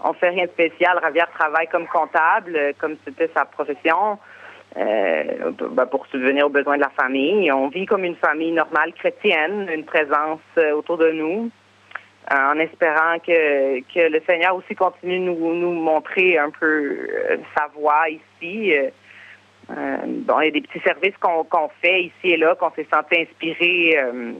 on 0.00 0.12
fait 0.12 0.30
rien 0.30 0.44
de 0.44 0.50
spécial. 0.50 0.98
Ravière 1.02 1.30
travaille 1.30 1.68
comme 1.68 1.86
comptable, 1.86 2.56
euh, 2.56 2.72
comme 2.78 2.96
c'était 3.04 3.30
sa 3.34 3.44
profession, 3.44 4.18
euh, 4.76 5.52
ben, 5.72 5.86
pour 5.86 6.06
subvenir 6.06 6.46
aux 6.46 6.50
besoins 6.50 6.76
de 6.76 6.82
la 6.82 6.90
famille. 6.90 7.50
On 7.52 7.68
vit 7.68 7.86
comme 7.86 8.04
une 8.04 8.16
famille 8.16 8.52
normale 8.52 8.92
chrétienne, 8.92 9.68
une 9.72 9.84
présence 9.84 10.40
autour 10.74 10.98
de 10.98 11.10
nous, 11.10 11.50
en 12.30 12.58
espérant 12.58 13.18
que, 13.26 13.80
que 13.80 14.10
le 14.10 14.20
Seigneur 14.28 14.54
aussi 14.56 14.74
continue 14.74 15.18
de 15.18 15.24
nous, 15.24 15.54
nous 15.54 15.72
montrer 15.72 16.38
un 16.38 16.50
peu 16.50 16.66
euh, 16.66 17.36
sa 17.56 17.68
voie 17.74 18.08
ici. 18.08 18.72
Euh, 18.74 18.90
euh, 19.70 19.96
bon, 20.06 20.40
il 20.40 20.44
y 20.46 20.48
a 20.48 20.50
des 20.52 20.60
petits 20.62 20.80
services 20.80 21.16
qu'on 21.20 21.44
qu'on 21.44 21.68
fait 21.82 22.02
ici 22.04 22.30
et 22.32 22.36
là, 22.36 22.54
qu'on 22.54 22.70
s'est 22.72 22.86
senti 22.92 23.20
inspiré 23.20 23.98
euh, 23.98 24.32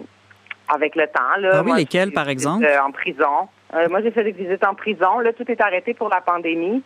avec 0.69 0.97
le 0.97 1.07
temps. 1.07 1.37
Là. 1.39 1.51
Ah 1.55 1.61
oui, 1.63 1.69
Moi, 1.69 1.77
lesquels, 1.79 2.13
par 2.13 2.29
exemple? 2.29 2.65
euh, 2.65 2.83
en 2.83 2.91
prison. 2.93 3.49
Euh, 3.75 3.89
moi, 3.91 4.01
j'ai 4.03 4.11
fait 4.11 4.25
des 4.25 4.33
visites 4.33 4.65
en 4.67 4.75
prison. 4.75 5.19
Là, 5.21 5.33
tout 5.33 5.51
est 5.51 5.61
arrêté 5.61 5.93
pour 5.95 6.09
la 6.09 6.23
pandémie, 6.23 6.83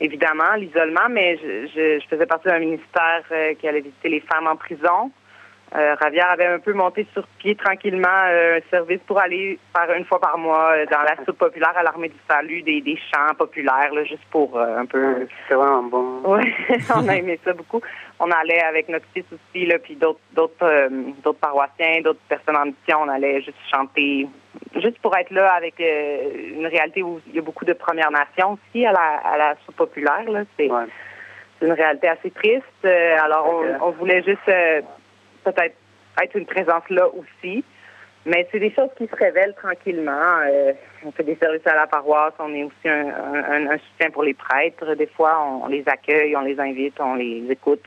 évidemment, 0.00 0.54
l'isolement, 0.56 1.08
mais 1.10 1.38
je, 1.38 1.66
je, 1.74 2.00
je 2.02 2.08
faisais 2.08 2.26
partie 2.26 2.48
d'un 2.48 2.58
ministère 2.58 3.22
euh, 3.32 3.54
qui 3.54 3.66
allait 3.66 3.80
visiter 3.80 4.08
les 4.10 4.20
femmes 4.20 4.46
en 4.46 4.56
prison. 4.56 5.10
Euh, 5.76 5.94
Ravière 6.00 6.30
avait 6.30 6.46
un 6.46 6.58
peu 6.58 6.72
monté 6.72 7.06
sur 7.12 7.26
pied 7.38 7.54
tranquillement 7.54 8.08
euh, 8.08 8.56
un 8.58 8.70
service 8.70 9.00
pour 9.06 9.20
aller 9.20 9.58
faire 9.76 9.94
une 9.94 10.06
fois 10.06 10.18
par 10.18 10.38
mois 10.38 10.72
euh, 10.72 10.86
dans 10.90 11.02
la 11.02 11.16
soupe 11.26 11.36
populaire 11.36 11.76
à 11.76 11.82
l'armée 11.82 12.08
du 12.08 12.16
salut 12.28 12.62
des, 12.62 12.80
des 12.80 12.96
chants 12.96 13.34
populaires, 13.36 13.92
là, 13.92 14.02
juste 14.04 14.24
pour 14.30 14.56
euh, 14.56 14.78
un 14.78 14.86
peu 14.86 15.26
C'est 15.46 15.54
vraiment 15.54 15.82
bon. 15.82 16.22
oui, 16.24 16.54
on 16.96 17.06
a 17.06 17.16
aimé 17.16 17.38
ça 17.44 17.52
beaucoup. 17.52 17.82
On 18.18 18.30
allait 18.30 18.62
avec 18.62 18.88
notre 18.88 19.04
fils 19.12 19.26
aussi, 19.30 19.66
là, 19.66 19.78
puis 19.78 19.94
d'autres 19.94 20.20
d'autres 20.32 20.54
euh, 20.62 20.88
d'autres 21.22 21.38
paroissiens, 21.38 22.00
d'autres 22.02 22.20
personnes 22.28 22.56
en 22.56 22.64
mission, 22.64 23.00
on 23.02 23.08
allait 23.08 23.42
juste 23.42 23.58
chanter, 23.70 24.26
juste 24.76 24.98
pour 25.00 25.14
être 25.18 25.30
là 25.30 25.52
avec 25.52 25.74
euh, 25.80 26.56
une 26.56 26.66
réalité 26.66 27.02
où 27.02 27.20
il 27.28 27.36
y 27.36 27.38
a 27.38 27.42
beaucoup 27.42 27.66
de 27.66 27.74
Premières 27.74 28.10
Nations 28.10 28.52
aussi 28.54 28.86
à 28.86 28.92
la, 28.92 29.20
à 29.22 29.36
la 29.36 29.54
soupe 29.66 29.76
populaire. 29.76 30.24
Là. 30.30 30.44
C'est 30.56 30.70
Ouais. 30.70 30.84
c'est 31.60 31.66
une 31.66 31.72
réalité 31.72 32.08
assez 32.08 32.30
triste. 32.30 32.64
Euh, 32.84 33.16
alors, 33.22 33.52
on, 33.52 33.88
on 33.88 33.90
voulait 33.90 34.22
juste 34.22 34.48
euh, 34.48 34.80
peut-être 35.52 35.76
être 36.22 36.36
une 36.36 36.46
présence 36.46 36.82
là 36.90 37.06
aussi. 37.08 37.64
mais 38.26 38.46
c'est 38.50 38.58
des 38.58 38.72
choses 38.74 38.90
qui 38.98 39.06
se 39.06 39.14
révèlent 39.16 39.54
tranquillement. 39.54 40.40
Euh, 40.46 40.72
on 41.04 41.12
fait 41.12 41.22
des 41.22 41.36
services 41.36 41.66
à 41.66 41.74
la 41.74 41.86
paroisse, 41.86 42.34
on 42.38 42.52
est 42.54 42.64
aussi 42.64 42.88
un, 42.88 43.08
un- 43.08 43.70
un 43.70 43.78
soutien 43.78 44.10
pour 44.10 44.22
les 44.24 44.34
prêtres. 44.34 44.94
Des 44.96 45.06
fois, 45.06 45.40
on, 45.64 45.68
les 45.68 45.84
accueille, 45.86 46.34
on 46.36 46.40
les 46.42 46.58
invite, 46.58 46.94
on 47.00 47.14
les 47.14 47.44
écoute. 47.50 47.82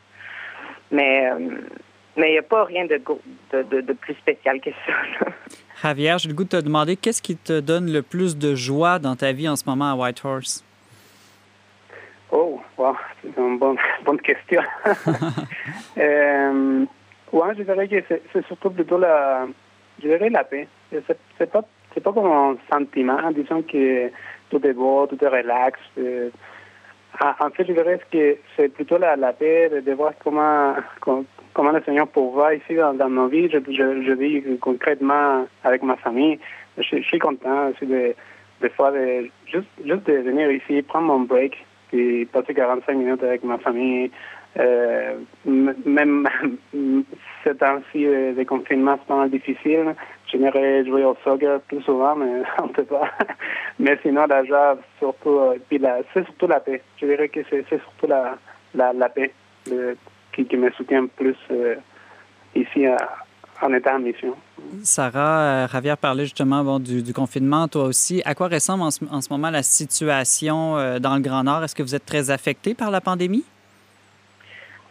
Mais 0.91 1.29
euh, 1.29 1.39
mais 2.17 2.29
il 2.29 2.33
n'y 2.33 2.39
a 2.39 2.43
pas 2.43 2.63
rien 2.65 2.85
de, 2.85 3.01
de, 3.53 3.63
de, 3.63 3.81
de 3.81 3.93
plus 3.93 4.13
spécial 4.15 4.59
que 4.59 4.69
ça. 4.85 4.91
là. 5.19 5.31
Javier, 5.81 6.15
j'ai 6.19 6.27
le 6.29 6.35
goût 6.35 6.43
de 6.43 6.49
te 6.49 6.57
demander 6.61 6.95
qu'est-ce 6.97 7.21
qui 7.21 7.35
te 7.37 7.59
donne 7.59 7.91
le 7.91 8.01
plus 8.01 8.37
de 8.37 8.53
joie 8.55 8.99
dans 8.99 9.15
ta 9.15 9.31
vie 9.31 9.47
en 9.49 9.55
ce 9.55 9.63
moment 9.65 9.91
à 9.91 9.95
Whitehorse? 9.95 10.63
Oh, 12.31 12.61
wow, 12.77 12.95
c'est 13.21 13.35
une 13.37 13.57
bonne, 13.57 13.77
bonne 14.05 14.21
question. 14.21 14.61
euh, 15.97 16.85
ouais, 17.31 17.55
je 17.57 17.63
dirais 17.63 17.87
que 17.87 18.19
c'est 18.33 18.45
surtout 18.47 18.71
plutôt 18.71 18.97
la, 18.97 19.47
je 20.01 20.07
dirais 20.07 20.29
la 20.29 20.43
paix. 20.43 20.67
C'est 20.91 21.51
pas, 21.51 21.61
pas 21.61 22.13
comme 22.13 22.31
un 22.31 22.57
sentiment, 22.71 23.31
disons 23.31 23.61
que 23.63 24.09
tout 24.49 24.65
est 24.65 24.73
beau, 24.73 25.07
tout 25.07 25.23
est 25.23 25.27
relax. 25.27 25.79
euh. 25.97 26.29
En 27.19 27.49
fait, 27.49 27.65
je 27.67 27.73
dirais 27.73 27.99
que 28.09 28.37
c'est 28.55 28.69
plutôt 28.69 28.97
la, 28.97 29.15
la 29.17 29.33
paix 29.33 29.69
de, 29.85 29.91
voir 29.91 30.13
comment, 30.23 30.73
com- 31.01 31.25
comment 31.53 31.71
le 31.71 31.81
Seigneur 31.83 32.07
pourvoit 32.07 32.55
ici 32.55 32.75
dans, 32.75 32.93
dans 32.93 33.09
nos 33.09 33.27
vies. 33.27 33.49
Je, 33.49 33.57
je, 33.67 34.01
je 34.03 34.11
vis 34.13 34.57
concrètement 34.59 35.45
avec 35.63 35.83
ma 35.83 35.97
famille. 35.97 36.39
Je, 36.77 36.97
je 36.97 37.03
suis 37.03 37.19
content 37.19 37.67
aussi 37.69 37.85
de, 37.85 38.15
des 38.61 38.69
fois 38.69 38.91
de 38.91 39.29
juste, 39.45 39.67
juste 39.85 40.07
de 40.07 40.13
venir 40.13 40.49
ici, 40.51 40.81
prendre 40.83 41.07
mon 41.07 41.19
break, 41.19 41.63
puis 41.89 42.25
passer 42.27 42.53
45 42.53 42.93
minutes 42.95 43.23
avec 43.23 43.43
ma 43.43 43.57
famille. 43.57 44.09
Euh, 44.59 45.15
même 45.45 46.27
ce 47.43 47.49
temps-ci 47.49 48.03
de, 48.03 48.33
de 48.37 48.43
confinement, 48.43 48.99
c'est 49.07 49.29
difficile. 49.29 49.95
J'aimerais 50.27 50.85
jouer 50.85 51.05
au 51.05 51.15
soccer 51.23 51.59
plus 51.61 51.81
souvent, 51.83 52.15
mais 52.15 52.41
on 52.61 52.67
peut 52.67 52.83
pas. 52.83 53.09
mais 53.79 53.97
sinon, 54.01 54.25
joie, 54.47 54.77
surtout, 54.99 55.39
euh, 55.39 55.57
c'est 56.13 56.25
surtout 56.25 56.47
la 56.47 56.59
paix. 56.59 56.81
Je 56.99 57.05
dirais 57.05 57.29
que 57.29 57.39
c'est, 57.49 57.65
surtout 57.67 58.07
la, 58.07 58.37
la, 58.75 58.93
la 58.93 59.09
paix 59.09 59.31
qui, 60.33 60.57
me 60.57 60.71
soutient 60.71 61.07
plus 61.07 61.35
euh, 61.51 61.75
ici 62.55 62.85
en 63.61 63.73
étant 63.73 63.95
en 63.95 63.99
mission. 63.99 64.35
Sarah, 64.83 65.41
euh, 65.41 65.67
Javier 65.67 65.95
parlait 65.99 66.25
justement 66.25 66.79
du, 66.79 67.13
confinement, 67.13 67.67
toi 67.67 67.83
aussi. 67.83 68.21
À 68.25 68.35
quoi 68.35 68.47
ressemble 68.47 68.83
en 68.83 68.91
ce, 68.91 69.03
en 69.09 69.21
ce 69.21 69.29
moment 69.29 69.49
la 69.49 69.63
situation 69.63 70.77
euh, 70.77 70.99
dans 70.99 71.15
le 71.15 71.21
Grand 71.21 71.43
Nord? 71.43 71.63
Est-ce 71.63 71.75
que 71.75 71.83
vous 71.83 71.95
êtes 71.95 72.05
très 72.05 72.31
affecté 72.31 72.73
par 72.73 72.91
la 72.91 73.01
pandémie? 73.01 73.43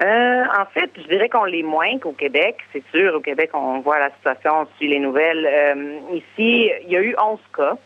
Euh, 0.03 0.45
en 0.59 0.65
fait, 0.67 0.91
je 0.97 1.03
dirais 1.09 1.29
qu'on 1.29 1.45
l'est 1.45 1.63
moins 1.63 1.99
qu'au 1.99 2.13
Québec. 2.13 2.57
C'est 2.73 2.85
sûr, 2.91 3.15
au 3.15 3.21
Québec, 3.21 3.51
on 3.53 3.81
voit 3.81 3.99
la 3.99 4.11
situation, 4.11 4.63
on 4.63 4.67
suit 4.77 4.89
les 4.89 4.99
nouvelles. 4.99 5.47
Euh, 5.47 5.99
ici, 6.15 6.71
il 6.85 6.91
y 6.91 6.97
a 6.97 7.03
eu 7.03 7.15
11 7.23 7.39
cas. 7.55 7.77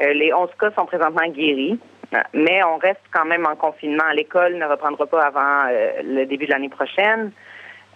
Euh, 0.00 0.12
les 0.12 0.32
11 0.32 0.48
cas 0.58 0.70
sont 0.72 0.86
présentement 0.86 1.26
guéris, 1.28 1.78
mais 2.32 2.62
on 2.64 2.78
reste 2.78 3.02
quand 3.12 3.24
même 3.24 3.46
en 3.46 3.56
confinement. 3.56 4.08
L'école 4.14 4.54
ne 4.54 4.64
reprendra 4.64 5.06
pas 5.06 5.26
avant 5.26 5.68
euh, 5.68 6.02
le 6.04 6.24
début 6.24 6.46
de 6.46 6.52
l'année 6.52 6.68
prochaine. 6.68 7.32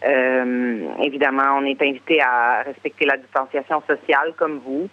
Euh, 0.05 0.89
évidemment, 1.03 1.57
on 1.59 1.65
est 1.65 1.81
invité 1.81 2.21
à 2.21 2.63
respecter 2.63 3.07
la 3.07 3.17
distanciation 3.17 3.83
sociale 3.89 4.35
comme 4.37 4.61
vous. 4.65 4.89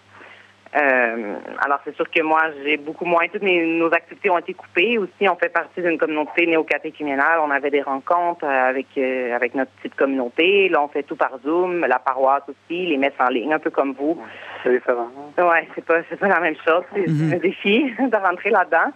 Euh, 0.74 1.34
alors, 1.64 1.80
c'est 1.84 1.94
sûr 1.96 2.10
que 2.10 2.22
moi, 2.22 2.44
j'ai 2.64 2.78
beaucoup 2.78 3.04
moins. 3.04 3.28
Toutes 3.30 3.42
mes- 3.42 3.66
nos 3.78 3.92
activités 3.92 4.30
ont 4.30 4.38
été 4.38 4.54
coupées. 4.54 4.96
Aussi, 4.96 5.28
on 5.28 5.36
fait 5.36 5.50
partie 5.52 5.82
d'une 5.82 5.98
communauté 5.98 6.46
néocatéchuménale. 6.46 7.40
On 7.44 7.50
avait 7.50 7.68
des 7.70 7.82
rencontres 7.82 8.44
euh, 8.44 8.68
avec 8.70 8.86
euh, 8.96 9.36
avec 9.36 9.54
notre 9.54 9.70
petite 9.72 9.94
communauté. 9.96 10.70
Là, 10.70 10.82
on 10.82 10.88
fait 10.88 11.02
tout 11.02 11.16
par 11.16 11.32
Zoom. 11.44 11.80
La 11.86 11.98
paroisse 11.98 12.44
aussi, 12.48 12.86
les 12.86 12.96
messes 12.96 13.12
en 13.20 13.28
ligne, 13.28 13.52
un 13.52 13.58
peu 13.58 13.68
comme 13.70 13.92
vous. 13.92 14.18
C'est 14.62 14.72
différent. 14.72 15.08
Ouais, 15.36 15.68
c'est 15.74 15.84
pas 15.84 16.00
c'est 16.08 16.18
pas 16.18 16.28
la 16.28 16.40
même 16.40 16.56
chose. 16.66 16.84
C'est 16.94 17.06
Mhm. 17.06 17.32
un 17.34 17.36
défi 17.38 17.92
de 17.98 18.16
rentrer 18.16 18.48
là-dedans. 18.50 18.92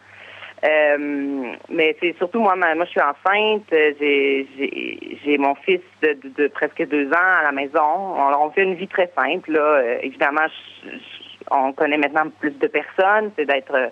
Euh, 0.64 1.52
mais 1.68 1.94
c'est 2.00 2.16
surtout 2.16 2.40
moi, 2.40 2.56
ma- 2.56 2.74
moi 2.74 2.86
je 2.86 2.90
suis 2.92 3.00
enceinte. 3.00 3.70
euh, 3.74 3.92
J'ai 4.00 4.46
j'ai 4.56 5.18
j'ai 5.22 5.36
mon 5.38 5.54
fils 5.56 5.80
de, 6.02 6.14
de, 6.24 6.28
de 6.42 6.48
presque 6.48 6.82
deux 6.88 7.08
ans 7.10 7.32
à 7.40 7.42
la 7.44 7.52
maison. 7.52 8.14
Alors 8.26 8.40
on 8.42 8.50
fait 8.50 8.62
une 8.62 8.74
vie 8.76 8.88
très 8.88 9.10
simple. 9.14 9.52
Là. 9.52 9.60
Euh, 9.60 9.98
évidemment, 10.02 10.46
je- 10.84 10.90
je- 10.90 11.25
on 11.50 11.72
connaît 11.72 11.98
maintenant 11.98 12.28
plus 12.40 12.52
de 12.52 12.66
personnes. 12.66 13.30
C'est 13.36 13.46
d'être 13.46 13.74
euh, 13.74 13.88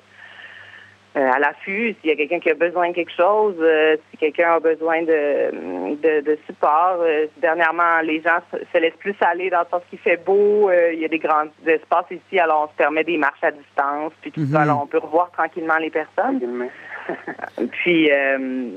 euh, 1.16 1.30
à 1.32 1.38
l'affût. 1.38 1.94
S'il 2.00 2.10
y 2.10 2.12
a 2.12 2.16
quelqu'un 2.16 2.40
qui 2.40 2.50
a 2.50 2.54
besoin 2.54 2.90
de 2.90 2.94
quelque 2.94 3.12
chose, 3.16 3.54
euh, 3.60 3.96
si 4.10 4.16
quelqu'un 4.16 4.54
a 4.54 4.60
besoin 4.60 5.02
de, 5.02 5.94
de, 5.94 6.20
de 6.22 6.38
support. 6.46 7.04
dernièrement, 7.36 8.00
les 8.02 8.20
gens 8.20 8.40
se, 8.52 8.58
se 8.72 8.78
laissent 8.78 8.98
plus 8.98 9.14
aller 9.20 9.50
dans 9.50 9.60
le 9.60 9.66
sens 9.70 9.82
qu'il 9.90 9.98
fait 10.00 10.22
beau. 10.24 10.70
il 10.92 10.98
y 10.98 11.04
a 11.04 11.08
des 11.08 11.18
grands 11.20 11.46
espaces 11.66 12.10
ici, 12.10 12.38
alors 12.38 12.64
on 12.64 12.72
se 12.72 12.76
permet 12.76 13.04
des 13.04 13.16
marches 13.16 13.44
à 13.44 13.52
distance, 13.52 14.12
puis 14.22 14.32
tout 14.32 14.46
ça. 14.46 14.58
Mhm. 14.58 14.62
Alors 14.62 14.82
on 14.82 14.86
peut 14.86 14.98
revoir 14.98 15.30
tranquillement 15.30 15.78
les 15.78 15.90
personnes. 15.90 16.68
Puis, 17.72 18.10
euh, 18.10 18.68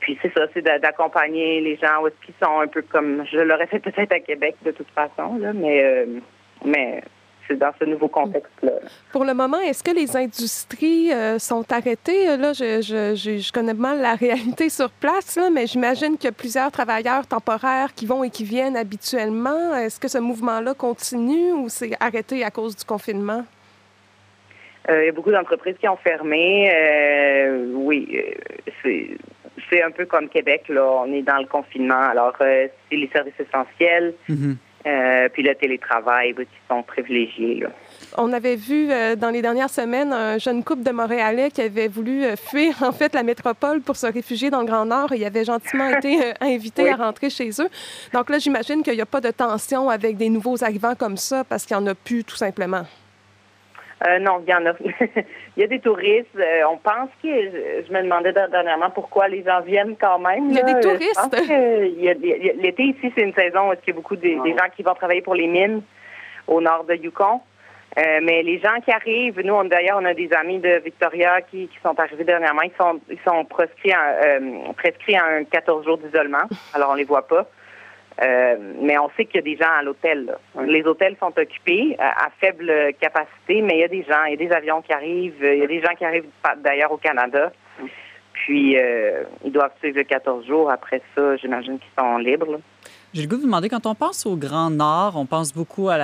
puis 0.00 0.18
c'est 0.20 0.32
ça, 0.34 0.42
c'est 0.52 0.62
d'a- 0.62 0.78
d'accompagner 0.78 1.60
les 1.60 1.76
gens 1.76 2.02
où 2.02 2.08
est-ce 2.08 2.26
qu'ils 2.26 2.34
sont 2.42 2.60
un 2.60 2.66
peu 2.66 2.82
comme 2.82 3.24
je 3.30 3.38
l'aurais 3.38 3.66
fait 3.68 3.78
peut-être 3.78 4.12
à 4.12 4.20
Québec 4.20 4.56
de 4.64 4.72
toute 4.72 4.90
façon, 4.90 5.38
là, 5.38 5.52
mais 5.52 5.82
euh, 5.84 6.06
mais 6.64 7.02
c'est 7.52 7.58
dans 7.58 7.72
ce 7.78 7.84
nouveau 7.84 8.08
contexte-là. 8.08 8.72
Pour 9.12 9.24
le 9.24 9.34
moment, 9.34 9.60
est-ce 9.60 9.82
que 9.82 9.90
les 9.90 10.16
industries 10.16 11.12
euh, 11.12 11.38
sont 11.38 11.70
arrêtées? 11.70 12.36
Là, 12.36 12.52
je, 12.52 12.80
je, 12.80 13.14
je, 13.14 13.38
je 13.38 13.52
connais 13.52 13.74
mal 13.74 14.00
la 14.00 14.14
réalité 14.14 14.68
sur 14.68 14.90
place, 14.90 15.36
là, 15.36 15.50
mais 15.50 15.66
j'imagine 15.66 16.16
qu'il 16.16 16.24
y 16.24 16.28
a 16.28 16.32
plusieurs 16.32 16.70
travailleurs 16.70 17.26
temporaires 17.26 17.92
qui 17.94 18.06
vont 18.06 18.24
et 18.24 18.30
qui 18.30 18.44
viennent 18.44 18.76
habituellement. 18.76 19.74
Est-ce 19.74 20.00
que 20.00 20.08
ce 20.08 20.18
mouvement-là 20.18 20.74
continue 20.74 21.52
ou 21.52 21.68
c'est 21.68 21.92
arrêté 22.00 22.42
à 22.44 22.50
cause 22.50 22.74
du 22.76 22.84
confinement? 22.84 23.44
Euh, 24.88 25.02
il 25.02 25.06
y 25.06 25.08
a 25.08 25.12
beaucoup 25.12 25.30
d'entreprises 25.30 25.76
qui 25.78 25.88
ont 25.88 25.96
fermé. 25.96 26.72
Euh, 26.74 27.66
oui, 27.74 28.18
c'est 28.82 29.10
c'est 29.70 29.82
un 29.82 29.90
peu 29.90 30.06
comme 30.06 30.28
Québec, 30.28 30.64
là. 30.68 30.82
On 31.04 31.12
est 31.12 31.22
dans 31.22 31.36
le 31.38 31.46
confinement. 31.46 32.00
Alors, 32.10 32.34
euh, 32.40 32.66
c'est 32.90 32.96
les 32.96 33.08
services 33.12 33.38
essentiels, 33.38 34.14
Mhm. 34.28 34.56
Euh, 34.86 35.28
puis 35.32 35.42
le 35.42 35.54
télétravail 35.54 36.34
oui, 36.36 36.44
qui 36.44 36.58
sont 36.68 36.82
privilégiés, 36.82 37.60
là. 37.60 37.68
On 38.18 38.32
avait 38.32 38.56
vu 38.56 38.90
euh, 38.90 39.16
dans 39.16 39.30
les 39.30 39.40
dernières 39.40 39.70
semaines 39.70 40.12
un 40.12 40.38
jeune 40.38 40.62
couple 40.64 40.82
de 40.82 40.90
Montréalais 40.90 41.50
qui 41.50 41.62
avait 41.62 41.88
voulu 41.88 42.24
euh, 42.24 42.36
fuir 42.36 42.74
en 42.82 42.92
fait 42.92 43.14
la 43.14 43.22
métropole 43.22 43.80
pour 43.80 43.96
se 43.96 44.06
réfugier 44.06 44.50
dans 44.50 44.60
le 44.60 44.66
Grand 44.66 44.84
Nord. 44.84 45.14
Il 45.14 45.24
avait 45.24 45.44
gentiment 45.44 45.88
été 45.96 46.32
invité 46.40 46.84
Oui. 46.84 46.90
à 46.90 46.96
rentrer 46.96 47.30
chez 47.30 47.50
eux. 47.60 47.68
Donc 48.12 48.28
là, 48.28 48.38
j'imagine 48.38 48.82
qu'il 48.82 48.94
n'y 48.94 49.00
a 49.00 49.06
pas 49.06 49.20
de 49.20 49.30
tension 49.30 49.88
avec 49.88 50.16
des 50.16 50.28
nouveaux 50.28 50.62
arrivants 50.62 50.94
comme 50.94 51.16
ça 51.16 51.44
parce 51.44 51.64
qu'il 51.64 51.76
n'y 51.76 51.82
en 51.82 51.86
a 51.86 51.94
plus 51.94 52.24
tout 52.24 52.36
simplement. 52.36 52.82
Euh, 54.06 54.18
non, 54.18 54.42
il 54.46 54.50
y 54.50 54.54
en 54.54 54.66
a. 54.66 54.72
il 55.56 55.60
y 55.60 55.62
a 55.62 55.66
des 55.66 55.80
touristes. 55.80 56.28
Euh, 56.36 56.62
on 56.70 56.76
pense 56.78 57.10
que 57.22 57.28
je 57.28 57.92
me 57.92 58.02
demandais 58.02 58.32
dernièrement 58.32 58.90
pourquoi 58.90 59.28
les 59.28 59.44
gens 59.44 59.60
viennent 59.60 59.96
quand 60.00 60.18
même. 60.18 60.50
Il 60.50 60.56
y 60.56 60.58
a 60.58 60.66
là. 60.66 60.74
des 60.74 60.80
touristes. 60.80 61.36
L'été 62.62 62.82
ici, 62.82 63.12
c'est 63.14 63.22
une 63.22 63.34
saison 63.34 63.70
où 63.70 63.72
il 63.74 63.88
y 63.88 63.90
a 63.90 63.94
beaucoup 63.94 64.16
des, 64.16 64.38
des 64.40 64.50
gens 64.50 64.68
qui 64.74 64.82
vont 64.82 64.94
travailler 64.94 65.22
pour 65.22 65.34
les 65.34 65.46
mines 65.46 65.82
au 66.46 66.60
nord 66.60 66.84
de 66.84 66.94
Yukon. 66.94 67.40
Euh, 67.98 68.20
mais 68.22 68.42
les 68.42 68.58
gens 68.58 68.80
qui 68.82 68.90
arrivent, 68.90 69.40
nous, 69.44 69.68
d'ailleurs, 69.68 69.98
on 70.00 70.04
a 70.06 70.14
des 70.14 70.32
amis 70.32 70.58
de 70.58 70.80
Victoria 70.82 71.42
qui, 71.42 71.68
qui 71.68 71.78
sont 71.84 71.98
arrivés 72.00 72.24
dernièrement. 72.24 72.62
Ils 72.62 72.72
sont, 72.80 72.98
ils 73.10 73.18
sont 73.24 73.44
prescrits, 73.44 73.92
à, 73.92 74.38
prescrits 74.76 75.16
à 75.16 75.26
un 75.26 75.44
14 75.44 75.84
jours 75.84 75.98
d'isolement. 75.98 76.48
Alors, 76.72 76.90
on 76.90 76.94
les 76.94 77.04
voit 77.04 77.28
pas. 77.28 77.46
Euh, 78.20 78.56
mais 78.80 78.98
on 78.98 79.08
sait 79.16 79.24
qu'il 79.24 79.36
y 79.36 79.38
a 79.38 79.42
des 79.42 79.56
gens 79.56 79.70
à 79.70 79.82
l'hôtel. 79.82 80.26
là. 80.26 80.62
Les 80.64 80.82
hôtels 80.84 81.16
sont 81.18 81.32
occupés 81.38 81.96
à, 81.98 82.26
à 82.26 82.30
faible 82.40 82.70
capacité, 83.00 83.62
mais 83.62 83.74
il 83.74 83.80
y 83.80 83.84
a 83.84 83.88
des 83.88 84.02
gens, 84.02 84.24
il 84.26 84.32
y 84.32 84.34
a 84.34 84.48
des 84.48 84.52
avions 84.52 84.82
qui 84.82 84.92
arrivent, 84.92 85.42
il 85.42 85.58
y 85.58 85.64
a 85.64 85.66
des 85.66 85.80
gens 85.80 85.94
qui 85.96 86.04
arrivent 86.04 86.28
d'ailleurs 86.58 86.92
au 86.92 86.98
Canada. 86.98 87.52
Puis 88.32 88.76
euh, 88.78 89.24
ils 89.44 89.52
doivent 89.52 89.72
suivre 89.78 89.98
le 89.98 90.04
14 90.04 90.46
jours. 90.46 90.70
Après 90.70 91.00
ça, 91.14 91.36
j'imagine 91.36 91.78
qu'ils 91.78 91.90
sont 91.98 92.18
libres. 92.18 92.52
là. 92.52 92.58
J'ai 93.14 93.20
le 93.20 93.28
goût 93.28 93.36
de 93.36 93.40
vous 93.42 93.46
demander, 93.46 93.68
quand 93.68 93.84
on 93.84 93.94
pense 93.94 94.24
au 94.24 94.36
Grand 94.36 94.70
Nord, 94.70 95.18
on 95.18 95.26
pense 95.26 95.52
beaucoup 95.52 95.90
à 95.90 95.98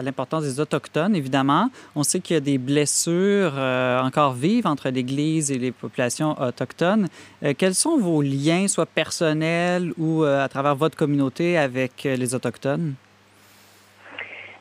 l'importance 0.00 0.44
des 0.44 0.60
Autochtones, 0.60 1.16
évidemment. 1.16 1.68
On 1.96 2.04
sait 2.04 2.20
qu'il 2.20 2.34
y 2.34 2.36
a 2.36 2.40
des 2.40 2.58
blessures 2.58 3.54
euh, 3.56 4.00
encore 4.00 4.34
vives 4.34 4.64
entre 4.64 4.88
l'Église 4.88 5.50
et 5.50 5.58
les 5.58 5.72
populations 5.72 6.40
autochtones. 6.40 7.08
Euh, 7.42 7.54
quels 7.58 7.74
sont 7.74 7.98
vos 7.98 8.22
liens, 8.22 8.68
soit 8.68 8.86
personnels 8.86 9.92
ou 9.98 10.22
euh, 10.22 10.44
à 10.44 10.48
travers 10.48 10.76
votre 10.76 10.96
communauté, 10.96 11.58
avec 11.58 12.04
les 12.04 12.36
Autochtones? 12.36 12.94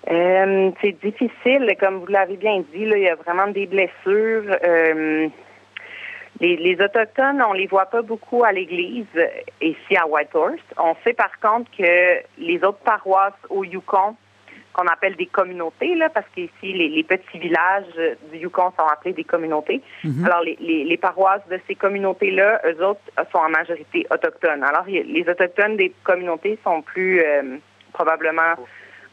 C'est 0.06 0.98
difficile, 1.04 1.76
comme 1.80 2.00
vous 2.00 2.08
l'avez 2.08 2.38
bien 2.38 2.58
dit, 2.74 2.82
il 2.82 3.04
y 3.04 3.08
a 3.08 3.16
vraiment 3.16 3.48
des 3.48 3.68
blessures. 3.68 4.52
Les, 6.40 6.58
les 6.58 6.82
Autochtones, 6.84 7.42
on 7.48 7.54
les 7.54 7.68
voit 7.68 7.86
pas 7.86 8.02
beaucoup 8.02 8.44
à 8.44 8.52
l'église 8.52 9.06
euh, 9.16 9.28
ici 9.62 9.96
à 9.96 10.08
Whitehorse. 10.08 10.60
On 10.78 10.96
sait 11.04 11.14
par 11.14 11.40
contre 11.40 11.70
que 11.78 12.20
les 12.38 12.64
autres 12.64 12.80
paroisses 12.80 13.34
au 13.50 13.64
Yukon, 13.64 14.16
qu'on 14.74 14.88
appelle 14.88 15.16
des 15.16 15.28
communautés, 15.28 15.94
là, 15.94 16.10
parce 16.10 16.26
qu'ici, 16.34 16.74
les, 16.74 16.90
les 16.90 17.04
petits 17.04 17.38
villages 17.38 17.86
euh, 17.98 18.16
du 18.32 18.40
Yukon 18.40 18.72
sont 18.78 18.88
appelés 18.88 19.14
des 19.14 19.24
communautés. 19.24 19.82
Mhm. 20.04 20.26
Alors, 20.26 20.42
les, 20.42 20.58
les, 20.60 20.84
les 20.84 20.98
paroisses 20.98 21.48
de 21.50 21.60
ces 21.68 21.76
communautés-là, 21.76 22.62
eux 22.66 22.84
autres, 22.84 23.00
euh, 23.20 23.24
sont 23.32 23.38
en 23.38 23.50
majorité 23.50 24.08
autochtones. 24.10 24.64
Alors, 24.64 24.86
les 24.88 25.26
autochtones 25.30 25.78
des 25.78 25.94
communautés 26.04 26.58
sont 26.64 26.82
plus 26.82 27.22
euh, 27.22 27.58
probablement 27.94 28.56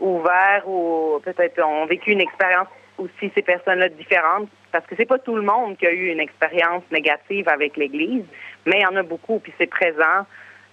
ouverts 0.00 0.66
ou 0.66 1.20
peut-être 1.22 1.62
ont 1.62 1.84
vécu 1.84 2.12
une 2.12 2.22
expérience 2.22 2.68
aussi 2.96 3.30
ces 3.34 3.42
personnes-là 3.42 3.90
différentes 3.90 4.48
parce 4.72 4.86
que 4.86 4.94
c'est 4.96 5.06
pas 5.06 5.18
tout 5.18 5.36
le 5.36 5.42
monde 5.42 5.76
qui 5.76 5.86
a 5.86 5.92
eu 5.92 6.08
une 6.08 6.20
expérience 6.20 6.82
négative 6.90 7.48
avec 7.48 7.76
l'Église, 7.76 8.24
mais 8.66 8.78
il 8.78 8.82
y 8.82 8.86
en 8.86 8.96
a 8.96 9.02
beaucoup 9.02 9.38
puis 9.38 9.52
c'est 9.58 9.66
présent. 9.66 10.26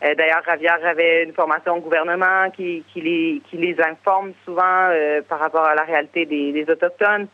Euh, 0.04 0.14
D'ailleurs, 0.16 0.44
Ravière 0.46 0.80
avait 0.86 1.24
une 1.24 1.34
formation 1.34 1.78
au 1.78 1.80
gouvernement 1.82 2.52
qui, 2.52 2.84
qui, 2.94 3.02
les, 3.02 3.42
qui 3.50 3.58
les 3.58 3.76
informe 3.82 4.34
souvent 4.46 4.90
euh, 4.92 5.22
par 5.28 5.40
rapport 5.40 5.66
à 5.66 5.74
la 5.74 5.84
réalité 5.84 6.26
des, 6.26 6.52
des 6.52 6.70
Autochtones. 6.70 7.28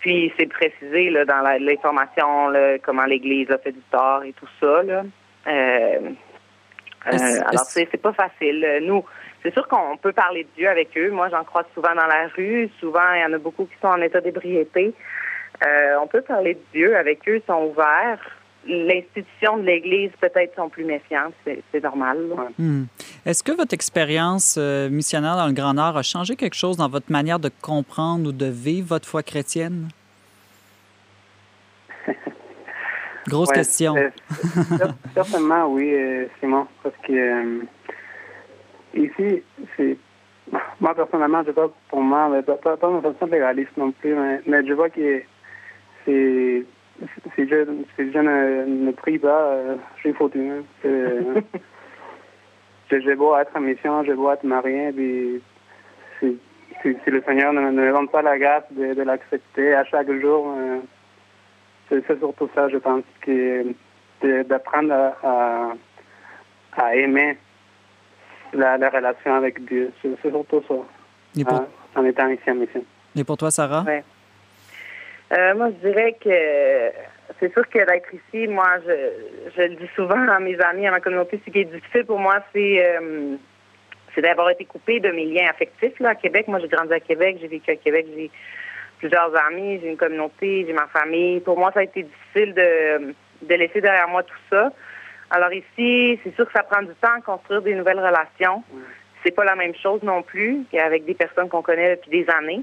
Puis 0.00 0.32
c'est 0.38 0.46
précisé 0.46 1.10
là, 1.10 1.24
dans 1.24 1.42
l'information 1.60 2.52
comment 2.82 3.04
l'Église 3.04 3.50
a 3.50 3.58
fait 3.58 3.72
du 3.72 3.82
tort 3.90 4.24
et 4.24 4.32
tout 4.32 4.48
ça. 4.58 4.82
Là. 4.82 5.02
Euh, 5.46 6.10
euh, 7.06 7.40
alors 7.46 7.64
c'est 7.64 7.86
pas 8.00 8.12
facile. 8.12 8.80
Nous, 8.82 9.04
c'est 9.42 9.52
sûr 9.52 9.66
qu'on 9.68 9.96
peut 9.96 10.12
parler 10.12 10.44
de 10.44 10.48
Dieu 10.56 10.68
avec 10.68 10.96
eux. 10.96 11.10
Moi, 11.10 11.28
j'en 11.30 11.44
croise 11.44 11.66
souvent 11.74 11.94
dans 11.94 12.06
la 12.06 12.28
rue. 12.34 12.70
Souvent, 12.78 13.12
il 13.14 13.20
y 13.20 13.24
en 13.24 13.32
a 13.32 13.38
beaucoup 13.38 13.66
qui 13.66 13.76
sont 13.80 13.88
en 13.88 14.00
état 14.00 14.20
d'ébriété. 14.20 14.92
Euh, 15.64 15.96
on 16.02 16.06
peut 16.06 16.22
parler 16.22 16.54
de 16.54 16.60
Dieu 16.72 16.96
avec 16.96 17.28
eux, 17.28 17.36
ils 17.36 17.42
sont 17.46 17.64
ouverts. 17.70 18.18
L'institution 18.66 19.56
de 19.56 19.62
l'Église, 19.62 20.10
peut-être, 20.20 20.54
sont 20.54 20.68
plus 20.68 20.84
méfiantes. 20.84 21.32
C'est 21.44 21.82
normal. 21.82 22.18
Hmm. 22.58 22.84
Est-ce 23.24 23.42
que 23.42 23.52
votre 23.52 23.72
expérience 23.72 24.56
euh, 24.58 24.90
missionnaire 24.90 25.36
dans 25.36 25.46
le 25.46 25.54
Grand 25.54 25.72
Nord 25.74 25.96
a 25.96 26.02
changé 26.02 26.36
quelque 26.36 26.56
chose 26.56 26.76
dans 26.76 26.88
votre 26.88 27.10
manière 27.10 27.38
de 27.38 27.50
comprendre 27.62 28.28
ou 28.28 28.32
de 28.32 28.46
vivre 28.46 28.88
votre 28.88 29.08
foi 29.08 29.22
chrétienne? 29.22 29.88
Grosse 33.28 33.48
Ouais, 33.50 33.54
question. 33.56 33.96
euh, 33.96 34.08
cer- 34.76 34.94
certainement, 35.14 35.66
oui, 35.68 35.94
euh, 35.94 36.26
Simon, 36.40 36.66
parce 36.82 36.94
que 37.06 37.12
euh, 37.12 37.62
ici, 38.94 39.42
c'est. 39.76 39.96
Moi, 40.80 40.94
personnellement, 40.94 41.42
je 41.46 41.52
vois 41.52 41.72
pour 41.88 42.00
moi, 42.00 42.28
mais 42.30 42.42
pas, 42.42 42.56
pas, 42.56 42.76
pas 42.76 42.88
une 42.88 43.00
façon 43.02 43.26
légaliste 43.26 43.76
non 43.76 43.92
plus, 43.92 44.14
mais, 44.14 44.40
mais 44.46 44.66
je 44.66 44.72
vois 44.72 44.90
que 44.90 45.22
Si 47.36 47.48
je, 47.48 47.64
si 47.96 48.12
je 48.12 48.18
ne, 48.18 48.64
ne 48.86 48.92
prie 48.92 49.18
pas, 49.18 49.42
euh, 49.52 49.76
je 49.96 50.00
suis 50.00 50.12
foutu. 50.12 50.50
hein. 50.50 50.62
J'ai 52.90 53.00
j'ai 53.02 53.14
beau 53.14 53.36
être 53.36 53.56
en 53.56 53.60
mission, 53.60 54.02
j'ai 54.04 54.14
beau 54.14 54.32
être 54.32 54.42
marié, 54.42 54.90
puis 54.92 55.40
si, 56.18 56.36
si, 56.82 56.96
si 57.04 57.10
le 57.10 57.22
Seigneur 57.22 57.52
ne, 57.52 57.60
ne 57.60 57.70
me 57.70 57.92
donne 57.92 58.08
pas 58.08 58.20
la 58.20 58.36
grâce 58.36 58.64
de, 58.72 58.94
de 58.94 59.02
l'accepter 59.02 59.74
à 59.74 59.84
chaque 59.84 60.10
jour, 60.20 60.52
euh, 60.58 60.78
c'est 61.88 62.04
surtout 62.18 62.50
ça, 62.52 62.68
je 62.68 62.78
pense, 62.78 63.04
que 63.20 63.62
de- 64.22 64.42
d'apprendre 64.42 64.92
à, 64.92 65.14
à, 65.22 65.72
à 66.84 66.96
aimer 66.96 67.38
la, 68.52 68.76
la 68.76 68.90
relation 68.90 69.34
avec 69.34 69.64
Dieu. 69.66 69.92
C'est 70.02 70.20
surtout 70.28 70.60
ça, 70.66 70.74
Et 71.38 71.44
pour, 71.44 71.54
hein, 71.58 71.66
en 71.94 72.04
étant 72.04 72.26
ici 72.28 72.50
en 72.50 72.56
mission. 72.56 72.84
et 73.14 73.22
pour 73.22 73.36
toi, 73.36 73.52
Sarah? 73.52 73.84
Ouais. 73.86 74.02
Euh, 75.32 75.54
moi, 75.54 75.70
je 75.70 75.88
dirais 75.88 76.16
que 76.22 76.92
c'est 77.38 77.52
sûr 77.52 77.68
que 77.68 77.78
d'être 77.78 78.12
ici, 78.12 78.48
moi, 78.48 78.78
je, 78.86 79.50
je 79.56 79.62
le 79.62 79.74
dis 79.76 79.88
souvent 79.94 80.28
à 80.28 80.40
mes 80.40 80.60
amis, 80.60 80.86
à 80.86 80.90
ma 80.90 81.00
communauté, 81.00 81.40
ce 81.44 81.50
qui 81.50 81.60
est 81.60 81.64
difficile 81.64 82.04
pour 82.04 82.18
moi, 82.18 82.40
c'est 82.52 82.84
euh, 82.84 83.36
c'est 84.14 84.22
d'avoir 84.22 84.50
été 84.50 84.64
coupé 84.64 84.98
de 84.98 85.10
mes 85.10 85.24
liens 85.26 85.48
affectifs 85.48 85.98
là, 86.00 86.10
à 86.10 86.14
Québec. 86.16 86.48
Moi, 86.48 86.58
j'ai 86.58 86.68
grandi 86.68 86.92
à 86.92 87.00
Québec, 87.00 87.38
j'ai 87.40 87.46
vécu 87.46 87.70
à 87.70 87.76
Québec, 87.76 88.06
j'ai 88.14 88.30
plusieurs 88.98 89.32
amis, 89.46 89.78
j'ai 89.80 89.90
une 89.90 89.96
communauté, 89.96 90.64
j'ai 90.66 90.72
ma 90.72 90.88
famille. 90.88 91.40
Pour 91.40 91.56
moi, 91.56 91.70
ça 91.72 91.80
a 91.80 91.84
été 91.84 92.02
difficile 92.02 92.52
de, 92.54 93.14
de 93.42 93.54
laisser 93.54 93.80
derrière 93.80 94.08
moi 94.08 94.24
tout 94.24 94.34
ça. 94.50 94.72
Alors 95.30 95.52
ici, 95.52 96.18
c'est 96.24 96.34
sûr 96.34 96.44
que 96.46 96.52
ça 96.52 96.64
prend 96.64 96.82
du 96.82 96.94
temps 97.00 97.18
à 97.18 97.20
construire 97.20 97.62
des 97.62 97.74
nouvelles 97.74 98.00
relations. 98.00 98.64
C'est 99.22 99.30
pas 99.30 99.44
la 99.44 99.54
même 99.54 99.74
chose 99.76 100.02
non 100.02 100.22
plus 100.22 100.64
qu'avec 100.72 101.04
des 101.04 101.14
personnes 101.14 101.48
qu'on 101.48 101.62
connaît 101.62 101.94
depuis 101.96 102.10
des 102.10 102.26
années. 102.30 102.62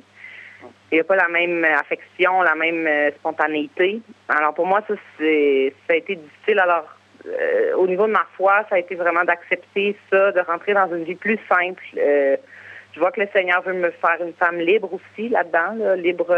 Il 0.91 0.95
n'y 0.95 0.99
a 0.99 1.03
pas 1.03 1.15
la 1.15 1.27
même 1.27 1.63
euh, 1.63 1.79
affection, 1.79 2.41
la 2.41 2.55
même 2.55 2.87
euh, 2.87 3.11
spontanéité. 3.11 4.01
Alors 4.29 4.53
pour 4.53 4.65
moi, 4.65 4.81
ça, 4.87 4.93
ça 4.95 5.93
a 5.93 5.95
été 5.95 6.15
difficile. 6.15 6.59
Alors, 6.59 6.85
euh, 7.25 7.75
au 7.75 7.87
niveau 7.87 8.07
de 8.07 8.13
ma 8.13 8.25
foi, 8.35 8.63
ça 8.69 8.75
a 8.75 8.79
été 8.79 8.95
vraiment 8.95 9.23
d'accepter 9.23 9.97
ça, 10.09 10.31
de 10.31 10.39
rentrer 10.39 10.73
dans 10.73 10.87
une 10.87 11.03
vie 11.03 11.15
plus 11.15 11.39
simple. 11.49 11.83
Je 11.93 12.99
vois 12.99 13.11
que 13.11 13.21
le 13.21 13.27
Seigneur 13.33 13.61
veut 13.63 13.73
me 13.73 13.91
faire 13.91 14.17
une 14.21 14.33
femme 14.33 14.59
libre 14.59 14.91
aussi 14.93 15.29
là-dedans, 15.29 15.75
là, 15.77 15.95
libre 15.95 16.35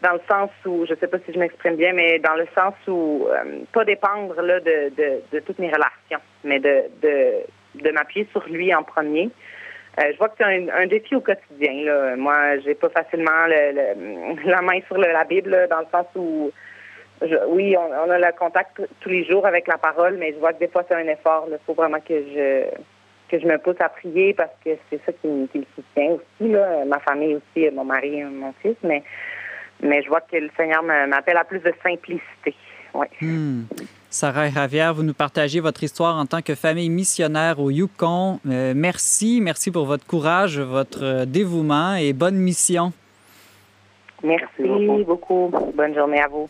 dans 0.00 0.12
le 0.12 0.20
sens 0.28 0.50
où, 0.64 0.86
je 0.86 0.94
sais 0.94 1.06
pas 1.08 1.18
si 1.26 1.32
je 1.32 1.38
m'exprime 1.38 1.76
bien, 1.76 1.92
mais 1.92 2.18
dans 2.18 2.34
le 2.34 2.46
sens 2.54 2.74
où 2.86 3.28
pas 3.72 3.84
dépendre 3.84 4.40
là, 4.40 4.60
de, 4.60 4.90
de, 4.96 5.22
de 5.30 5.40
toutes 5.40 5.58
mes 5.58 5.68
relations, 5.68 6.20
mais 6.42 6.58
de, 6.58 6.84
de, 7.02 7.44
de 7.74 7.90
m'appuyer 7.90 8.26
sur 8.32 8.44
lui 8.48 8.74
en 8.74 8.82
premier. 8.82 9.30
Euh, 9.98 10.12
je 10.12 10.18
vois 10.18 10.28
que 10.28 10.34
c'est 10.38 10.70
un, 10.70 10.86
défi 10.86 11.16
au 11.16 11.20
quotidien. 11.20 11.84
Là. 11.84 12.16
Moi, 12.16 12.58
j'ai 12.64 12.74
pas 12.74 12.88
facilement 12.90 13.46
le, 13.46 13.72
le- 13.72 14.44
la 14.50 14.62
main 14.62 14.80
sur 14.86 14.96
la 14.98 15.24
Bible, 15.24 15.66
dans 15.70 15.80
le 15.80 15.86
sens 15.90 16.06
où, 16.14 16.52
oui, 17.48 17.76
on, 17.76 18.10
a 18.10 18.18
le 18.18 18.38
contact 18.38 18.80
tous 19.00 19.08
les 19.08 19.24
jours 19.24 19.44
avec 19.46 19.66
la 19.66 19.76
parole, 19.78 20.16
mais 20.18 20.32
je 20.32 20.38
vois 20.38 20.52
que 20.52 20.60
des 20.60 20.68
fois 20.68 20.84
c'est 20.88 20.94
un 20.94 21.08
effort. 21.08 21.46
Il 21.50 21.58
faut 21.66 21.74
vraiment 21.74 21.98
que 22.00 22.14
je 22.14 22.64
que 23.28 23.38
je 23.38 23.46
me 23.46 23.58
pousse 23.58 23.76
à 23.80 23.90
prier 23.90 24.32
parce 24.32 24.52
que 24.64 24.70
c'est 24.88 25.00
ça 25.04 25.12
qui, 25.12 25.26
me- 25.28 25.46
soutient 25.74 26.12
aussi. 26.12 26.50
Ma 26.86 26.98
famille 27.00 27.34
aussi, 27.36 27.68
mon 27.74 27.84
mari, 27.84 28.22
mon 28.24 28.54
fils, 28.62 28.76
mais 28.84 29.02
je 29.82 30.08
vois 30.08 30.22
que 30.22 30.36
le 30.36 30.48
Seigneur 30.56 30.82
m'appelle 30.82 31.36
à 31.36 31.44
plus 31.44 31.58
de 31.60 31.72
simplicité. 31.82 32.54
Ouais. 32.94 33.08
Hmm. 33.20 33.64
Sarah 34.10 34.46
et 34.46 34.50
Javier, 34.50 34.90
vous 34.94 35.02
nous 35.02 35.12
partagez 35.12 35.60
votre 35.60 35.82
histoire 35.82 36.16
en 36.16 36.24
tant 36.24 36.40
que 36.40 36.54
famille 36.54 36.88
missionnaire 36.88 37.60
au 37.60 37.70
Yukon. 37.70 38.40
Euh, 38.46 38.72
merci, 38.74 39.40
merci 39.42 39.70
pour 39.70 39.84
votre 39.84 40.06
courage, 40.06 40.58
votre 40.58 41.04
euh, 41.04 41.24
dévouement 41.26 41.94
et 41.94 42.14
bonne 42.14 42.36
mission. 42.36 42.92
Merci, 44.22 44.46
Merci 44.60 45.04
beaucoup. 45.04 45.52
Bonne 45.74 45.94
journée 45.94 46.20
à 46.20 46.28
vous. 46.28 46.48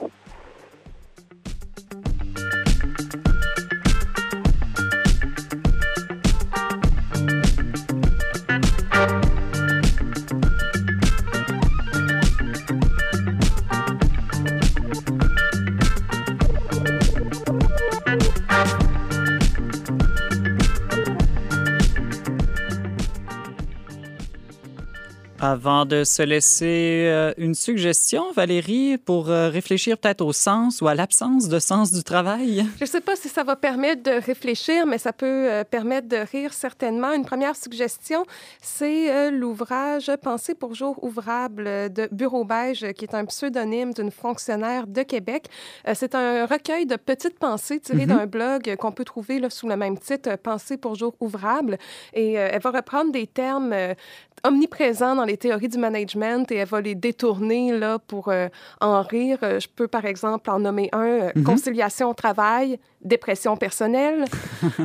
Avant 25.50 25.86
de 25.86 26.04
se 26.04 26.20
laisser 26.20 27.06
euh, 27.08 27.32
une 27.38 27.54
suggestion, 27.54 28.32
Valérie, 28.32 28.98
pour 28.98 29.30
euh, 29.30 29.48
réfléchir 29.48 29.96
peut-être 29.96 30.20
au 30.20 30.34
sens 30.34 30.82
ou 30.82 30.88
à 30.88 30.94
l'absence 30.94 31.48
de 31.48 31.58
sens 31.58 31.90
du 31.90 32.02
travail? 32.02 32.66
Je 32.76 32.84
ne 32.84 32.86
sais 32.86 33.00
pas 33.00 33.16
si 33.16 33.30
ça 33.30 33.44
va 33.44 33.56
permettre 33.56 34.02
de 34.02 34.10
réfléchir, 34.10 34.84
mais 34.84 34.98
ça 34.98 35.14
peut 35.14 35.48
euh, 35.50 35.64
permettre 35.64 36.06
de 36.06 36.18
rire 36.18 36.52
certainement. 36.52 37.14
Une 37.14 37.24
première 37.24 37.56
suggestion, 37.56 38.26
c'est 38.60 39.30
l'ouvrage 39.30 40.12
Pensée 40.22 40.54
pour 40.54 40.74
jour 40.74 41.02
ouvrable 41.02 41.64
de 41.64 42.10
Bureau 42.12 42.44
Beige, 42.44 42.84
qui 42.92 43.06
est 43.06 43.14
un 43.14 43.24
pseudonyme 43.24 43.94
d'une 43.94 44.10
fonctionnaire 44.10 44.86
de 44.86 45.02
Québec. 45.02 45.46
C'est 45.94 46.14
un 46.14 46.44
recueil 46.44 46.84
de 46.84 46.96
petites 46.96 47.38
pensées 47.38 47.80
tirées 47.80 48.04
d'un 48.04 48.26
blog 48.26 48.76
qu'on 48.76 48.92
peut 48.92 49.04
trouver 49.04 49.38
là, 49.38 49.48
sous 49.48 49.66
le 49.66 49.76
même 49.76 49.98
titre, 49.98 50.36
Pensée 50.36 50.76
pour 50.76 50.94
jour 50.94 51.14
ouvrable. 51.20 51.78
Et 52.12 52.34
elle 52.34 52.60
va 52.60 52.70
reprendre 52.70 53.12
des 53.12 53.26
termes 53.26 53.74
omniprésents 54.44 55.14
dans 55.14 55.24
les 55.24 55.36
théories 55.36 55.68
du 55.68 55.78
management 55.78 56.50
et 56.52 56.56
elle 56.56 56.68
va 56.68 56.80
les 56.80 56.94
détourner 56.94 57.76
là, 57.76 57.98
pour 57.98 58.28
euh, 58.28 58.48
en 58.80 59.02
rire. 59.02 59.38
Euh, 59.42 59.60
Je 59.60 59.68
peux, 59.68 59.88
par 59.88 60.04
exemple, 60.04 60.50
en 60.50 60.58
nommer 60.60 60.88
un, 60.92 61.06
euh, 61.06 61.32
conciliation 61.44 62.10
au 62.10 62.14
travail, 62.14 62.78
dépression 63.02 63.56
personnelle. 63.56 64.24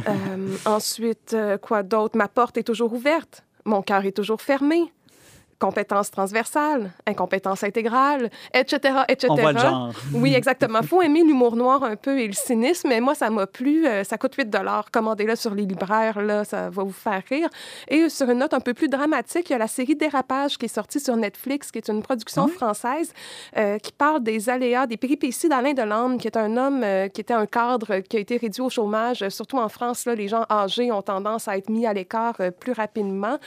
Euh, 0.08 0.56
ensuite, 0.66 1.36
quoi 1.62 1.82
d'autre? 1.84 2.18
Ma 2.18 2.28
porte 2.28 2.58
est 2.58 2.64
toujours 2.64 2.93
ouverte, 2.93 3.43
mon 3.66 3.82
cœur 3.82 4.06
est 4.06 4.12
toujours 4.12 4.41
fermé. 4.41 4.91
Compétence 5.64 6.11
transversale, 6.11 6.91
incompétence 7.07 7.64
intégrale, 7.64 8.30
etc., 8.53 9.03
etc. 9.07 9.28
On 9.30 9.36
voit 9.36 9.53
le 9.53 9.59
genre. 9.59 9.91
Oui, 10.14 10.34
exactement. 10.34 10.82
faut 10.82 11.01
aimer 11.01 11.24
l'humour 11.24 11.55
noir 11.55 11.84
un 11.84 11.95
peu 11.95 12.20
et 12.20 12.28
le 12.28 12.34
cynisme, 12.34 12.89
mais 12.89 12.99
moi, 12.99 13.16
ça 13.16 13.30
m'a 13.30 13.47
plu. 13.47 13.88
Euh, 13.88 14.03
ça 14.03 14.18
coûte 14.18 14.36
8 14.36 14.53
Commandez-le 14.91 15.38
sur 15.38 15.55
les 15.55 15.66
libraires, 15.66 16.22
là, 16.22 16.43
ça 16.43 16.70
va 16.70 16.84
vous 16.84 16.91
faire 16.91 17.22
rire. 17.30 17.47
Et 17.88 18.09
sur 18.09 18.30
une 18.30 18.39
note 18.39 18.53
un 18.53 18.59
peu 18.59 18.74
plus 18.74 18.89
dramatique, 18.89 19.49
il 19.49 19.53
y 19.53 19.55
a 19.55 19.57
la 19.57 19.68
série 19.68 19.95
Dérapage 19.95 20.57
qui 20.57 20.66
est 20.66 20.76
sortie 20.76 20.99
sur 20.99 21.16
Netflix, 21.16 21.72
qui 21.72 21.78
est 21.78 21.88
une 21.88 22.01
production 22.01 22.49
française 22.49 23.14
euh, 23.55 23.78
qui 23.78 23.93
parle 23.93 24.22
des 24.22 24.49
aléas, 24.49 24.86
des 24.86 24.97
péripéties 24.97 25.47
d'Alain 25.47 25.74
Delande, 25.74 26.20
qui 26.20 26.28
est 26.28 26.36
un 26.36 26.57
homme 26.57 26.82
euh, 26.84 27.07
qui 27.07 27.22
était 27.22 27.34
un 27.34 27.45
cadre 27.45 27.99
qui 27.99 28.18
a 28.18 28.20
été 28.20 28.36
réduit 28.36 28.61
au 28.61 28.70
chômage. 28.70 29.28
Surtout 29.30 29.59
en 29.59 29.70
France, 29.70 30.05
là, 30.05 30.14
les 30.14 30.28
gens 30.28 30.45
âgés 30.49 30.91
ont 30.91 31.01
tendance 31.01 31.47
à 31.47 31.57
être 31.57 31.70
mis 31.70 31.86
à 31.86 31.93
l'écart 31.93 32.36
euh, 32.41 32.51
plus 32.51 32.74
rapidement. 32.74 33.38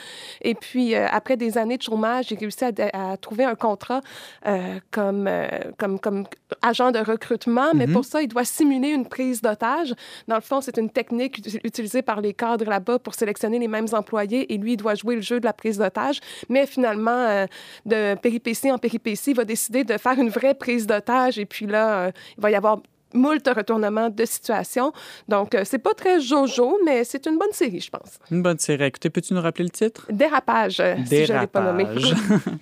Et 0.40 0.54
puis, 0.54 0.94
après 0.94 1.36
des 1.36 1.58
années 1.58 1.76
de 1.76 1.82
chômage, 1.82 2.05
chômage. 2.07 2.26
J'ai 2.28 2.36
réussi 2.36 2.64
à, 2.64 3.12
à 3.12 3.16
trouver 3.16 3.44
un 3.44 3.54
contrat 3.54 4.00
euh, 4.46 4.78
comme, 4.90 5.26
euh, 5.28 5.48
comme, 5.78 5.98
comme 5.98 6.24
agent 6.62 6.90
de 6.92 6.98
recrutement, 6.98 7.72
mais 7.74 7.86
Mhm. 7.86 7.92
pour 7.92 8.04
ça, 8.04 8.22
il 8.22 8.28
doit 8.28 8.44
simuler 8.44 8.88
une 8.90 9.07
prise 9.09 9.40
d'otage. 9.42 9.94
Dans 10.28 10.34
le 10.36 10.40
fond, 10.40 10.61
c'est 10.61 10.76
une 10.78 10.90
technique 10.90 11.38
ut- 11.38 11.61
utilisée 11.64 12.02
par 12.02 12.20
les 12.20 12.34
cadres 12.34 12.64
là-bas 12.68 12.98
pour 12.98 13.14
sélectionner 13.14 13.59
les 13.59 13.68
mêmes 13.68 13.86
employés 13.92 14.52
et 14.52 14.59
lui, 14.59 14.72
il 14.74 14.76
doit 14.76 14.94
jouer 14.94 15.16
le 15.16 15.22
jeu 15.22 15.40
de 15.40 15.44
la 15.44 15.52
prise 15.52 15.78
d'otage. 15.78 16.20
Mais 16.48 16.66
finalement, 16.66 17.11
euh, 17.11 17.46
de 17.84 18.14
péripétie 18.16 18.70
en 18.70 18.78
péripétie, 18.78 19.30
il 19.30 19.36
va 19.36 19.44
décider 19.44 19.84
de 19.84 19.96
faire 19.98 20.18
une 20.18 20.28
vraie 20.30 20.54
prise 20.54 20.86
d'otage 20.86 21.38
et 21.38 21.46
puis 21.46 21.66
là, 21.66 22.11
il 22.36 22.42
va 22.42 22.50
y 22.50 22.54
avoir 22.54 22.78
moult 23.16 23.46
retournements 23.48 24.10
de 24.10 24.24
situation. 24.24 24.92
Donc, 25.28 25.54
euh, 25.54 25.62
c'est 25.64 25.78
pas 25.78 25.94
très 25.94 26.20
jojo, 26.20 26.78
mais 26.84 27.04
c'est 27.04 27.26
une 27.26 27.38
bonne 27.38 27.52
série, 27.52 27.80
je 27.80 27.90
pense. 27.90 28.18
Une 28.30 28.42
bonne 28.42 28.58
série. 28.58 28.84
Écoutez, 28.84 29.10
peux-tu 29.10 29.34
nous 29.34 29.40
rappeler 29.40 29.64
le 29.64 29.70
titre? 29.70 30.06
Dérapage, 30.10 30.80
euh, 30.80 30.94
si 31.06 31.26
je 31.26 31.32
l'ai 31.32 31.46
pas 31.46 31.60
nommé. 31.60 31.84
Dérapage. 31.84 32.14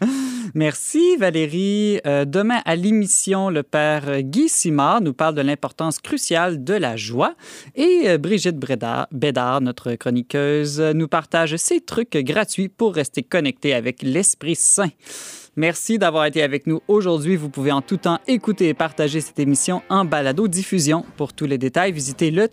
Merci 0.55 1.16
Valérie. 1.16 2.00
Euh, 2.07 2.24
demain 2.24 2.61
à 2.64 2.76
l'émission, 2.76 3.50
le 3.50 3.62
père 3.64 4.22
Guy 4.22 4.48
Simard 4.48 5.00
nous 5.00 5.12
parle 5.12 5.34
de 5.34 5.40
l'importance 5.40 5.98
cruciale 5.98 6.62
de 6.62 6.74
la 6.74 6.96
joie 6.96 7.34
et 7.74 8.02
euh, 8.07 8.18
Brigitte 8.18 8.57
Bédard, 8.59 9.09
Bédard, 9.11 9.61
notre 9.61 9.94
chroniqueuse, 9.94 10.80
nous 10.80 11.09
partage 11.09 11.57
ses 11.57 11.80
trucs 11.80 12.16
gratuits 12.16 12.68
pour 12.68 12.94
rester 12.94 13.22
connecté 13.22 13.74
avec 13.74 14.02
l'Esprit 14.02 14.55
Saint. 14.55 14.90
Merci 15.57 15.98
d'avoir 15.98 16.26
été 16.26 16.42
avec 16.42 16.66
nous 16.66 16.80
aujourd'hui. 16.88 17.36
Vous 17.36 17.48
pouvez 17.48 17.70
en 17.70 17.80
tout 17.80 17.96
temps 17.96 18.18
écouter 18.26 18.68
et 18.68 18.74
partager 18.74 19.20
cette 19.20 19.38
émission 19.38 19.82
en 19.88 20.05
balado-diffusion. 20.05 21.05
Pour 21.16 21.32
tous 21.32 21.46
les 21.46 21.59
détails, 21.59 21.92
visitez 21.92 22.30
le 22.32 22.48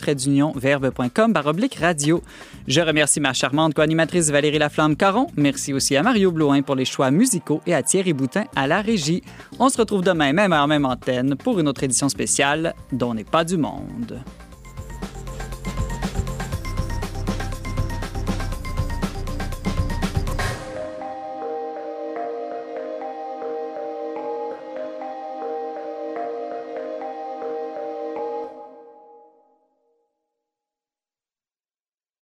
verbe.com 0.56 1.34
baroblique 1.34 1.76
radio. 1.76 2.22
Je 2.68 2.82
remercie 2.82 3.20
ma 3.20 3.34
charmante 3.34 3.74
co-animatrice 3.74 4.30
Valérie 4.30 4.60
Laflamme-Caron. 4.60 5.28
Merci 5.36 5.74
aussi 5.74 5.95
à 5.95 6.04
Mario 6.04 6.32
Blouin 6.32 6.62
pour 6.62 6.76
les 6.76 6.86
choix 6.86 7.10
musicaux 7.10 7.62
et 7.66 7.74
à 7.74 7.82
Thierry 7.82 8.14
Boutin 8.14 8.45
à 8.56 8.68
la 8.68 8.82
régie. 8.82 9.24
On 9.60 9.70
se 9.70 9.78
retrouve 9.78 10.04
demain, 10.04 10.32
même 10.34 10.54
heure, 10.54 10.68
même 10.68 10.86
antenne, 10.86 11.36
pour 11.36 11.60
une 11.60 11.68
autre 11.68 11.84
édition 11.84 12.08
spéciale 12.08 12.76
dont 12.91 13.14
n'est 13.14 13.24
pas 13.24 13.43
du 13.43 13.58
monde. 13.58 14.22